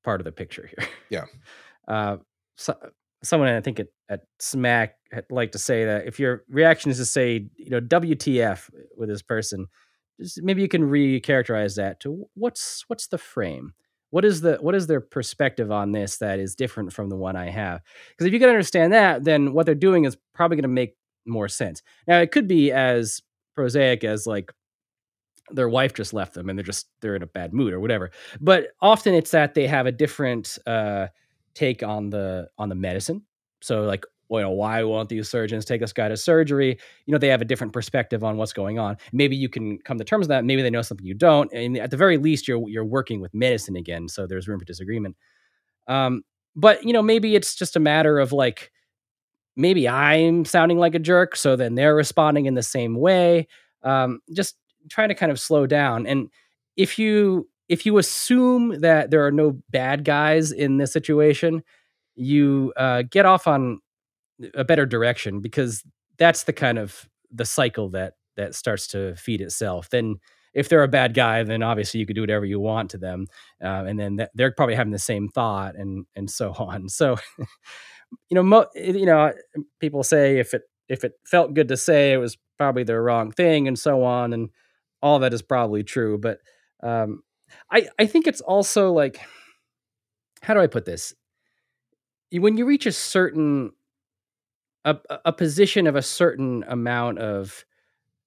part 0.04 0.22
of 0.22 0.26
the 0.26 0.32
picture 0.32 0.70
here. 0.78 0.88
Yeah. 1.10 1.26
Uh, 1.88 2.18
so 2.58 2.76
someone 3.24 3.48
I 3.48 3.62
think 3.62 3.80
at, 3.80 3.88
at 4.10 4.22
SMACC 4.42 4.90
had 5.14 5.26
like 5.30 5.54
to 5.54 5.58
say 5.58 5.86
that 5.86 6.06
if 6.06 6.20
your 6.20 6.44
reaction 6.50 6.92
is 6.92 6.98
to 6.98 7.06
say, 7.06 7.48
you 7.56 7.70
know, 7.70 7.80
WTF 7.80 8.70
with 8.98 9.08
this 9.08 9.22
person, 9.22 9.68
just 10.20 10.42
maybe 10.44 10.62
you 10.62 10.68
can 10.68 10.84
recharacterize 10.84 11.76
that 11.76 12.00
to 12.02 12.26
what's 12.34 12.84
what's 12.88 13.08
the 13.08 13.18
frame? 13.18 13.74
What 14.10 14.26
is 14.26 14.42
the 14.42 14.56
what 14.56 14.76
is 14.76 14.88
their 14.88 15.02
perspective 15.02 15.72
on 15.72 15.92
this 15.92 16.18
that 16.18 16.40
is 16.40 16.56
different 16.56 16.94
from 16.94 17.10
the 17.10 17.16
one 17.16 17.36
I 17.36 17.50
have? 17.50 17.82
Because 18.10 18.28
if 18.28 18.34
you 18.34 18.40
can 18.40 18.50
understand 18.50 18.94
that, 18.94 19.24
then 19.24 19.54
what 19.54 19.66
they're 19.66 19.76
doing 19.76 20.06
is 20.06 20.18
probably 20.34 20.58
going 20.58 20.64
to 20.64 20.70
make 20.70 20.96
more 21.28 21.48
sense. 21.48 21.82
Now 22.08 22.20
it 22.20 22.32
could 22.32 22.48
be 22.48 22.72
as 22.72 23.22
prosaic 23.56 24.04
as 24.04 24.28
like 24.28 24.52
their 25.50 25.70
wife 25.70 25.94
just 25.94 26.14
left 26.14 26.34
them 26.34 26.50
and 26.50 26.58
they're 26.58 26.64
just 26.66 26.88
they're 27.02 27.16
in 27.16 27.24
a 27.24 27.28
bad 27.28 27.54
mood 27.54 27.74
or 27.74 27.80
whatever. 27.80 28.12
But 28.42 28.70
often 28.82 29.14
it's 29.14 29.32
that 29.32 29.54
they 29.54 29.68
have 29.68 29.86
a 29.86 29.92
different 29.92 30.58
uh, 30.68 31.08
take 31.54 31.84
on 31.84 32.10
the 32.10 32.50
on 32.58 32.70
the 32.70 32.76
medicine. 32.76 33.24
So 33.62 33.84
like, 33.84 34.06
you 34.30 34.42
know, 34.42 34.52
why 34.52 34.84
won't 34.84 35.08
these 35.10 35.30
surgeons 35.30 35.64
take 35.64 35.80
this 35.80 35.94
guy 35.94 36.10
to 36.10 36.18
surgery? 36.18 36.78
You 37.06 37.12
know, 37.12 37.18
they 37.18 37.30
have 37.30 37.42
a 37.42 37.46
different 37.46 37.72
perspective 37.72 38.24
on 38.24 38.36
what's 38.38 38.52
going 38.54 38.78
on. 38.78 38.98
Maybe 39.14 39.38
you 39.38 39.48
can 39.48 39.80
come 39.80 39.98
to 39.98 40.04
terms 40.04 40.24
with 40.24 40.30
that. 40.30 40.44
Maybe 40.44 40.62
they 40.62 40.70
know 40.70 40.82
something 40.82 41.06
you 41.06 41.14
don't. 41.14 41.52
And 41.54 41.78
at 41.78 41.92
the 41.92 41.98
very 41.98 42.18
least, 42.18 42.48
you're 42.48 42.68
you're 42.68 42.86
working 42.86 43.22
with 43.22 43.34
medicine 43.34 43.78
again. 43.78 44.10
So 44.10 44.28
there's 44.28 44.48
room 44.48 44.60
for 44.60 44.66
disagreement. 44.66 45.16
Um, 45.88 46.24
but 46.56 46.84
you 46.84 46.92
know, 46.92 47.02
maybe 47.02 47.36
it's 47.36 47.56
just 47.56 47.76
a 47.76 47.80
matter 47.80 48.20
of 48.20 48.34
like, 48.34 48.72
maybe 49.58 49.90
I'm 49.90 50.46
sounding 50.46 50.78
like 50.78 50.96
a 50.96 51.00
jerk, 51.00 51.36
so 51.36 51.56
then 51.56 51.76
they're 51.76 51.96
responding 51.96 52.46
in 52.46 52.54
the 52.54 52.64
same 52.64 52.96
way. 52.96 53.48
Um, 53.84 54.22
just 54.34 54.56
trying 54.90 55.10
to 55.10 55.16
kind 55.16 55.32
of 55.32 55.40
slow 55.40 55.68
down. 55.68 56.06
And 56.08 56.30
if 56.78 56.98
you 56.98 57.50
if 57.68 57.86
you 57.86 57.98
assume 57.98 58.80
that 58.80 59.12
there 59.12 59.26
are 59.26 59.32
no 59.32 59.60
bad 59.72 60.06
guys 60.06 60.52
in 60.54 60.78
this 60.78 60.94
situation, 60.94 61.64
you 62.16 62.72
uh, 62.78 63.04
get 63.10 63.26
off 63.26 63.48
on 63.48 63.82
a 64.54 64.64
better 64.64 64.86
direction 64.86 65.42
because 65.42 65.84
that's 66.18 66.44
the 66.44 66.54
kind 66.54 66.78
of 66.78 67.08
the 67.32 67.46
cycle 67.46 67.90
that 67.90 68.14
that 68.38 68.56
starts 68.56 68.88
to 68.88 69.16
feed 69.16 69.42
itself. 69.42 69.90
Then 69.90 70.18
if 70.54 70.70
they're 70.70 70.84
a 70.84 70.88
bad 70.88 71.14
guy, 71.14 71.44
then 71.44 71.62
obviously 71.62 72.00
you 72.00 72.06
could 72.06 72.16
do 72.16 72.22
whatever 72.22 72.46
you 72.46 72.60
want 72.60 72.90
to 72.92 72.98
them, 72.98 73.28
uh, 73.62 73.84
and 73.88 74.00
then 74.00 74.18
th- 74.18 74.30
they're 74.34 74.52
probably 74.52 74.76
having 74.76 74.94
the 74.94 75.00
same 75.00 75.28
thought 75.30 75.76
and 75.76 76.06
and 76.16 76.30
so 76.30 76.52
on. 76.58 76.90
So 76.90 77.18
you 78.30 78.36
know, 78.36 78.44
mo- 78.44 78.68
you 78.76 79.06
know, 79.06 79.34
people 79.80 80.04
say 80.04 80.40
if 80.40 80.54
it 80.54 80.64
if 80.90 81.04
it 81.04 81.14
felt 81.26 81.54
good 81.54 81.68
to 81.70 81.78
say, 81.78 82.14
it 82.14 82.18
was 82.18 82.38
probably 82.58 82.84
the 82.84 83.00
wrong 83.00 83.32
thing, 83.32 83.68
and 83.68 83.78
so 83.78 84.04
on, 84.04 84.34
and 84.34 84.50
all 85.02 85.20
that 85.20 85.34
is 85.34 85.42
probably 85.42 85.84
true. 85.84 86.18
But 86.18 86.40
um, 86.82 87.24
I 87.72 87.88
I 88.00 88.06
think 88.06 88.28
it's 88.28 88.42
also 88.42 88.92
like, 88.92 89.20
how 90.42 90.54
do 90.54 90.60
I 90.60 90.68
put 90.68 90.86
this? 90.86 91.14
When 92.32 92.58
you 92.58 92.66
reach 92.66 92.86
a 92.86 92.92
certain 92.92 93.72
a, 94.86 94.98
a 95.26 95.34
position 95.34 95.86
of 95.88 95.96
a 95.96 96.02
certain 96.02 96.64
amount 96.68 97.20
of 97.20 97.66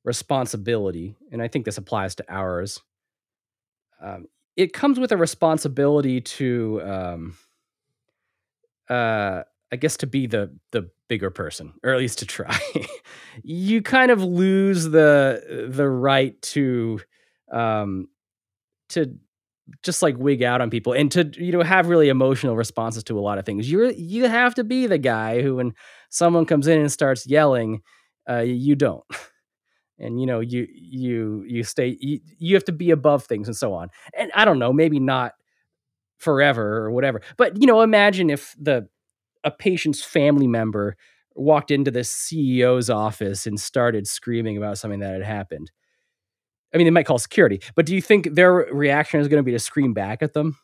responsibility, 0.05 1.17
and 1.33 1.43
I 1.43 1.49
think 1.49 1.65
this 1.65 1.79
applies 1.79 2.15
to 2.17 2.25
ours. 2.29 2.81
Um, 4.03 4.27
it 4.57 4.73
comes 4.73 4.99
with 4.99 5.13
a 5.13 5.17
responsibility 5.17 6.21
to 6.21 6.83
um, 6.85 7.37
uh, 8.89 9.43
I 9.73 9.77
guess 9.77 9.97
to 9.99 10.07
be 10.07 10.27
the 10.27 10.57
the 10.73 10.91
bigger 11.09 11.31
person, 11.31 11.75
or 11.85 11.93
at 11.93 11.99
least 11.99 12.19
to 12.21 12.27
try. 12.27 12.59
you 13.43 13.83
kind 13.83 14.11
of 14.11 14.23
lose 14.23 14.85
the 14.85 15.67
the 15.71 15.89
right 15.89 16.41
to 16.43 17.01
um 17.53 18.09
to 18.91 19.15
just 19.83 20.03
like 20.03 20.17
wig 20.19 20.43
out 20.43 20.61
on 20.61 20.71
people 20.71 20.93
and 20.93 21.13
to 21.13 21.31
you 21.37 21.53
know 21.53 21.63
have 21.63 21.89
really 21.89 22.09
emotional 22.09 22.57
responses 22.57 23.05
to 23.05 23.19
a 23.19 23.21
lot 23.23 23.39
of 23.39 23.47
things. 23.47 23.71
You're 23.71 23.91
you 23.93 24.29
have 24.29 24.55
to 24.57 24.65
be 24.65 24.87
the 24.87 24.99
guy 24.99 25.43
who 25.43 25.57
when 25.57 25.75
someone 26.11 26.47
comes 26.47 26.67
in 26.67 26.81
and 26.81 26.91
starts 26.91 27.27
yelling, 27.27 27.83
uh, 28.29 28.41
you 28.41 28.75
don't. 28.77 29.05
And 30.03 30.19
you 30.19 30.27
know 30.27 30.41
you 30.41 30.67
you 30.73 31.45
you 31.47 31.63
stay 31.63 31.97
you, 32.01 32.21
you 32.39 32.55
have 32.57 32.65
to 32.65 32.73
be 32.73 32.91
above 32.91 33.25
things 33.25 33.49
and 33.49 33.57
so 33.57 33.75
on. 33.75 33.91
And 34.19 34.33
I 34.35 34.47
don't 34.47 34.59
know, 34.59 34.73
maybe 34.73 34.99
not 34.99 35.35
forever 36.19 36.79
or 36.79 36.91
whatever. 36.91 37.23
But 37.37 37.61
you 37.61 37.67
know, 37.67 37.83
imagine 37.83 38.31
if 38.31 38.55
the 38.61 38.89
a 39.45 39.51
patient's 39.51 40.03
family 40.03 40.47
member 40.47 40.97
walked 41.35 41.71
into 41.71 41.91
the 41.91 42.01
CEO's 42.01 42.91
office 42.91 43.47
and 43.47 43.59
started 43.59 44.07
screaming 44.07 44.57
about 44.57 44.79
something 44.79 45.01
that 45.01 45.13
had 45.13 45.23
happened. 45.23 45.71
I 46.73 46.77
mean, 46.77 46.87
they 46.87 46.91
might 46.91 47.07
call 47.07 47.19
security, 47.19 47.61
but 47.75 47.87
do 47.87 47.95
you 47.95 48.03
think 48.03 48.35
their 48.35 48.53
reaction 48.53 49.21
is 49.21 49.29
going 49.29 49.39
to 49.39 49.45
be 49.45 49.53
to 49.53 49.59
scream 49.59 49.93
back 49.93 50.23
at 50.23 50.35
them? 50.35 50.57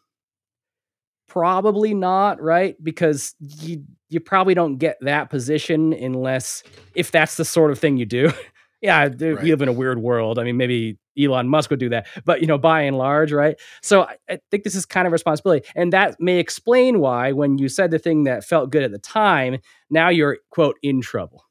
Probably 1.29 1.95
not, 1.95 2.41
right? 2.41 2.77
Because 2.83 3.35
you 3.41 3.85
you 4.09 4.21
probably 4.21 4.55
don't 4.55 4.77
get 4.77 4.97
that 5.01 5.29
position 5.31 5.93
unless 5.93 6.63
if 6.95 7.11
that's 7.11 7.37
the 7.37 7.45
sort 7.45 7.73
of 7.73 7.79
thing 7.79 7.97
you 7.97 8.07
do. 8.07 8.31
Yeah, 8.81 9.03
right. 9.03 9.21
we 9.21 9.51
live 9.51 9.63
in 9.63 9.69
a 9.69 9.73
weird 9.73 9.99
world. 9.99 10.39
I 10.39 10.45
mean, 10.45 10.57
maybe 10.57 10.99
Elon 11.19 11.49
Musk 11.49 11.71
would 11.71 11.81
do 11.81 11.89
that, 11.89 12.07
but 12.25 12.41
you 12.41 12.47
know, 12.47 12.59
by 12.59 12.83
and 12.83 12.97
large, 12.97 13.33
right? 13.33 13.59
So 13.83 14.03
I, 14.03 14.17
I, 14.29 14.39
think 14.51 14.65
this 14.65 14.75
is 14.75 14.85
kind 14.85 15.07
of 15.07 15.13
responsibility, 15.13 15.67
and 15.75 15.93
that 15.93 16.21
may 16.21 16.39
explain 16.39 17.01
why, 17.01 17.33
when 17.33 17.59
you 17.59 17.69
said 17.69 17.91
the 17.91 17.99
thing 17.99 18.25
that 18.25 18.45
felt 18.45 18.71
good 18.71 18.83
at 18.83 18.93
the 18.93 18.99
time, 18.99 19.59
now 19.89 20.09
you're 20.11 20.39
quote 20.51 20.77
in 20.83 21.01
trouble, 21.01 21.45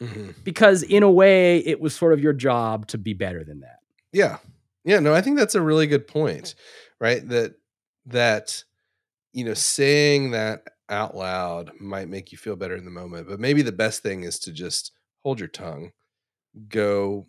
mm-hmm. 0.00 0.30
because 0.42 0.82
in 0.82 1.02
a 1.02 1.10
way, 1.10 1.58
it 1.58 1.80
was 1.80 1.94
sort 1.94 2.12
of 2.12 2.20
your 2.20 2.32
job 2.32 2.88
to 2.88 2.98
be 2.98 3.14
better 3.14 3.44
than 3.44 3.60
that. 3.60 3.78
Yeah, 4.12 4.38
yeah. 4.84 4.98
No, 4.98 5.14
I 5.14 5.20
think 5.20 5.38
that's 5.38 5.54
a 5.54 5.62
really 5.62 5.86
good 5.86 6.08
point, 6.08 6.56
right? 7.00 7.26
That 7.28 7.54
that 8.06 8.64
you 9.32 9.44
know, 9.44 9.54
saying 9.54 10.32
that 10.32 10.64
out 10.88 11.16
loud 11.16 11.70
might 11.80 12.08
make 12.08 12.32
you 12.32 12.38
feel 12.38 12.56
better 12.56 12.76
in 12.76 12.84
the 12.84 12.90
moment, 12.90 13.28
but 13.28 13.40
maybe 13.40 13.62
the 13.62 13.72
best 13.72 14.02
thing 14.02 14.24
is 14.24 14.38
to 14.40 14.52
just 14.52 14.92
hold 15.22 15.38
your 15.38 15.48
tongue 15.48 15.92
go 16.68 17.26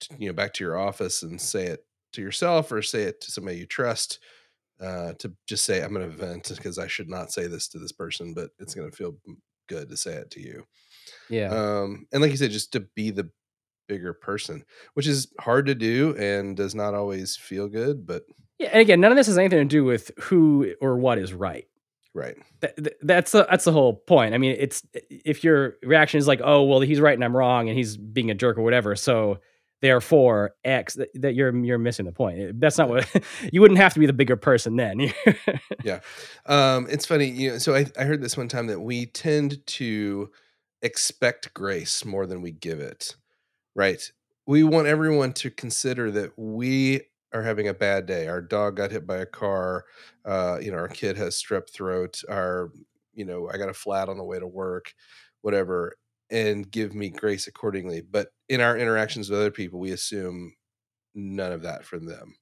to, 0.00 0.14
you 0.18 0.28
know 0.28 0.32
back 0.32 0.52
to 0.54 0.64
your 0.64 0.78
office 0.78 1.22
and 1.22 1.40
say 1.40 1.66
it 1.66 1.84
to 2.12 2.22
yourself 2.22 2.72
or 2.72 2.82
say 2.82 3.02
it 3.02 3.20
to 3.20 3.30
somebody 3.30 3.58
you 3.58 3.66
trust 3.66 4.18
uh, 4.80 5.12
to 5.18 5.32
just 5.46 5.64
say 5.64 5.82
i'm 5.82 5.92
going 5.92 6.08
to 6.08 6.16
vent 6.16 6.50
because 6.56 6.78
i 6.78 6.86
should 6.86 7.08
not 7.08 7.32
say 7.32 7.46
this 7.46 7.68
to 7.68 7.78
this 7.78 7.92
person 7.92 8.32
but 8.34 8.50
it's 8.58 8.74
going 8.74 8.90
to 8.90 8.96
feel 8.96 9.14
good 9.70 9.88
to 9.88 9.96
say 9.96 10.14
it 10.14 10.30
to 10.32 10.40
you. 10.40 10.66
Yeah. 11.30 11.48
Um, 11.48 12.06
and 12.12 12.20
like 12.20 12.32
you 12.32 12.36
said 12.36 12.50
just 12.50 12.72
to 12.72 12.80
be 12.80 13.10
the 13.10 13.30
bigger 13.88 14.12
person 14.12 14.64
which 14.94 15.08
is 15.08 15.32
hard 15.40 15.66
to 15.66 15.74
do 15.74 16.14
and 16.16 16.56
does 16.56 16.76
not 16.76 16.94
always 16.94 17.34
feel 17.34 17.66
good 17.66 18.06
but 18.06 18.22
yeah 18.56 18.68
and 18.70 18.80
again 18.80 19.00
none 19.00 19.10
of 19.10 19.16
this 19.16 19.26
has 19.26 19.36
anything 19.36 19.58
to 19.58 19.64
do 19.64 19.82
with 19.82 20.12
who 20.20 20.72
or 20.80 20.96
what 20.96 21.18
is 21.18 21.32
right 21.32 21.66
Right. 22.12 22.36
That, 22.60 22.96
that's 23.02 23.32
the, 23.32 23.46
that's 23.48 23.64
the 23.64 23.72
whole 23.72 23.94
point. 23.94 24.34
I 24.34 24.38
mean, 24.38 24.56
it's 24.58 24.82
if 25.10 25.44
your 25.44 25.76
reaction 25.82 26.18
is 26.18 26.26
like, 26.26 26.40
"Oh, 26.42 26.64
well, 26.64 26.80
he's 26.80 27.00
right 27.00 27.14
and 27.14 27.24
I'm 27.24 27.36
wrong, 27.36 27.68
and 27.68 27.78
he's 27.78 27.96
being 27.96 28.30
a 28.30 28.34
jerk 28.34 28.58
or 28.58 28.62
whatever," 28.62 28.96
so 28.96 29.38
therefore 29.80 30.52
X, 30.64 30.94
that, 30.94 31.08
that 31.14 31.34
you're 31.34 31.54
you're 31.64 31.78
missing 31.78 32.06
the 32.06 32.12
point. 32.12 32.60
That's 32.60 32.78
not 32.78 32.88
what 32.88 33.08
you 33.52 33.60
wouldn't 33.60 33.78
have 33.78 33.94
to 33.94 34.00
be 34.00 34.06
the 34.06 34.12
bigger 34.12 34.36
person 34.36 34.76
then. 34.76 35.12
yeah, 35.84 36.00
um, 36.46 36.88
it's 36.90 37.06
funny. 37.06 37.26
You 37.26 37.52
know, 37.52 37.58
so 37.58 37.74
I 37.74 37.86
I 37.98 38.04
heard 38.04 38.22
this 38.22 38.36
one 38.36 38.48
time 38.48 38.66
that 38.66 38.80
we 38.80 39.06
tend 39.06 39.64
to 39.68 40.30
expect 40.82 41.54
grace 41.54 42.04
more 42.04 42.26
than 42.26 42.42
we 42.42 42.50
give 42.50 42.80
it. 42.80 43.16
Right. 43.74 44.10
We 44.46 44.64
want 44.64 44.88
everyone 44.88 45.32
to 45.34 45.50
consider 45.50 46.10
that 46.10 46.36
we 46.36 47.02
are 47.32 47.42
having 47.42 47.68
a 47.68 47.74
bad 47.74 48.06
day. 48.06 48.26
Our 48.26 48.40
dog 48.40 48.76
got 48.76 48.90
hit 48.90 49.06
by 49.06 49.18
a 49.18 49.26
car. 49.26 49.84
Uh, 50.24 50.58
you 50.60 50.70
know, 50.70 50.78
our 50.78 50.88
kid 50.88 51.16
has 51.16 51.36
strep 51.36 51.70
throat. 51.70 52.22
Our, 52.28 52.70
you 53.14 53.24
know, 53.24 53.48
I 53.52 53.56
got 53.56 53.68
a 53.68 53.74
flat 53.74 54.08
on 54.08 54.18
the 54.18 54.24
way 54.24 54.38
to 54.38 54.46
work, 54.46 54.92
whatever, 55.42 55.94
and 56.30 56.70
give 56.70 56.94
me 56.94 57.10
grace 57.10 57.46
accordingly. 57.46 58.02
But 58.02 58.28
in 58.48 58.60
our 58.60 58.76
interactions 58.76 59.30
with 59.30 59.38
other 59.38 59.50
people, 59.50 59.80
we 59.80 59.92
assume 59.92 60.54
none 61.14 61.52
of 61.52 61.62
that 61.62 61.84
from 61.84 62.06
them. 62.06 62.34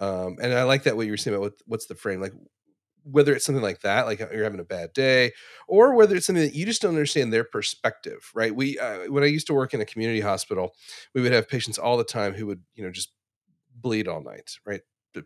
Um, 0.00 0.36
and 0.40 0.52
I 0.52 0.64
like 0.64 0.84
that 0.84 0.96
what 0.96 1.06
you 1.06 1.12
were 1.12 1.16
saying 1.16 1.36
about 1.36 1.42
what, 1.42 1.54
what's 1.66 1.86
the 1.86 1.94
frame, 1.94 2.20
like 2.20 2.32
whether 3.04 3.34
it's 3.34 3.44
something 3.44 3.62
like 3.62 3.80
that, 3.80 4.06
like 4.06 4.18
you're 4.18 4.44
having 4.44 4.60
a 4.60 4.64
bad 4.64 4.92
day, 4.92 5.32
or 5.68 5.94
whether 5.94 6.16
it's 6.16 6.26
something 6.26 6.44
that 6.44 6.54
you 6.54 6.64
just 6.66 6.82
don't 6.82 6.94
understand 6.94 7.32
their 7.32 7.44
perspective, 7.44 8.30
right? 8.34 8.54
We, 8.54 8.78
uh, 8.78 9.10
when 9.10 9.24
I 9.24 9.26
used 9.26 9.46
to 9.48 9.54
work 9.54 9.74
in 9.74 9.80
a 9.80 9.86
community 9.86 10.20
hospital, 10.20 10.74
we 11.14 11.22
would 11.22 11.32
have 11.32 11.48
patients 11.48 11.78
all 11.78 11.96
the 11.96 12.04
time 12.04 12.34
who 12.34 12.46
would, 12.46 12.60
you 12.74 12.84
know, 12.84 12.90
just 12.90 13.12
bleed 13.82 14.08
all 14.08 14.22
night, 14.22 14.52
right? 14.66 14.80
The 15.14 15.24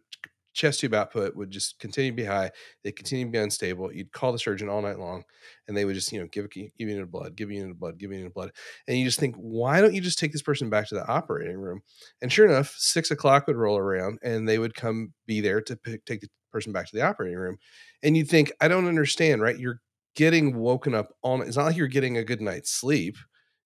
chest 0.55 0.81
tube 0.81 0.95
output 0.95 1.37
would 1.37 1.51
just 1.51 1.79
continue 1.79 2.11
to 2.11 2.17
be 2.17 2.25
high. 2.25 2.51
They 2.83 2.91
continue 2.91 3.27
to 3.27 3.31
be 3.31 3.39
unstable. 3.39 3.93
You'd 3.93 4.13
call 4.13 4.33
the 4.33 4.39
surgeon 4.39 4.69
all 4.71 4.81
night 4.81 4.99
long, 4.99 5.23
and 5.69 5.77
they 5.77 5.85
would 5.85 5.95
just 5.95 6.11
you 6.13 6.21
know 6.21 6.27
give 6.33 6.51
give 6.51 6.71
you 6.79 6.97
the 6.99 7.07
blood, 7.07 7.37
give 7.37 7.51
you 7.51 7.67
the 7.69 7.75
blood, 7.75 7.99
give 7.99 8.13
you 8.13 8.25
the 8.25 8.31
blood, 8.31 8.53
and 8.89 8.99
you 8.99 9.05
just 9.05 9.21
think, 9.21 9.37
why 9.37 9.81
don't 9.81 9.95
you 9.95 10.01
just 10.01 10.19
take 10.19 10.33
this 10.33 10.43
person 10.43 10.71
back 10.71 10.89
to 10.89 10.95
the 10.95 11.07
operating 11.07 11.59
room? 11.59 11.81
And 12.23 12.33
sure 12.33 12.47
enough, 12.47 12.75
six 12.79 13.11
o'clock 13.11 13.47
would 13.47 13.57
roll 13.57 13.77
around, 13.77 14.19
and 14.23 14.49
they 14.49 14.59
would 14.59 14.75
come 14.75 15.13
be 15.27 15.41
there 15.41 15.61
to 15.63 15.77
pick, 15.77 16.05
take 16.07 16.23
the 16.23 16.29
person 16.53 16.73
back 16.73 16.87
to 16.89 16.97
the 16.97 17.03
operating 17.03 17.39
room, 17.39 17.59
and 18.03 18.17
you'd 18.17 18.29
think, 18.29 18.53
I 18.61 18.69
don't 18.69 18.89
understand, 18.89 19.43
right? 19.43 19.59
You're 19.59 19.81
getting 20.15 20.57
woken 20.57 20.95
up 20.95 21.09
on. 21.23 21.43
It's 21.43 21.57
not 21.57 21.67
like 21.67 21.77
you're 21.77 21.87
getting 21.87 22.17
a 22.17 22.25
good 22.25 22.41
night's 22.41 22.71
sleep, 22.73 23.17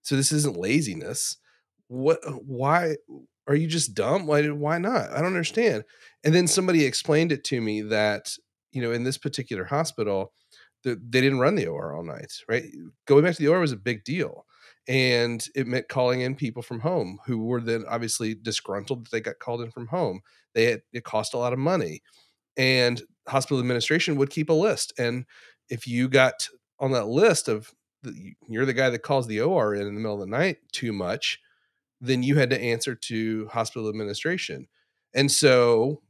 so 0.03 0.17
this 0.17 0.33
isn't 0.33 0.57
laziness. 0.57 1.37
What? 1.89 2.19
Why? 2.47 2.97
Are 3.51 3.57
you 3.57 3.67
just 3.67 3.95
dumb? 3.95 4.27
Why? 4.27 4.47
Why 4.47 4.79
not? 4.79 5.11
I 5.11 5.17
don't 5.17 5.27
understand. 5.27 5.83
And 6.23 6.33
then 6.33 6.47
somebody 6.47 6.85
explained 6.85 7.33
it 7.33 7.43
to 7.45 7.61
me 7.61 7.83
that 7.83 8.33
you 8.71 8.81
know 8.81 8.93
in 8.93 9.03
this 9.03 9.19
particular 9.19 9.65
hospital, 9.65 10.33
the, 10.85 10.91
they 10.95 11.21
didn't 11.21 11.41
run 11.41 11.57
the 11.57 11.67
OR 11.67 11.93
all 11.93 12.05
night. 12.05 12.33
Right? 12.49 12.67
Going 13.07 13.25
back 13.25 13.35
to 13.35 13.43
the 13.43 13.49
OR 13.49 13.59
was 13.59 13.73
a 13.73 13.77
big 13.77 14.05
deal, 14.05 14.47
and 14.87 15.45
it 15.57 15.67
meant 15.67 15.89
calling 15.89 16.21
in 16.21 16.37
people 16.37 16.63
from 16.63 16.79
home 16.79 17.19
who 17.27 17.45
were 17.45 17.61
then 17.61 17.85
obviously 17.89 18.37
disgruntled 18.37 19.05
that 19.05 19.11
they 19.11 19.21
got 19.21 19.41
called 19.41 19.63
in 19.63 19.73
from 19.73 19.89
home. 19.89 20.21
They 20.55 20.67
had, 20.67 20.83
it 20.93 21.03
cost 21.03 21.35
a 21.35 21.39
lot 21.39 21.53
of 21.53 21.59
money, 21.59 22.03
and 22.57 23.03
hospital 23.27 23.59
administration 23.59 24.15
would 24.15 24.31
keep 24.31 24.49
a 24.49 24.53
list. 24.53 24.93
And 24.97 25.25
if 25.69 25.89
you 25.89 26.09
got 26.09 26.49
on 26.79 26.93
that 26.93 27.09
list 27.09 27.49
of 27.49 27.73
the, 28.05 28.35
you're 28.49 28.65
the 28.65 28.75
guy 28.75 28.91
that 28.91 29.03
calls 29.03 29.27
the 29.27 29.41
OR 29.41 29.75
in 29.75 29.89
in 29.89 29.95
the 29.97 30.01
middle 30.01 30.15
of 30.15 30.21
the 30.21 30.37
night 30.37 30.59
too 30.71 30.93
much, 30.93 31.41
then 32.01 32.23
you 32.23 32.37
had 32.37 32.51
to 32.51 32.61
answer 32.61 32.95
to 32.95 33.49
hospital 33.49 33.89
administration. 33.89 34.67
And 35.15 35.31
so 35.31 36.03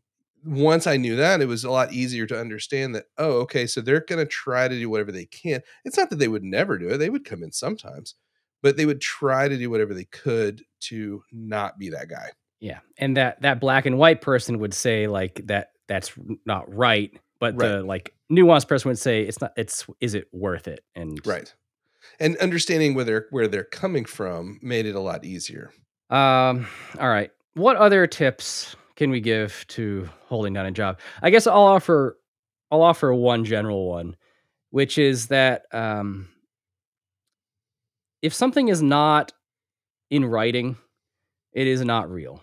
once 0.45 0.87
I 0.87 0.97
knew 0.97 1.17
that, 1.17 1.41
it 1.41 1.47
was 1.47 1.65
a 1.65 1.71
lot 1.71 1.93
easier 1.93 2.27
to 2.27 2.39
understand 2.39 2.95
that, 2.95 3.07
oh, 3.19 3.41
okay, 3.41 3.67
so 3.67 3.81
they're 3.81 4.01
going 4.01 4.25
to 4.25 4.31
try 4.31 4.69
to 4.69 4.79
do 4.79 4.89
whatever 4.89 5.13
they 5.13 5.27
can. 5.27 5.61
It's 5.85 5.99
not 5.99 6.11
that 6.11 6.19
they 6.19 6.29
would 6.29 6.45
never 6.45 6.79
do 6.79 6.89
it, 6.89 6.99
they 6.99 7.11
would 7.11 7.25
come 7.25 7.43
in 7.43 7.53
sometimes, 7.53 8.15
but 8.63 8.77
they 8.77 8.87
would 8.87 9.01
try 9.01 9.49
to 9.49 9.57
do 9.57 9.71
whatever 9.71 9.95
they 9.95 10.05
could 10.05 10.63
to 10.81 11.23
not 11.33 11.79
be 11.79 11.91
that 11.91 12.09
guy. 12.09 12.31
Yeah. 12.61 12.81
And 12.99 13.17
that 13.17 13.41
that 13.43 13.61
black 13.61 13.87
and 13.87 13.99
white 13.99 14.21
person 14.21 14.59
would 14.59 14.75
say 14.75 15.07
like 15.07 15.41
that 15.47 15.71
that's 15.89 16.13
not 16.45 16.73
right, 16.73 17.19
but 17.39 17.55
right. 17.57 17.69
the 17.69 17.83
like 17.83 18.15
nuanced 18.31 18.69
person 18.69 18.91
would 18.91 18.99
say 18.99 19.23
it's 19.23 19.41
not 19.41 19.53
it's 19.57 19.87
is 20.01 20.15
it 20.15 20.29
worth 20.33 20.69
it? 20.69 20.85
And 20.95 21.19
Right. 21.27 21.53
And 22.21 22.37
understanding 22.37 22.95
where 22.95 23.05
they're 23.05 23.27
where 23.31 23.49
they're 23.49 23.65
coming 23.65 24.05
from 24.05 24.59
made 24.63 24.87
it 24.87 24.95
a 24.95 25.01
lot 25.01 25.25
easier. 25.25 25.73
Um 26.11 26.67
all 26.99 27.09
right. 27.09 27.31
What 27.55 27.77
other 27.77 28.07
tips 28.07 28.77
can 28.97 29.11
we 29.11 29.21
give 29.21 29.65
to 29.69 30.09
holding 30.27 30.53
down 30.53 30.67
a 30.67 30.71
job? 30.71 31.01
I 31.23 31.31
guess 31.31 31.47
I'll 31.47 31.63
offer 31.63 32.19
I'll 32.71 32.83
offer 32.83 33.13
one 33.13 33.45
general 33.45 33.89
one, 33.89 34.17
which 34.71 34.99
is 34.99 35.27
that 35.29 35.63
um, 35.73 36.29
if 38.23 38.33
something 38.33 38.69
is 38.69 38.83
not 38.83 39.33
in 40.11 40.25
writing, 40.25 40.77
it 41.53 41.67
is 41.67 41.85
not 41.85 42.11
real. 42.11 42.43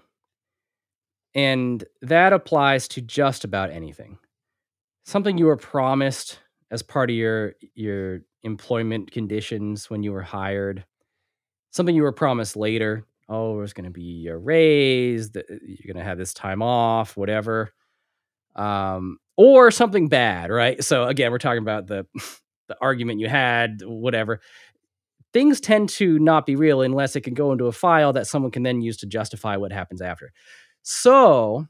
And 1.33 1.83
that 2.01 2.33
applies 2.33 2.87
to 2.89 3.01
just 3.01 3.43
about 3.43 3.69
anything. 3.69 4.17
Something 5.05 5.37
you 5.37 5.45
were 5.45 5.57
promised 5.57 6.39
as 6.71 6.81
part 6.81 7.09
of 7.09 7.15
your 7.15 7.53
your 7.75 8.21
employment 8.43 9.11
conditions 9.11 9.89
when 9.89 10.03
you 10.03 10.11
were 10.11 10.21
hired, 10.21 10.85
something 11.71 11.95
you 11.95 12.03
were 12.03 12.11
promised 12.11 12.55
later, 12.55 13.05
oh, 13.29 13.57
there's 13.57 13.73
going 13.73 13.85
to 13.85 13.91
be 13.91 14.27
a 14.27 14.37
raise, 14.37 15.31
that 15.31 15.45
you're 15.49 15.93
going 15.93 16.01
to 16.01 16.09
have 16.09 16.17
this 16.17 16.33
time 16.33 16.61
off, 16.61 17.17
whatever. 17.17 17.73
Um, 18.55 19.17
or 19.35 19.69
something 19.69 20.07
bad, 20.07 20.49
right? 20.49 20.83
So 20.83 21.05
again, 21.05 21.31
we're 21.31 21.37
talking 21.37 21.61
about 21.61 21.87
the 21.87 22.05
the 22.67 22.77
argument 22.81 23.19
you 23.19 23.29
had, 23.29 23.81
whatever. 23.85 24.41
Things 25.33 25.59
tend 25.61 25.89
to 25.89 26.19
not 26.19 26.45
be 26.45 26.55
real 26.55 26.81
unless 26.81 27.15
it 27.15 27.21
can 27.21 27.33
go 27.33 27.51
into 27.51 27.67
a 27.67 27.71
file 27.71 28.13
that 28.13 28.27
someone 28.27 28.51
can 28.51 28.63
then 28.63 28.81
use 28.81 28.97
to 28.97 29.05
justify 29.05 29.55
what 29.55 29.71
happens 29.71 30.01
after. 30.01 30.31
So, 30.83 31.67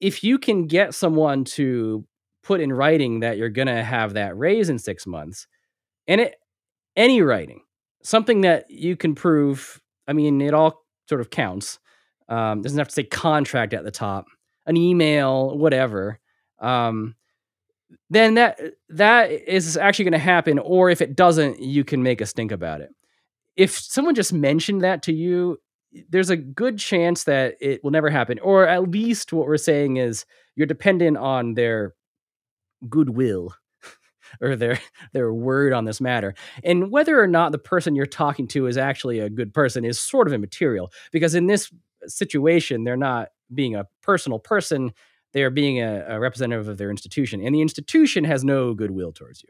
if 0.00 0.24
you 0.24 0.38
can 0.38 0.66
get 0.66 0.94
someone 0.94 1.44
to 1.44 2.04
put 2.42 2.60
in 2.60 2.72
writing 2.72 3.20
that 3.20 3.36
you're 3.36 3.50
going 3.50 3.68
to 3.68 3.84
have 3.84 4.14
that 4.14 4.36
raise 4.36 4.68
in 4.68 4.78
6 4.78 5.06
months, 5.06 5.46
and 6.06 6.20
it 6.20 6.36
any 6.96 7.22
writing, 7.22 7.60
something 8.02 8.42
that 8.42 8.70
you 8.70 8.96
can 8.96 9.14
prove, 9.14 9.80
I 10.06 10.12
mean, 10.12 10.40
it 10.40 10.54
all 10.54 10.82
sort 11.08 11.20
of 11.20 11.30
counts. 11.30 11.78
Um, 12.28 12.62
doesn't 12.62 12.78
have 12.78 12.88
to 12.88 12.94
say 12.94 13.04
contract 13.04 13.74
at 13.74 13.84
the 13.84 13.90
top, 13.90 14.26
an 14.66 14.76
email, 14.76 15.56
whatever. 15.58 16.18
Um, 16.60 17.14
then 18.10 18.34
that 18.34 18.60
that 18.90 19.30
is 19.30 19.76
actually 19.76 20.06
going 20.06 20.12
to 20.12 20.18
happen. 20.18 20.58
Or 20.58 20.90
if 20.90 21.00
it 21.02 21.16
doesn't, 21.16 21.60
you 21.60 21.84
can 21.84 22.02
make 22.02 22.20
a 22.20 22.26
stink 22.26 22.52
about 22.52 22.80
it. 22.80 22.90
If 23.56 23.78
someone 23.78 24.14
just 24.14 24.32
mentioned 24.32 24.82
that 24.82 25.02
to 25.04 25.12
you, 25.12 25.58
there's 26.08 26.30
a 26.30 26.36
good 26.36 26.78
chance 26.78 27.24
that 27.24 27.56
it 27.60 27.84
will 27.84 27.90
never 27.90 28.08
happen. 28.08 28.38
Or 28.38 28.66
at 28.66 28.88
least 28.88 29.32
what 29.32 29.46
we're 29.46 29.58
saying 29.58 29.98
is 29.98 30.24
you're 30.56 30.66
dependent 30.66 31.18
on 31.18 31.54
their 31.54 31.94
goodwill 32.88 33.54
or 34.40 34.56
their 34.56 34.80
their 35.12 35.32
word 35.32 35.72
on 35.72 35.84
this 35.84 36.00
matter. 36.00 36.34
And 36.64 36.90
whether 36.90 37.20
or 37.20 37.26
not 37.26 37.52
the 37.52 37.58
person 37.58 37.94
you're 37.94 38.06
talking 38.06 38.48
to 38.48 38.66
is 38.66 38.76
actually 38.76 39.18
a 39.20 39.30
good 39.30 39.52
person 39.52 39.84
is 39.84 40.00
sort 40.00 40.26
of 40.26 40.32
immaterial 40.32 40.90
because 41.10 41.34
in 41.34 41.46
this 41.46 41.70
situation 42.06 42.84
they're 42.84 42.96
not 42.96 43.28
being 43.54 43.74
a 43.74 43.86
personal 44.02 44.38
person, 44.38 44.92
they 45.32 45.42
are 45.42 45.50
being 45.50 45.80
a, 45.80 46.04
a 46.08 46.20
representative 46.20 46.68
of 46.68 46.78
their 46.78 46.90
institution, 46.90 47.40
and 47.44 47.54
the 47.54 47.60
institution 47.60 48.24
has 48.24 48.44
no 48.44 48.74
goodwill 48.74 49.12
towards 49.12 49.42
you. 49.42 49.48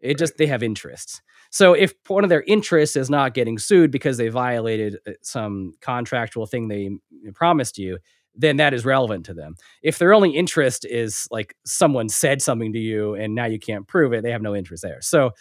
It 0.00 0.08
right. 0.08 0.18
just 0.18 0.36
they 0.36 0.46
have 0.46 0.62
interests. 0.62 1.20
So 1.50 1.74
if 1.74 1.94
one 2.06 2.24
of 2.24 2.30
their 2.30 2.42
interests 2.46 2.96
is 2.96 3.10
not 3.10 3.34
getting 3.34 3.58
sued 3.58 3.90
because 3.90 4.16
they 4.16 4.28
violated 4.28 4.98
uh, 5.06 5.12
some 5.22 5.72
contractual 5.80 6.46
thing 6.46 6.68
they 6.68 6.90
promised 7.34 7.76
you, 7.76 7.98
then 8.34 8.56
that 8.56 8.74
is 8.74 8.84
relevant 8.84 9.26
to 9.26 9.34
them. 9.34 9.54
If 9.82 9.98
their 9.98 10.14
only 10.14 10.30
interest 10.30 10.86
is 10.88 11.26
like 11.30 11.54
someone 11.64 12.08
said 12.08 12.40
something 12.42 12.72
to 12.72 12.78
you 12.78 13.14
and 13.14 13.34
now 13.34 13.46
you 13.46 13.58
can't 13.58 13.86
prove 13.88 14.12
it, 14.12 14.22
they 14.22 14.30
have 14.30 14.42
no 14.42 14.54
interest 14.54 14.82
there. 14.82 15.00
So 15.00 15.32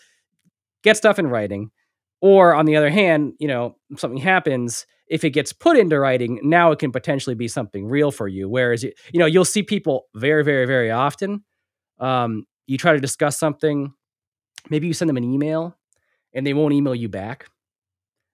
get 0.83 0.97
stuff 0.97 1.19
in 1.19 1.27
writing. 1.27 1.71
Or 2.21 2.53
on 2.53 2.65
the 2.65 2.75
other 2.75 2.89
hand, 2.89 3.33
you 3.39 3.47
know, 3.47 3.77
something 3.97 4.19
happens, 4.19 4.85
if 5.07 5.23
it 5.23 5.29
gets 5.29 5.53
put 5.53 5.77
into 5.77 5.97
writing, 5.99 6.39
now 6.43 6.71
it 6.71 6.79
can 6.79 6.91
potentially 6.91 7.35
be 7.35 7.47
something 7.47 7.87
real 7.87 8.11
for 8.11 8.27
you. 8.27 8.49
Whereas, 8.49 8.83
you, 8.83 8.91
you 9.13 9.19
know, 9.19 9.25
you'll 9.25 9.45
see 9.45 9.63
people 9.63 10.07
very, 10.15 10.43
very, 10.43 10.65
very 10.65 10.91
often. 10.91 11.43
Um, 11.99 12.45
you 12.67 12.77
try 12.77 12.93
to 12.93 12.99
discuss 12.99 13.39
something, 13.39 13.93
maybe 14.69 14.87
you 14.87 14.93
send 14.93 15.09
them 15.09 15.17
an 15.17 15.23
email 15.23 15.77
and 16.33 16.45
they 16.45 16.53
won't 16.53 16.73
email 16.73 16.93
you 16.93 17.09
back. 17.09 17.47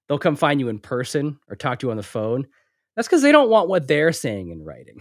They'll 0.07 0.19
come 0.19 0.35
find 0.35 0.59
you 0.59 0.67
in 0.69 0.79
person 0.79 1.39
or 1.47 1.55
talk 1.55 1.79
to 1.79 1.87
you 1.87 1.91
on 1.91 1.97
the 1.97 2.03
phone 2.03 2.47
that's 2.95 3.07
because 3.07 3.21
they 3.21 3.31
don't 3.31 3.49
want 3.49 3.69
what 3.69 3.87
they're 3.87 4.13
saying 4.13 4.49
in 4.49 4.63
writing. 4.63 4.99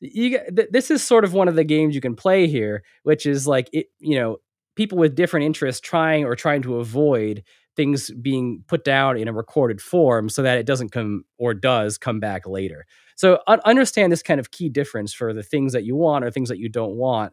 you 0.00 0.38
th- 0.54 0.68
this 0.70 0.90
is 0.90 1.02
sort 1.02 1.24
of 1.24 1.32
one 1.32 1.48
of 1.48 1.56
the 1.56 1.64
games 1.64 1.94
you 1.94 2.00
can 2.00 2.14
play 2.14 2.46
here, 2.46 2.82
which 3.02 3.26
is 3.26 3.46
like 3.46 3.68
it, 3.72 3.86
you 3.98 4.18
know, 4.18 4.38
people 4.76 4.98
with 4.98 5.14
different 5.14 5.44
interests 5.44 5.80
trying 5.80 6.24
or 6.24 6.36
trying 6.36 6.62
to 6.62 6.76
avoid 6.76 7.42
things 7.76 8.10
being 8.10 8.64
put 8.66 8.84
down 8.84 9.16
in 9.16 9.28
a 9.28 9.32
recorded 9.32 9.80
form 9.80 10.28
so 10.28 10.42
that 10.42 10.58
it 10.58 10.66
doesn't 10.66 10.90
come 10.90 11.24
or 11.38 11.54
does 11.54 11.96
come 11.96 12.18
back 12.18 12.46
later. 12.46 12.84
So 13.16 13.40
un- 13.46 13.60
understand 13.64 14.12
this 14.12 14.22
kind 14.22 14.40
of 14.40 14.50
key 14.50 14.68
difference 14.68 15.12
for 15.12 15.32
the 15.32 15.42
things 15.42 15.72
that 15.72 15.84
you 15.84 15.96
want 15.96 16.24
or 16.24 16.30
things 16.30 16.48
that 16.48 16.58
you 16.58 16.68
don't 16.68 16.96
want, 16.96 17.32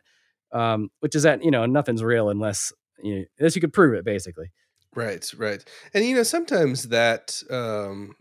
um, 0.51 0.89
which 0.99 1.15
is 1.15 1.23
that 1.23 1.43
you 1.43 1.51
know 1.51 1.65
nothing's 1.65 2.03
real 2.03 2.29
unless 2.29 2.71
you 3.03 3.19
know, 3.19 3.25
unless 3.39 3.55
you 3.55 3.61
could 3.61 3.73
prove 3.73 3.93
it, 3.93 4.05
basically. 4.05 4.51
Right, 4.95 5.29
right, 5.37 5.63
and 5.93 6.05
you 6.05 6.15
know 6.15 6.23
sometimes 6.23 6.89
that 6.89 7.41
um, 7.49 8.15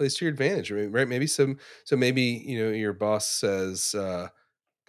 plays 0.00 0.14
to 0.14 0.24
your 0.24 0.32
advantage. 0.32 0.70
Right? 0.70 1.06
Maybe 1.06 1.26
some. 1.26 1.58
So 1.84 1.94
maybe 1.94 2.22
you 2.22 2.58
know 2.58 2.70
your 2.70 2.94
boss 2.94 3.28
says, 3.28 3.94
uh, 3.94 4.28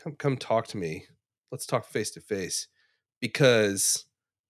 "Come, 0.02 0.16
come 0.16 0.38
talk 0.38 0.68
to 0.68 0.78
me. 0.78 1.06
Let's 1.52 1.66
talk 1.66 1.86
face 1.86 2.12
to 2.12 2.22
face," 2.22 2.70
because 3.20 4.06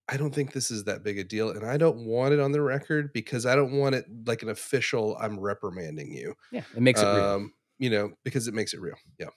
I 0.08 0.16
don't 0.16 0.32
think 0.32 0.52
this 0.52 0.70
is 0.70 0.84
that 0.84 1.02
big 1.02 1.18
a 1.18 1.24
deal, 1.24 1.50
and 1.50 1.66
I 1.66 1.76
don't 1.76 2.06
want 2.06 2.32
it 2.32 2.38
on 2.38 2.52
the 2.52 2.62
record 2.62 3.12
because 3.12 3.44
I 3.44 3.56
don't 3.56 3.72
want 3.72 3.96
it 3.96 4.06
like 4.24 4.42
an 4.42 4.50
official. 4.50 5.16
I'm 5.20 5.40
reprimanding 5.40 6.12
you. 6.12 6.34
Yeah, 6.52 6.62
it 6.76 6.82
makes 6.82 7.02
it 7.02 7.06
real. 7.06 7.24
Um, 7.24 7.52
you 7.78 7.90
know, 7.90 8.12
because 8.22 8.46
it 8.46 8.54
makes 8.54 8.72
it 8.72 8.80
real. 8.80 8.96
Yeah 9.18 9.30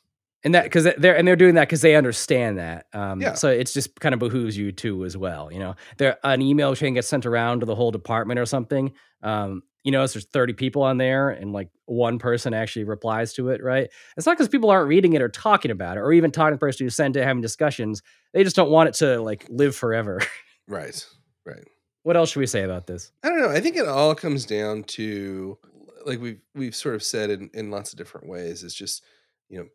and 0.46 0.54
that 0.54 0.64
because 0.66 0.84
they're 0.84 1.18
and 1.18 1.28
they're 1.28 1.36
doing 1.36 1.56
that 1.56 1.68
because 1.68 1.82
they 1.82 1.96
understand 1.96 2.60
that. 2.60 2.86
Um, 2.94 3.20
yeah. 3.20 3.34
So 3.34 3.50
it's 3.50 3.74
just 3.74 4.00
kind 4.00 4.14
of 4.14 4.20
behooves 4.20 4.56
you 4.56 4.72
too 4.72 5.04
as 5.04 5.18
well. 5.18 5.52
You 5.52 5.58
know, 5.58 5.76
there 5.98 6.18
an 6.24 6.42
email 6.44 6.76
chain 6.76 6.94
gets 6.94 7.08
sent 7.08 7.26
around 7.26 7.62
to 7.62 7.66
the 7.66 7.74
whole 7.74 7.90
department 7.90 8.40
or 8.40 8.46
something. 8.46 8.94
Um, 9.24 9.64
you 9.86 9.92
know, 9.92 10.00
there's 10.00 10.26
30 10.26 10.54
people 10.54 10.82
on 10.82 10.98
there 10.98 11.30
and 11.30 11.54
like 11.54 11.70
one 11.86 12.18
person 12.18 12.56
actually 12.56 12.86
replies 12.86 13.34
to 13.34 13.50
it, 13.50 13.64
right? 13.64 13.88
It's 14.18 14.26
not 14.26 14.36
because 14.36 14.50
people 14.50 14.72
aren't 14.72 14.88
reading 14.88 15.14
it 15.14 15.22
or 15.22 15.30
talking 15.30 15.70
about 15.70 15.98
it 15.98 16.00
or 16.00 16.12
even 16.12 16.32
talking 16.32 16.54
to 16.54 16.56
the 16.56 16.60
person 16.60 16.88
who 16.88 16.90
sent 16.90 17.16
it, 17.16 17.24
having 17.24 17.42
discussions. 17.42 18.02
They 18.34 18.44
just 18.44 18.56
don't 18.56 18.72
want 18.72 18.90
it 18.90 18.96
to 18.96 19.22
like 19.22 19.46
live 19.48 19.76
forever. 19.76 20.22
right. 20.68 21.08
Right. 21.46 21.64
What 22.02 22.18
else 22.18 22.32
should 22.32 22.40
we 22.40 22.48
say 22.48 22.64
about 22.64 22.88
this? 22.88 23.12
I 23.24 23.30
don't 23.30 23.40
know. 23.40 23.50
I 23.50 23.62
think 23.62 23.76
it 23.76 23.88
all 23.88 24.16
comes 24.16 24.48
down 24.48 24.84
to 24.84 25.60
like 26.04 26.20
we've 26.20 26.42
we've 26.56 26.76
sort 26.76 26.96
of 26.96 27.04
said 27.04 27.30
in, 27.30 27.52
in 27.54 27.70
lots 27.70 27.94
of 27.94 28.00
different 28.00 28.28
ways. 28.28 28.64
It's 28.64 28.74
just, 28.74 29.04
you 29.50 29.60
know, 29.60 29.68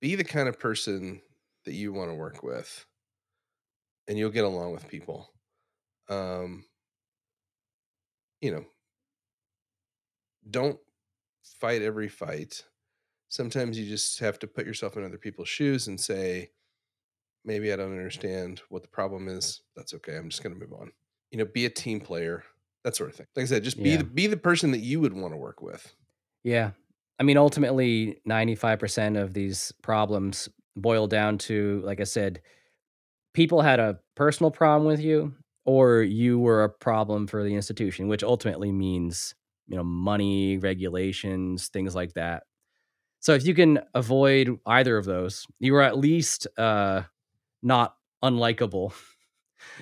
be 0.00 0.16
the 0.16 0.24
kind 0.24 0.50
of 0.50 0.60
person 0.60 1.22
that 1.64 1.72
you 1.72 1.94
want 1.94 2.10
to 2.10 2.14
work 2.14 2.42
with 2.42 2.84
and 4.06 4.18
you'll 4.18 4.30
get 4.30 4.44
along 4.44 4.72
with 4.72 4.86
people. 4.86 5.30
Um, 6.10 6.66
you 8.42 8.50
know, 8.50 8.66
don't 10.50 10.78
fight 11.60 11.82
every 11.82 12.08
fight. 12.08 12.64
Sometimes 13.28 13.78
you 13.78 13.86
just 13.86 14.18
have 14.20 14.38
to 14.40 14.46
put 14.46 14.66
yourself 14.66 14.96
in 14.96 15.04
other 15.04 15.18
people's 15.18 15.48
shoes 15.48 15.88
and 15.88 16.00
say, 16.00 16.50
maybe 17.44 17.72
I 17.72 17.76
don't 17.76 17.92
understand 17.92 18.62
what 18.68 18.82
the 18.82 18.88
problem 18.88 19.28
is. 19.28 19.62
That's 19.74 19.94
okay. 19.94 20.16
I'm 20.16 20.28
just 20.28 20.42
going 20.42 20.54
to 20.54 20.60
move 20.60 20.72
on. 20.78 20.90
You 21.30 21.38
know, 21.38 21.44
be 21.44 21.66
a 21.66 21.70
team 21.70 22.00
player, 22.00 22.44
that 22.84 22.96
sort 22.96 23.10
of 23.10 23.16
thing. 23.16 23.26
Like 23.36 23.44
I 23.44 23.46
said, 23.46 23.64
just 23.64 23.82
be 23.82 23.90
Yeah. 23.90 23.98
the 23.98 24.04
be 24.04 24.26
the 24.26 24.36
person 24.36 24.70
that 24.72 24.78
you 24.80 25.00
would 25.00 25.12
want 25.12 25.32
to 25.32 25.38
work 25.38 25.60
with. 25.62 25.94
Yeah. 26.44 26.70
I 27.18 27.22
mean, 27.22 27.36
ultimately, 27.36 28.20
95% 28.28 29.20
of 29.20 29.32
these 29.34 29.72
problems 29.82 30.48
boil 30.76 31.06
down 31.06 31.38
to, 31.38 31.80
like 31.84 32.00
I 32.00 32.04
said, 32.04 32.42
people 33.32 33.62
had 33.62 33.80
a 33.80 33.98
personal 34.14 34.50
problem 34.50 34.86
with 34.86 35.00
you, 35.00 35.34
or 35.64 36.02
you 36.02 36.38
were 36.38 36.62
a 36.62 36.68
problem 36.68 37.26
for 37.26 37.42
the 37.42 37.54
institution, 37.54 38.06
which 38.08 38.22
ultimately 38.22 38.70
means, 38.70 39.34
you 39.68 39.76
know, 39.76 39.84
money, 39.84 40.58
regulations, 40.58 41.68
things 41.68 41.94
like 41.94 42.14
that. 42.14 42.44
So 43.20 43.34
if 43.34 43.46
you 43.46 43.54
can 43.54 43.80
avoid 43.94 44.58
either 44.66 44.96
of 44.96 45.04
those, 45.04 45.46
you 45.58 45.74
are 45.76 45.82
at 45.82 45.98
least 45.98 46.46
uh, 46.58 47.02
not 47.62 47.96
unlikable 48.24 48.92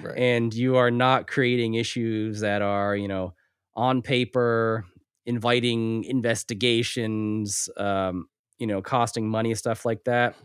Right. 0.03 0.16
and 0.18 0.55
you 0.55 0.76
are 0.76 0.91
not 0.91 1.26
creating 1.26 1.74
issues 1.74 2.41
that 2.41 2.62
are, 2.62 2.97
you 2.97 3.09
know, 3.09 3.35
on 3.74 4.03
paper, 4.03 4.85
inviting 5.26 6.05
investigations, 6.05 7.68
um, 7.76 8.28
you 8.59 8.66
know, 8.66 8.80
costing 8.82 9.28
money, 9.28 9.55
stuff 9.55 9.85
like 9.85 10.05
that. 10.05 10.37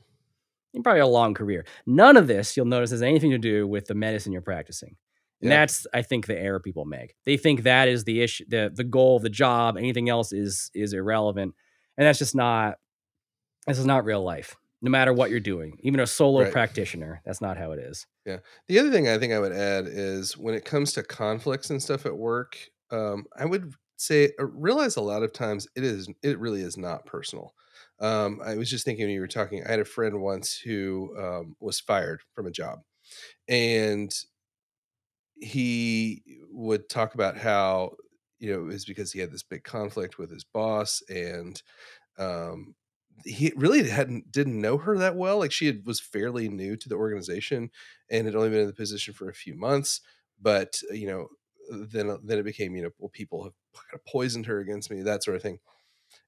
You 0.73 0.81
probably 0.83 0.99
have 0.99 1.07
a 1.09 1.11
long 1.11 1.33
career. 1.33 1.65
None 1.85 2.17
of 2.17 2.27
this, 2.27 2.55
you'll 2.57 2.65
notice, 2.67 2.91
has 2.91 3.01
anything 3.01 3.31
to 3.31 3.37
do 3.39 3.67
with 3.67 3.85
the 3.87 3.95
medicine 3.95 4.31
you're 4.31 4.41
practicing. 4.41 4.95
And 5.41 5.51
Yeah. 5.51 5.59
that's, 5.59 5.87
I 5.93 6.01
think, 6.01 6.27
the 6.27 6.37
error 6.37 6.59
people 6.59 6.85
make. 6.85 7.15
They 7.25 7.37
think 7.37 7.63
that 7.63 7.87
is 7.87 8.03
the 8.03 8.21
issue, 8.21 8.45
the 8.47 8.71
the 8.73 8.83
goal 8.83 9.17
of 9.17 9.23
the 9.23 9.29
job. 9.29 9.77
Anything 9.77 10.09
else 10.09 10.33
is 10.33 10.69
is 10.73 10.93
irrelevant, 10.93 11.55
and 11.97 12.05
that's 12.07 12.19
just 12.19 12.35
not. 12.35 12.77
This 13.67 13.79
is 13.79 13.85
not 13.85 14.05
real 14.05 14.23
life. 14.23 14.55
No 14.81 14.91
matter 14.91 15.13
what 15.13 15.31
you're 15.31 15.39
doing, 15.41 15.77
even 15.81 15.99
a 15.99 16.07
solo 16.07 16.45
Right. 16.45 16.47
practitioner, 16.47 17.21
that's 17.25 17.41
not 17.41 17.57
how 17.57 17.71
it 17.73 17.79
is. 17.79 18.07
Yeah. 18.25 18.39
The 18.67 18.79
other 18.79 18.91
thing 18.91 19.07
I 19.07 19.17
think 19.17 19.33
I 19.33 19.39
would 19.39 19.51
add 19.51 19.85
is 19.87 20.37
when 20.37 20.53
it 20.53 20.65
comes 20.65 20.93
to 20.93 21.03
conflicts 21.03 21.69
and 21.69 21.81
stuff 21.81 22.05
at 22.05 22.17
work, 22.17 22.57
um, 22.91 23.25
I 23.35 23.45
would 23.45 23.73
say 23.97 24.31
uh, 24.39 24.45
realize 24.45 24.95
a 24.95 25.01
lot 25.01 25.23
of 25.23 25.33
times 25.33 25.67
it 25.75 25.83
is 25.83 26.09
it 26.23 26.39
really 26.39 26.61
is 26.61 26.77
not 26.77 27.05
personal. 27.05 27.53
Um, 27.99 28.41
I 28.43 28.55
was 28.55 28.69
just 28.69 28.85
thinking 28.85 29.05
when 29.05 29.13
you 29.13 29.21
were 29.21 29.27
talking, 29.27 29.63
I 29.65 29.71
had 29.71 29.79
a 29.79 29.85
friend 29.85 30.21
once 30.21 30.57
who 30.57 31.15
um, 31.17 31.55
was 31.59 31.79
fired 31.79 32.21
from 32.33 32.45
a 32.45 32.51
job, 32.51 32.79
and 33.47 34.13
he 35.41 36.23
would 36.51 36.89
talk 36.89 37.13
about 37.13 37.37
how 37.37 37.91
you 38.39 38.51
know 38.51 38.61
it 38.61 38.73
was 38.73 38.85
because 38.85 39.11
he 39.11 39.19
had 39.19 39.31
this 39.31 39.43
big 39.43 39.63
conflict 39.63 40.17
with 40.17 40.31
his 40.31 40.43
boss 40.43 41.01
and 41.09 41.61
um 42.17 42.75
he 43.25 43.51
really 43.55 43.87
hadn't 43.87 44.31
didn't 44.31 44.59
know 44.61 44.77
her 44.77 44.97
that 44.97 45.15
well 45.15 45.39
like 45.39 45.51
she 45.51 45.67
had, 45.67 45.85
was 45.85 45.99
fairly 45.99 46.47
new 46.49 46.75
to 46.77 46.89
the 46.89 46.95
organization 46.95 47.69
and 48.09 48.25
had 48.25 48.35
only 48.35 48.49
been 48.49 48.61
in 48.61 48.67
the 48.67 48.73
position 48.73 49.13
for 49.13 49.29
a 49.29 49.33
few 49.33 49.55
months 49.55 50.01
but 50.41 50.81
uh, 50.89 50.93
you 50.93 51.07
know 51.07 51.27
then 51.69 52.17
then 52.23 52.39
it 52.39 52.43
became 52.43 52.75
you 52.75 52.81
know 52.83 52.89
well 52.97 53.09
people 53.09 53.43
have 53.43 53.53
kind 53.75 53.93
of 53.93 54.05
poisoned 54.05 54.45
her 54.45 54.59
against 54.59 54.89
me 54.89 55.01
that 55.01 55.23
sort 55.23 55.35
of 55.35 55.43
thing. 55.43 55.59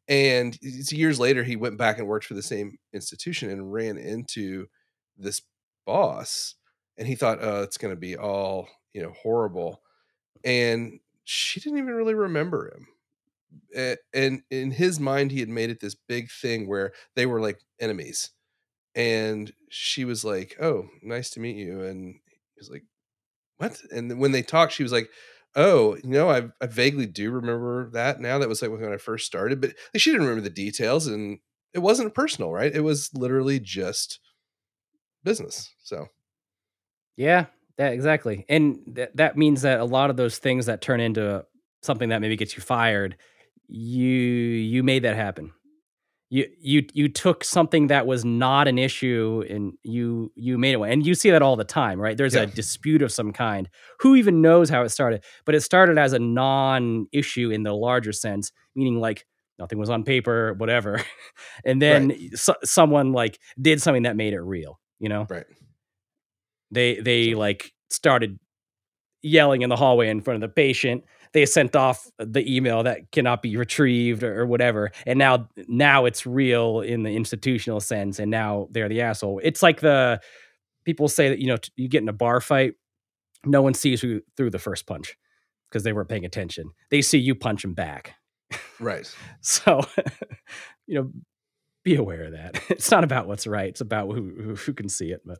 And 0.07 0.57
years 0.61 1.19
later 1.19 1.43
he 1.43 1.55
went 1.55 1.77
back 1.77 1.97
and 1.97 2.07
worked 2.07 2.25
for 2.25 2.33
the 2.33 2.43
same 2.43 2.77
institution 2.93 3.49
and 3.49 3.71
ran 3.73 3.97
into 3.97 4.67
this 5.17 5.41
boss 5.85 6.55
and 6.97 7.07
he 7.07 7.15
thought 7.15 7.39
oh 7.41 7.63
it's 7.63 7.77
going 7.77 7.93
to 7.93 7.99
be 7.99 8.15
all 8.17 8.67
you 8.93 9.01
know 9.01 9.11
horrible 9.11 9.81
and 10.43 10.99
she 11.25 11.59
didn't 11.59 11.79
even 11.79 11.93
really 11.93 12.15
remember 12.15 12.69
him 12.73 12.87
A- 13.75 13.97
and 14.13 14.43
in 14.49 14.71
his 14.71 14.99
mind 14.99 15.31
he 15.31 15.39
had 15.39 15.49
made 15.49 15.69
it 15.69 15.79
this 15.79 15.95
big 15.95 16.29
thing 16.31 16.67
where 16.67 16.93
they 17.15 17.25
were 17.25 17.41
like 17.41 17.61
enemies 17.79 18.31
and 18.95 19.53
she 19.69 20.05
was 20.05 20.25
like 20.25 20.57
oh 20.61 20.89
nice 21.03 21.31
to 21.31 21.41
meet 21.41 21.57
you 21.57 21.83
and 21.83 22.15
he 22.15 22.59
was 22.59 22.69
like 22.69 22.85
what? 23.57 23.79
And 23.91 24.19
when 24.19 24.31
they 24.31 24.41
talked 24.43 24.73
she 24.73 24.83
was 24.83 24.91
like 24.91 25.09
oh 25.55 25.95
you 25.97 26.09
know 26.09 26.29
i, 26.29 26.43
I 26.61 26.67
vaguely 26.67 27.05
do 27.07 27.31
remember 27.31 27.89
that 27.91 28.19
now 28.21 28.39
that 28.39 28.49
was 28.49 28.61
like 28.61 28.71
when 28.71 28.93
i 28.93 28.97
first 28.97 29.25
started 29.25 29.61
but 29.61 29.75
she 29.97 30.11
didn't 30.11 30.25
remember 30.27 30.43
the 30.43 30.49
details 30.55 31.07
and 31.07 31.39
it 31.73 31.79
wasn't 31.79 32.13
personal 32.15 32.51
right? 32.51 32.73
It 32.75 32.81
was 32.81 33.13
literally 33.13 33.59
just 33.59 34.19
business 35.23 35.73
so 35.83 36.07
Yeah, 37.15 37.47
that 37.77 37.93
exactly. 37.93 38.45
And 38.49 38.79
that 38.87 39.15
that 39.17 39.37
means 39.37 39.61
that 39.63 39.79
a 39.79 39.85
lot 39.85 40.09
of 40.09 40.17
those 40.17 40.37
things 40.37 40.65
that 40.67 40.81
turn 40.81 40.99
into 40.99 41.45
something 41.81 42.09
that 42.09 42.21
maybe 42.21 42.35
gets 42.35 42.55
you 42.55 42.61
fired, 42.61 43.17
you 43.67 44.07
you 44.09 44.83
made 44.83 45.03
that 45.03 45.15
happen. 45.15 45.51
You 46.29 46.47
you 46.61 46.85
you 46.93 47.09
took 47.09 47.43
something 47.43 47.87
that 47.87 48.07
was 48.07 48.23
not 48.23 48.67
an 48.69 48.77
issue 48.77 49.43
and 49.49 49.73
you 49.83 50.31
you 50.35 50.57
made 50.57 50.71
it 50.73 50.77
one. 50.77 50.89
And 50.89 51.05
you 51.05 51.13
see 51.13 51.29
that 51.31 51.41
all 51.41 51.55
the 51.57 51.65
time, 51.65 51.99
right? 51.99 52.15
There's 52.15 52.35
Yeah. 52.35 52.43
a 52.43 52.45
dispute 52.45 53.01
of 53.01 53.11
some 53.11 53.33
kind. 53.33 53.67
Who 53.99 54.15
even 54.15 54.41
knows 54.41 54.69
how 54.69 54.81
it 54.83 54.89
started? 54.89 55.23
But 55.45 55.55
it 55.55 55.61
started 55.61 55.97
as 55.97 56.13
a 56.13 56.19
non-issue 56.19 57.49
in 57.51 57.63
the 57.63 57.73
larger 57.73 58.13
sense, 58.13 58.51
meaning 58.75 58.99
like 58.99 59.25
nothing 59.59 59.77
was 59.77 59.89
on 59.89 60.03
paper, 60.03 60.53
whatever. 60.53 61.01
and 61.65 61.81
right 61.81 62.07
then 62.07 62.29
so, 62.35 62.55
someone 62.63 63.11
like 63.11 63.39
did 63.61 63.81
something 63.81 64.03
that 64.03 64.15
made 64.15 64.33
it 64.33 64.41
real, 64.41 64.79
you 64.99 65.09
know? 65.09 65.27
right 65.29 65.45
They 66.71 66.95
they 66.99 67.35
like 67.35 67.73
started 67.89 68.39
yelling 69.21 69.61
in 69.61 69.69
the 69.69 69.75
hallway 69.75 70.09
in 70.09 70.21
front 70.21 70.35
of 70.35 70.41
the 70.41 70.53
patient. 70.53 71.03
They 71.33 71.45
sent 71.45 71.75
off 71.75 72.09
the 72.17 72.43
email 72.55 72.83
that 72.83 73.11
cannot 73.11 73.41
be 73.41 73.55
retrieved 73.55 74.23
or, 74.23 74.41
or 74.41 74.45
whatever, 74.45 74.91
and 75.05 75.17
now 75.17 75.47
now 75.67 76.05
it's 76.05 76.25
real 76.25 76.81
in 76.81 77.03
the 77.03 77.15
institutional 77.15 77.79
sense, 77.79 78.19
and 78.19 78.29
now 78.29 78.67
they're 78.71 78.89
the 78.89 79.01
asshole. 79.01 79.39
It's 79.43 79.63
like 79.63 79.79
the 79.79 80.19
people 80.83 81.07
say 81.07 81.29
that 81.29 81.39
you 81.39 81.47
know 81.47 81.57
t- 81.57 81.71
you 81.75 81.87
get 81.87 82.01
in 82.01 82.09
a 82.09 82.13
bar 82.13 82.41
fight, 82.41 82.73
no 83.45 83.61
one 83.61 83.73
sees 83.73 84.01
who 84.01 84.21
threw 84.35 84.49
the 84.49 84.59
first 84.59 84.85
punch 84.85 85.15
because 85.69 85.83
they 85.83 85.93
weren't 85.93 86.09
paying 86.09 86.25
attention. 86.25 86.71
They 86.89 87.01
see 87.01 87.17
you 87.17 87.33
punch 87.33 87.61
them 87.61 87.73
back. 87.73 88.15
right 88.79 89.09
So 89.41 89.81
you 90.87 90.95
know, 90.95 91.11
be 91.83 91.95
aware 91.95 92.25
of 92.25 92.33
that. 92.33 92.61
It's 92.69 92.91
not 92.91 93.03
about 93.03 93.27
what's 93.27 93.47
right; 93.47 93.69
it's 93.69 93.81
about 93.81 94.07
who 94.11 94.33
who, 94.41 94.55
who 94.55 94.73
can 94.73 94.89
see 94.89 95.11
it. 95.11 95.21
But 95.25 95.39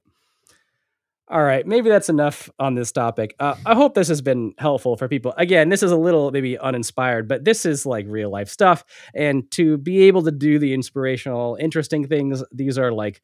all 1.32 1.44
right, 1.44 1.66
maybe 1.66 1.90
that's 1.90 2.10
enough 2.10 2.50
on 2.60 2.76
this 2.76 2.92
topic. 2.92 3.36
Uh, 3.40 3.56
I 3.66 3.74
hope 3.74 3.94
this 3.94 4.10
has 4.10 4.22
been 4.22 4.54
helpful 4.58 4.98
for 4.98 5.08
people. 5.08 5.34
Again, 5.38 5.70
this 5.70 5.82
is 5.82 5.92
a 5.92 5.96
little 5.96 6.30
maybe 6.30 6.58
uninspired, 6.58 7.30
but 7.30 7.46
this 7.46 7.66
is 7.66 7.86
like 7.86 8.06
real 8.10 8.30
life 8.30 8.50
stuff. 8.50 8.84
And 9.16 9.50
to 9.52 9.78
be 9.78 10.02
able 10.04 10.24
to 10.24 10.32
do 10.32 10.60
the 10.60 10.74
inspirational, 10.74 11.58
interesting 11.58 12.06
things, 12.06 12.44
these 12.52 12.78
are 12.78 12.92
like 12.92 13.22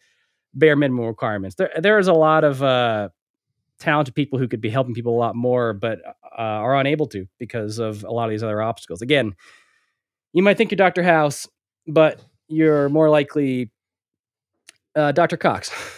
bare 0.53 0.78
minimum 0.78 1.05
requirements. 1.05 1.58
There, 1.58 1.70
there's 1.78 2.08
a 2.08 2.14
lot 2.14 2.45
of 2.45 2.64
uh, 2.64 3.10
talented 3.80 4.16
people 4.16 4.39
who 4.39 4.47
could 4.47 4.62
be 4.62 4.70
helping 4.70 4.93
people 4.93 5.14
a 5.14 5.20
lot 5.20 5.36
more, 5.36 5.74
but 5.74 5.99
uh, 6.05 6.41
are 6.41 6.78
unable 6.78 7.08
to 7.08 7.26
because 7.39 7.78
of 7.78 8.05
a 8.05 8.12
lot 8.12 8.24
of 8.26 8.32
these 8.32 8.43
other 8.43 8.62
obstacles. 8.62 9.01
Again, 9.01 9.34
you 10.32 10.43
might 10.43 10.58
think 10.58 10.72
you're 10.72 10.78
Dr. 10.78 11.03
House, 11.03 11.45
but 11.86 12.22
you're 12.47 12.88
more 12.88 13.10
likely 13.10 13.70
uh, 14.95 15.12
Dr. 15.12 15.36
Cox. 15.36 15.72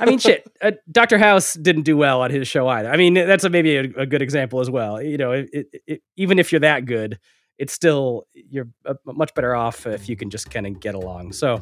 I 0.00 0.06
mean, 0.06 0.18
shit. 0.18 0.50
Uh, 0.60 0.72
Dr. 0.90 1.18
House 1.18 1.54
didn't 1.54 1.82
do 1.82 1.96
well 1.96 2.22
on 2.22 2.30
his 2.30 2.48
show 2.48 2.68
either. 2.68 2.90
I 2.90 2.96
mean, 2.96 3.14
that's 3.14 3.44
a, 3.44 3.50
maybe 3.50 3.76
a, 3.76 3.84
a 3.96 4.06
good 4.06 4.22
example 4.22 4.60
as 4.60 4.70
well. 4.70 5.00
You 5.00 5.18
know, 5.18 5.32
it, 5.32 5.48
it, 5.52 5.82
it, 5.86 6.02
even 6.16 6.38
if 6.38 6.52
you're 6.52 6.60
that 6.60 6.84
good, 6.86 7.18
it's 7.58 7.72
still 7.72 8.26
you're 8.34 8.68
uh, 8.86 8.94
much 9.04 9.34
better 9.34 9.54
off 9.54 9.86
if 9.86 10.08
you 10.08 10.16
can 10.16 10.30
just 10.30 10.50
kind 10.50 10.66
of 10.66 10.80
get 10.80 10.94
along. 10.94 11.32
So, 11.32 11.60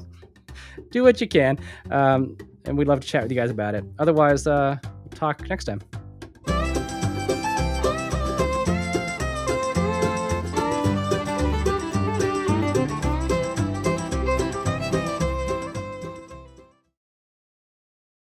do 0.91 1.03
what 1.03 1.21
you 1.21 1.29
can, 1.29 1.59
um, 1.91 2.37
and 2.65 2.79
we'd 2.79 2.89
love 2.89 3.01
to 3.01 3.07
chat 3.07 3.23
with 3.23 3.33
you 3.33 3.37
guys 3.37 3.51
about 3.51 3.75
it. 3.75 3.85
Otherwise, 3.99 4.47
uh, 4.47 4.77
talk 5.15 5.49
next 5.49 5.65
time. 5.65 5.81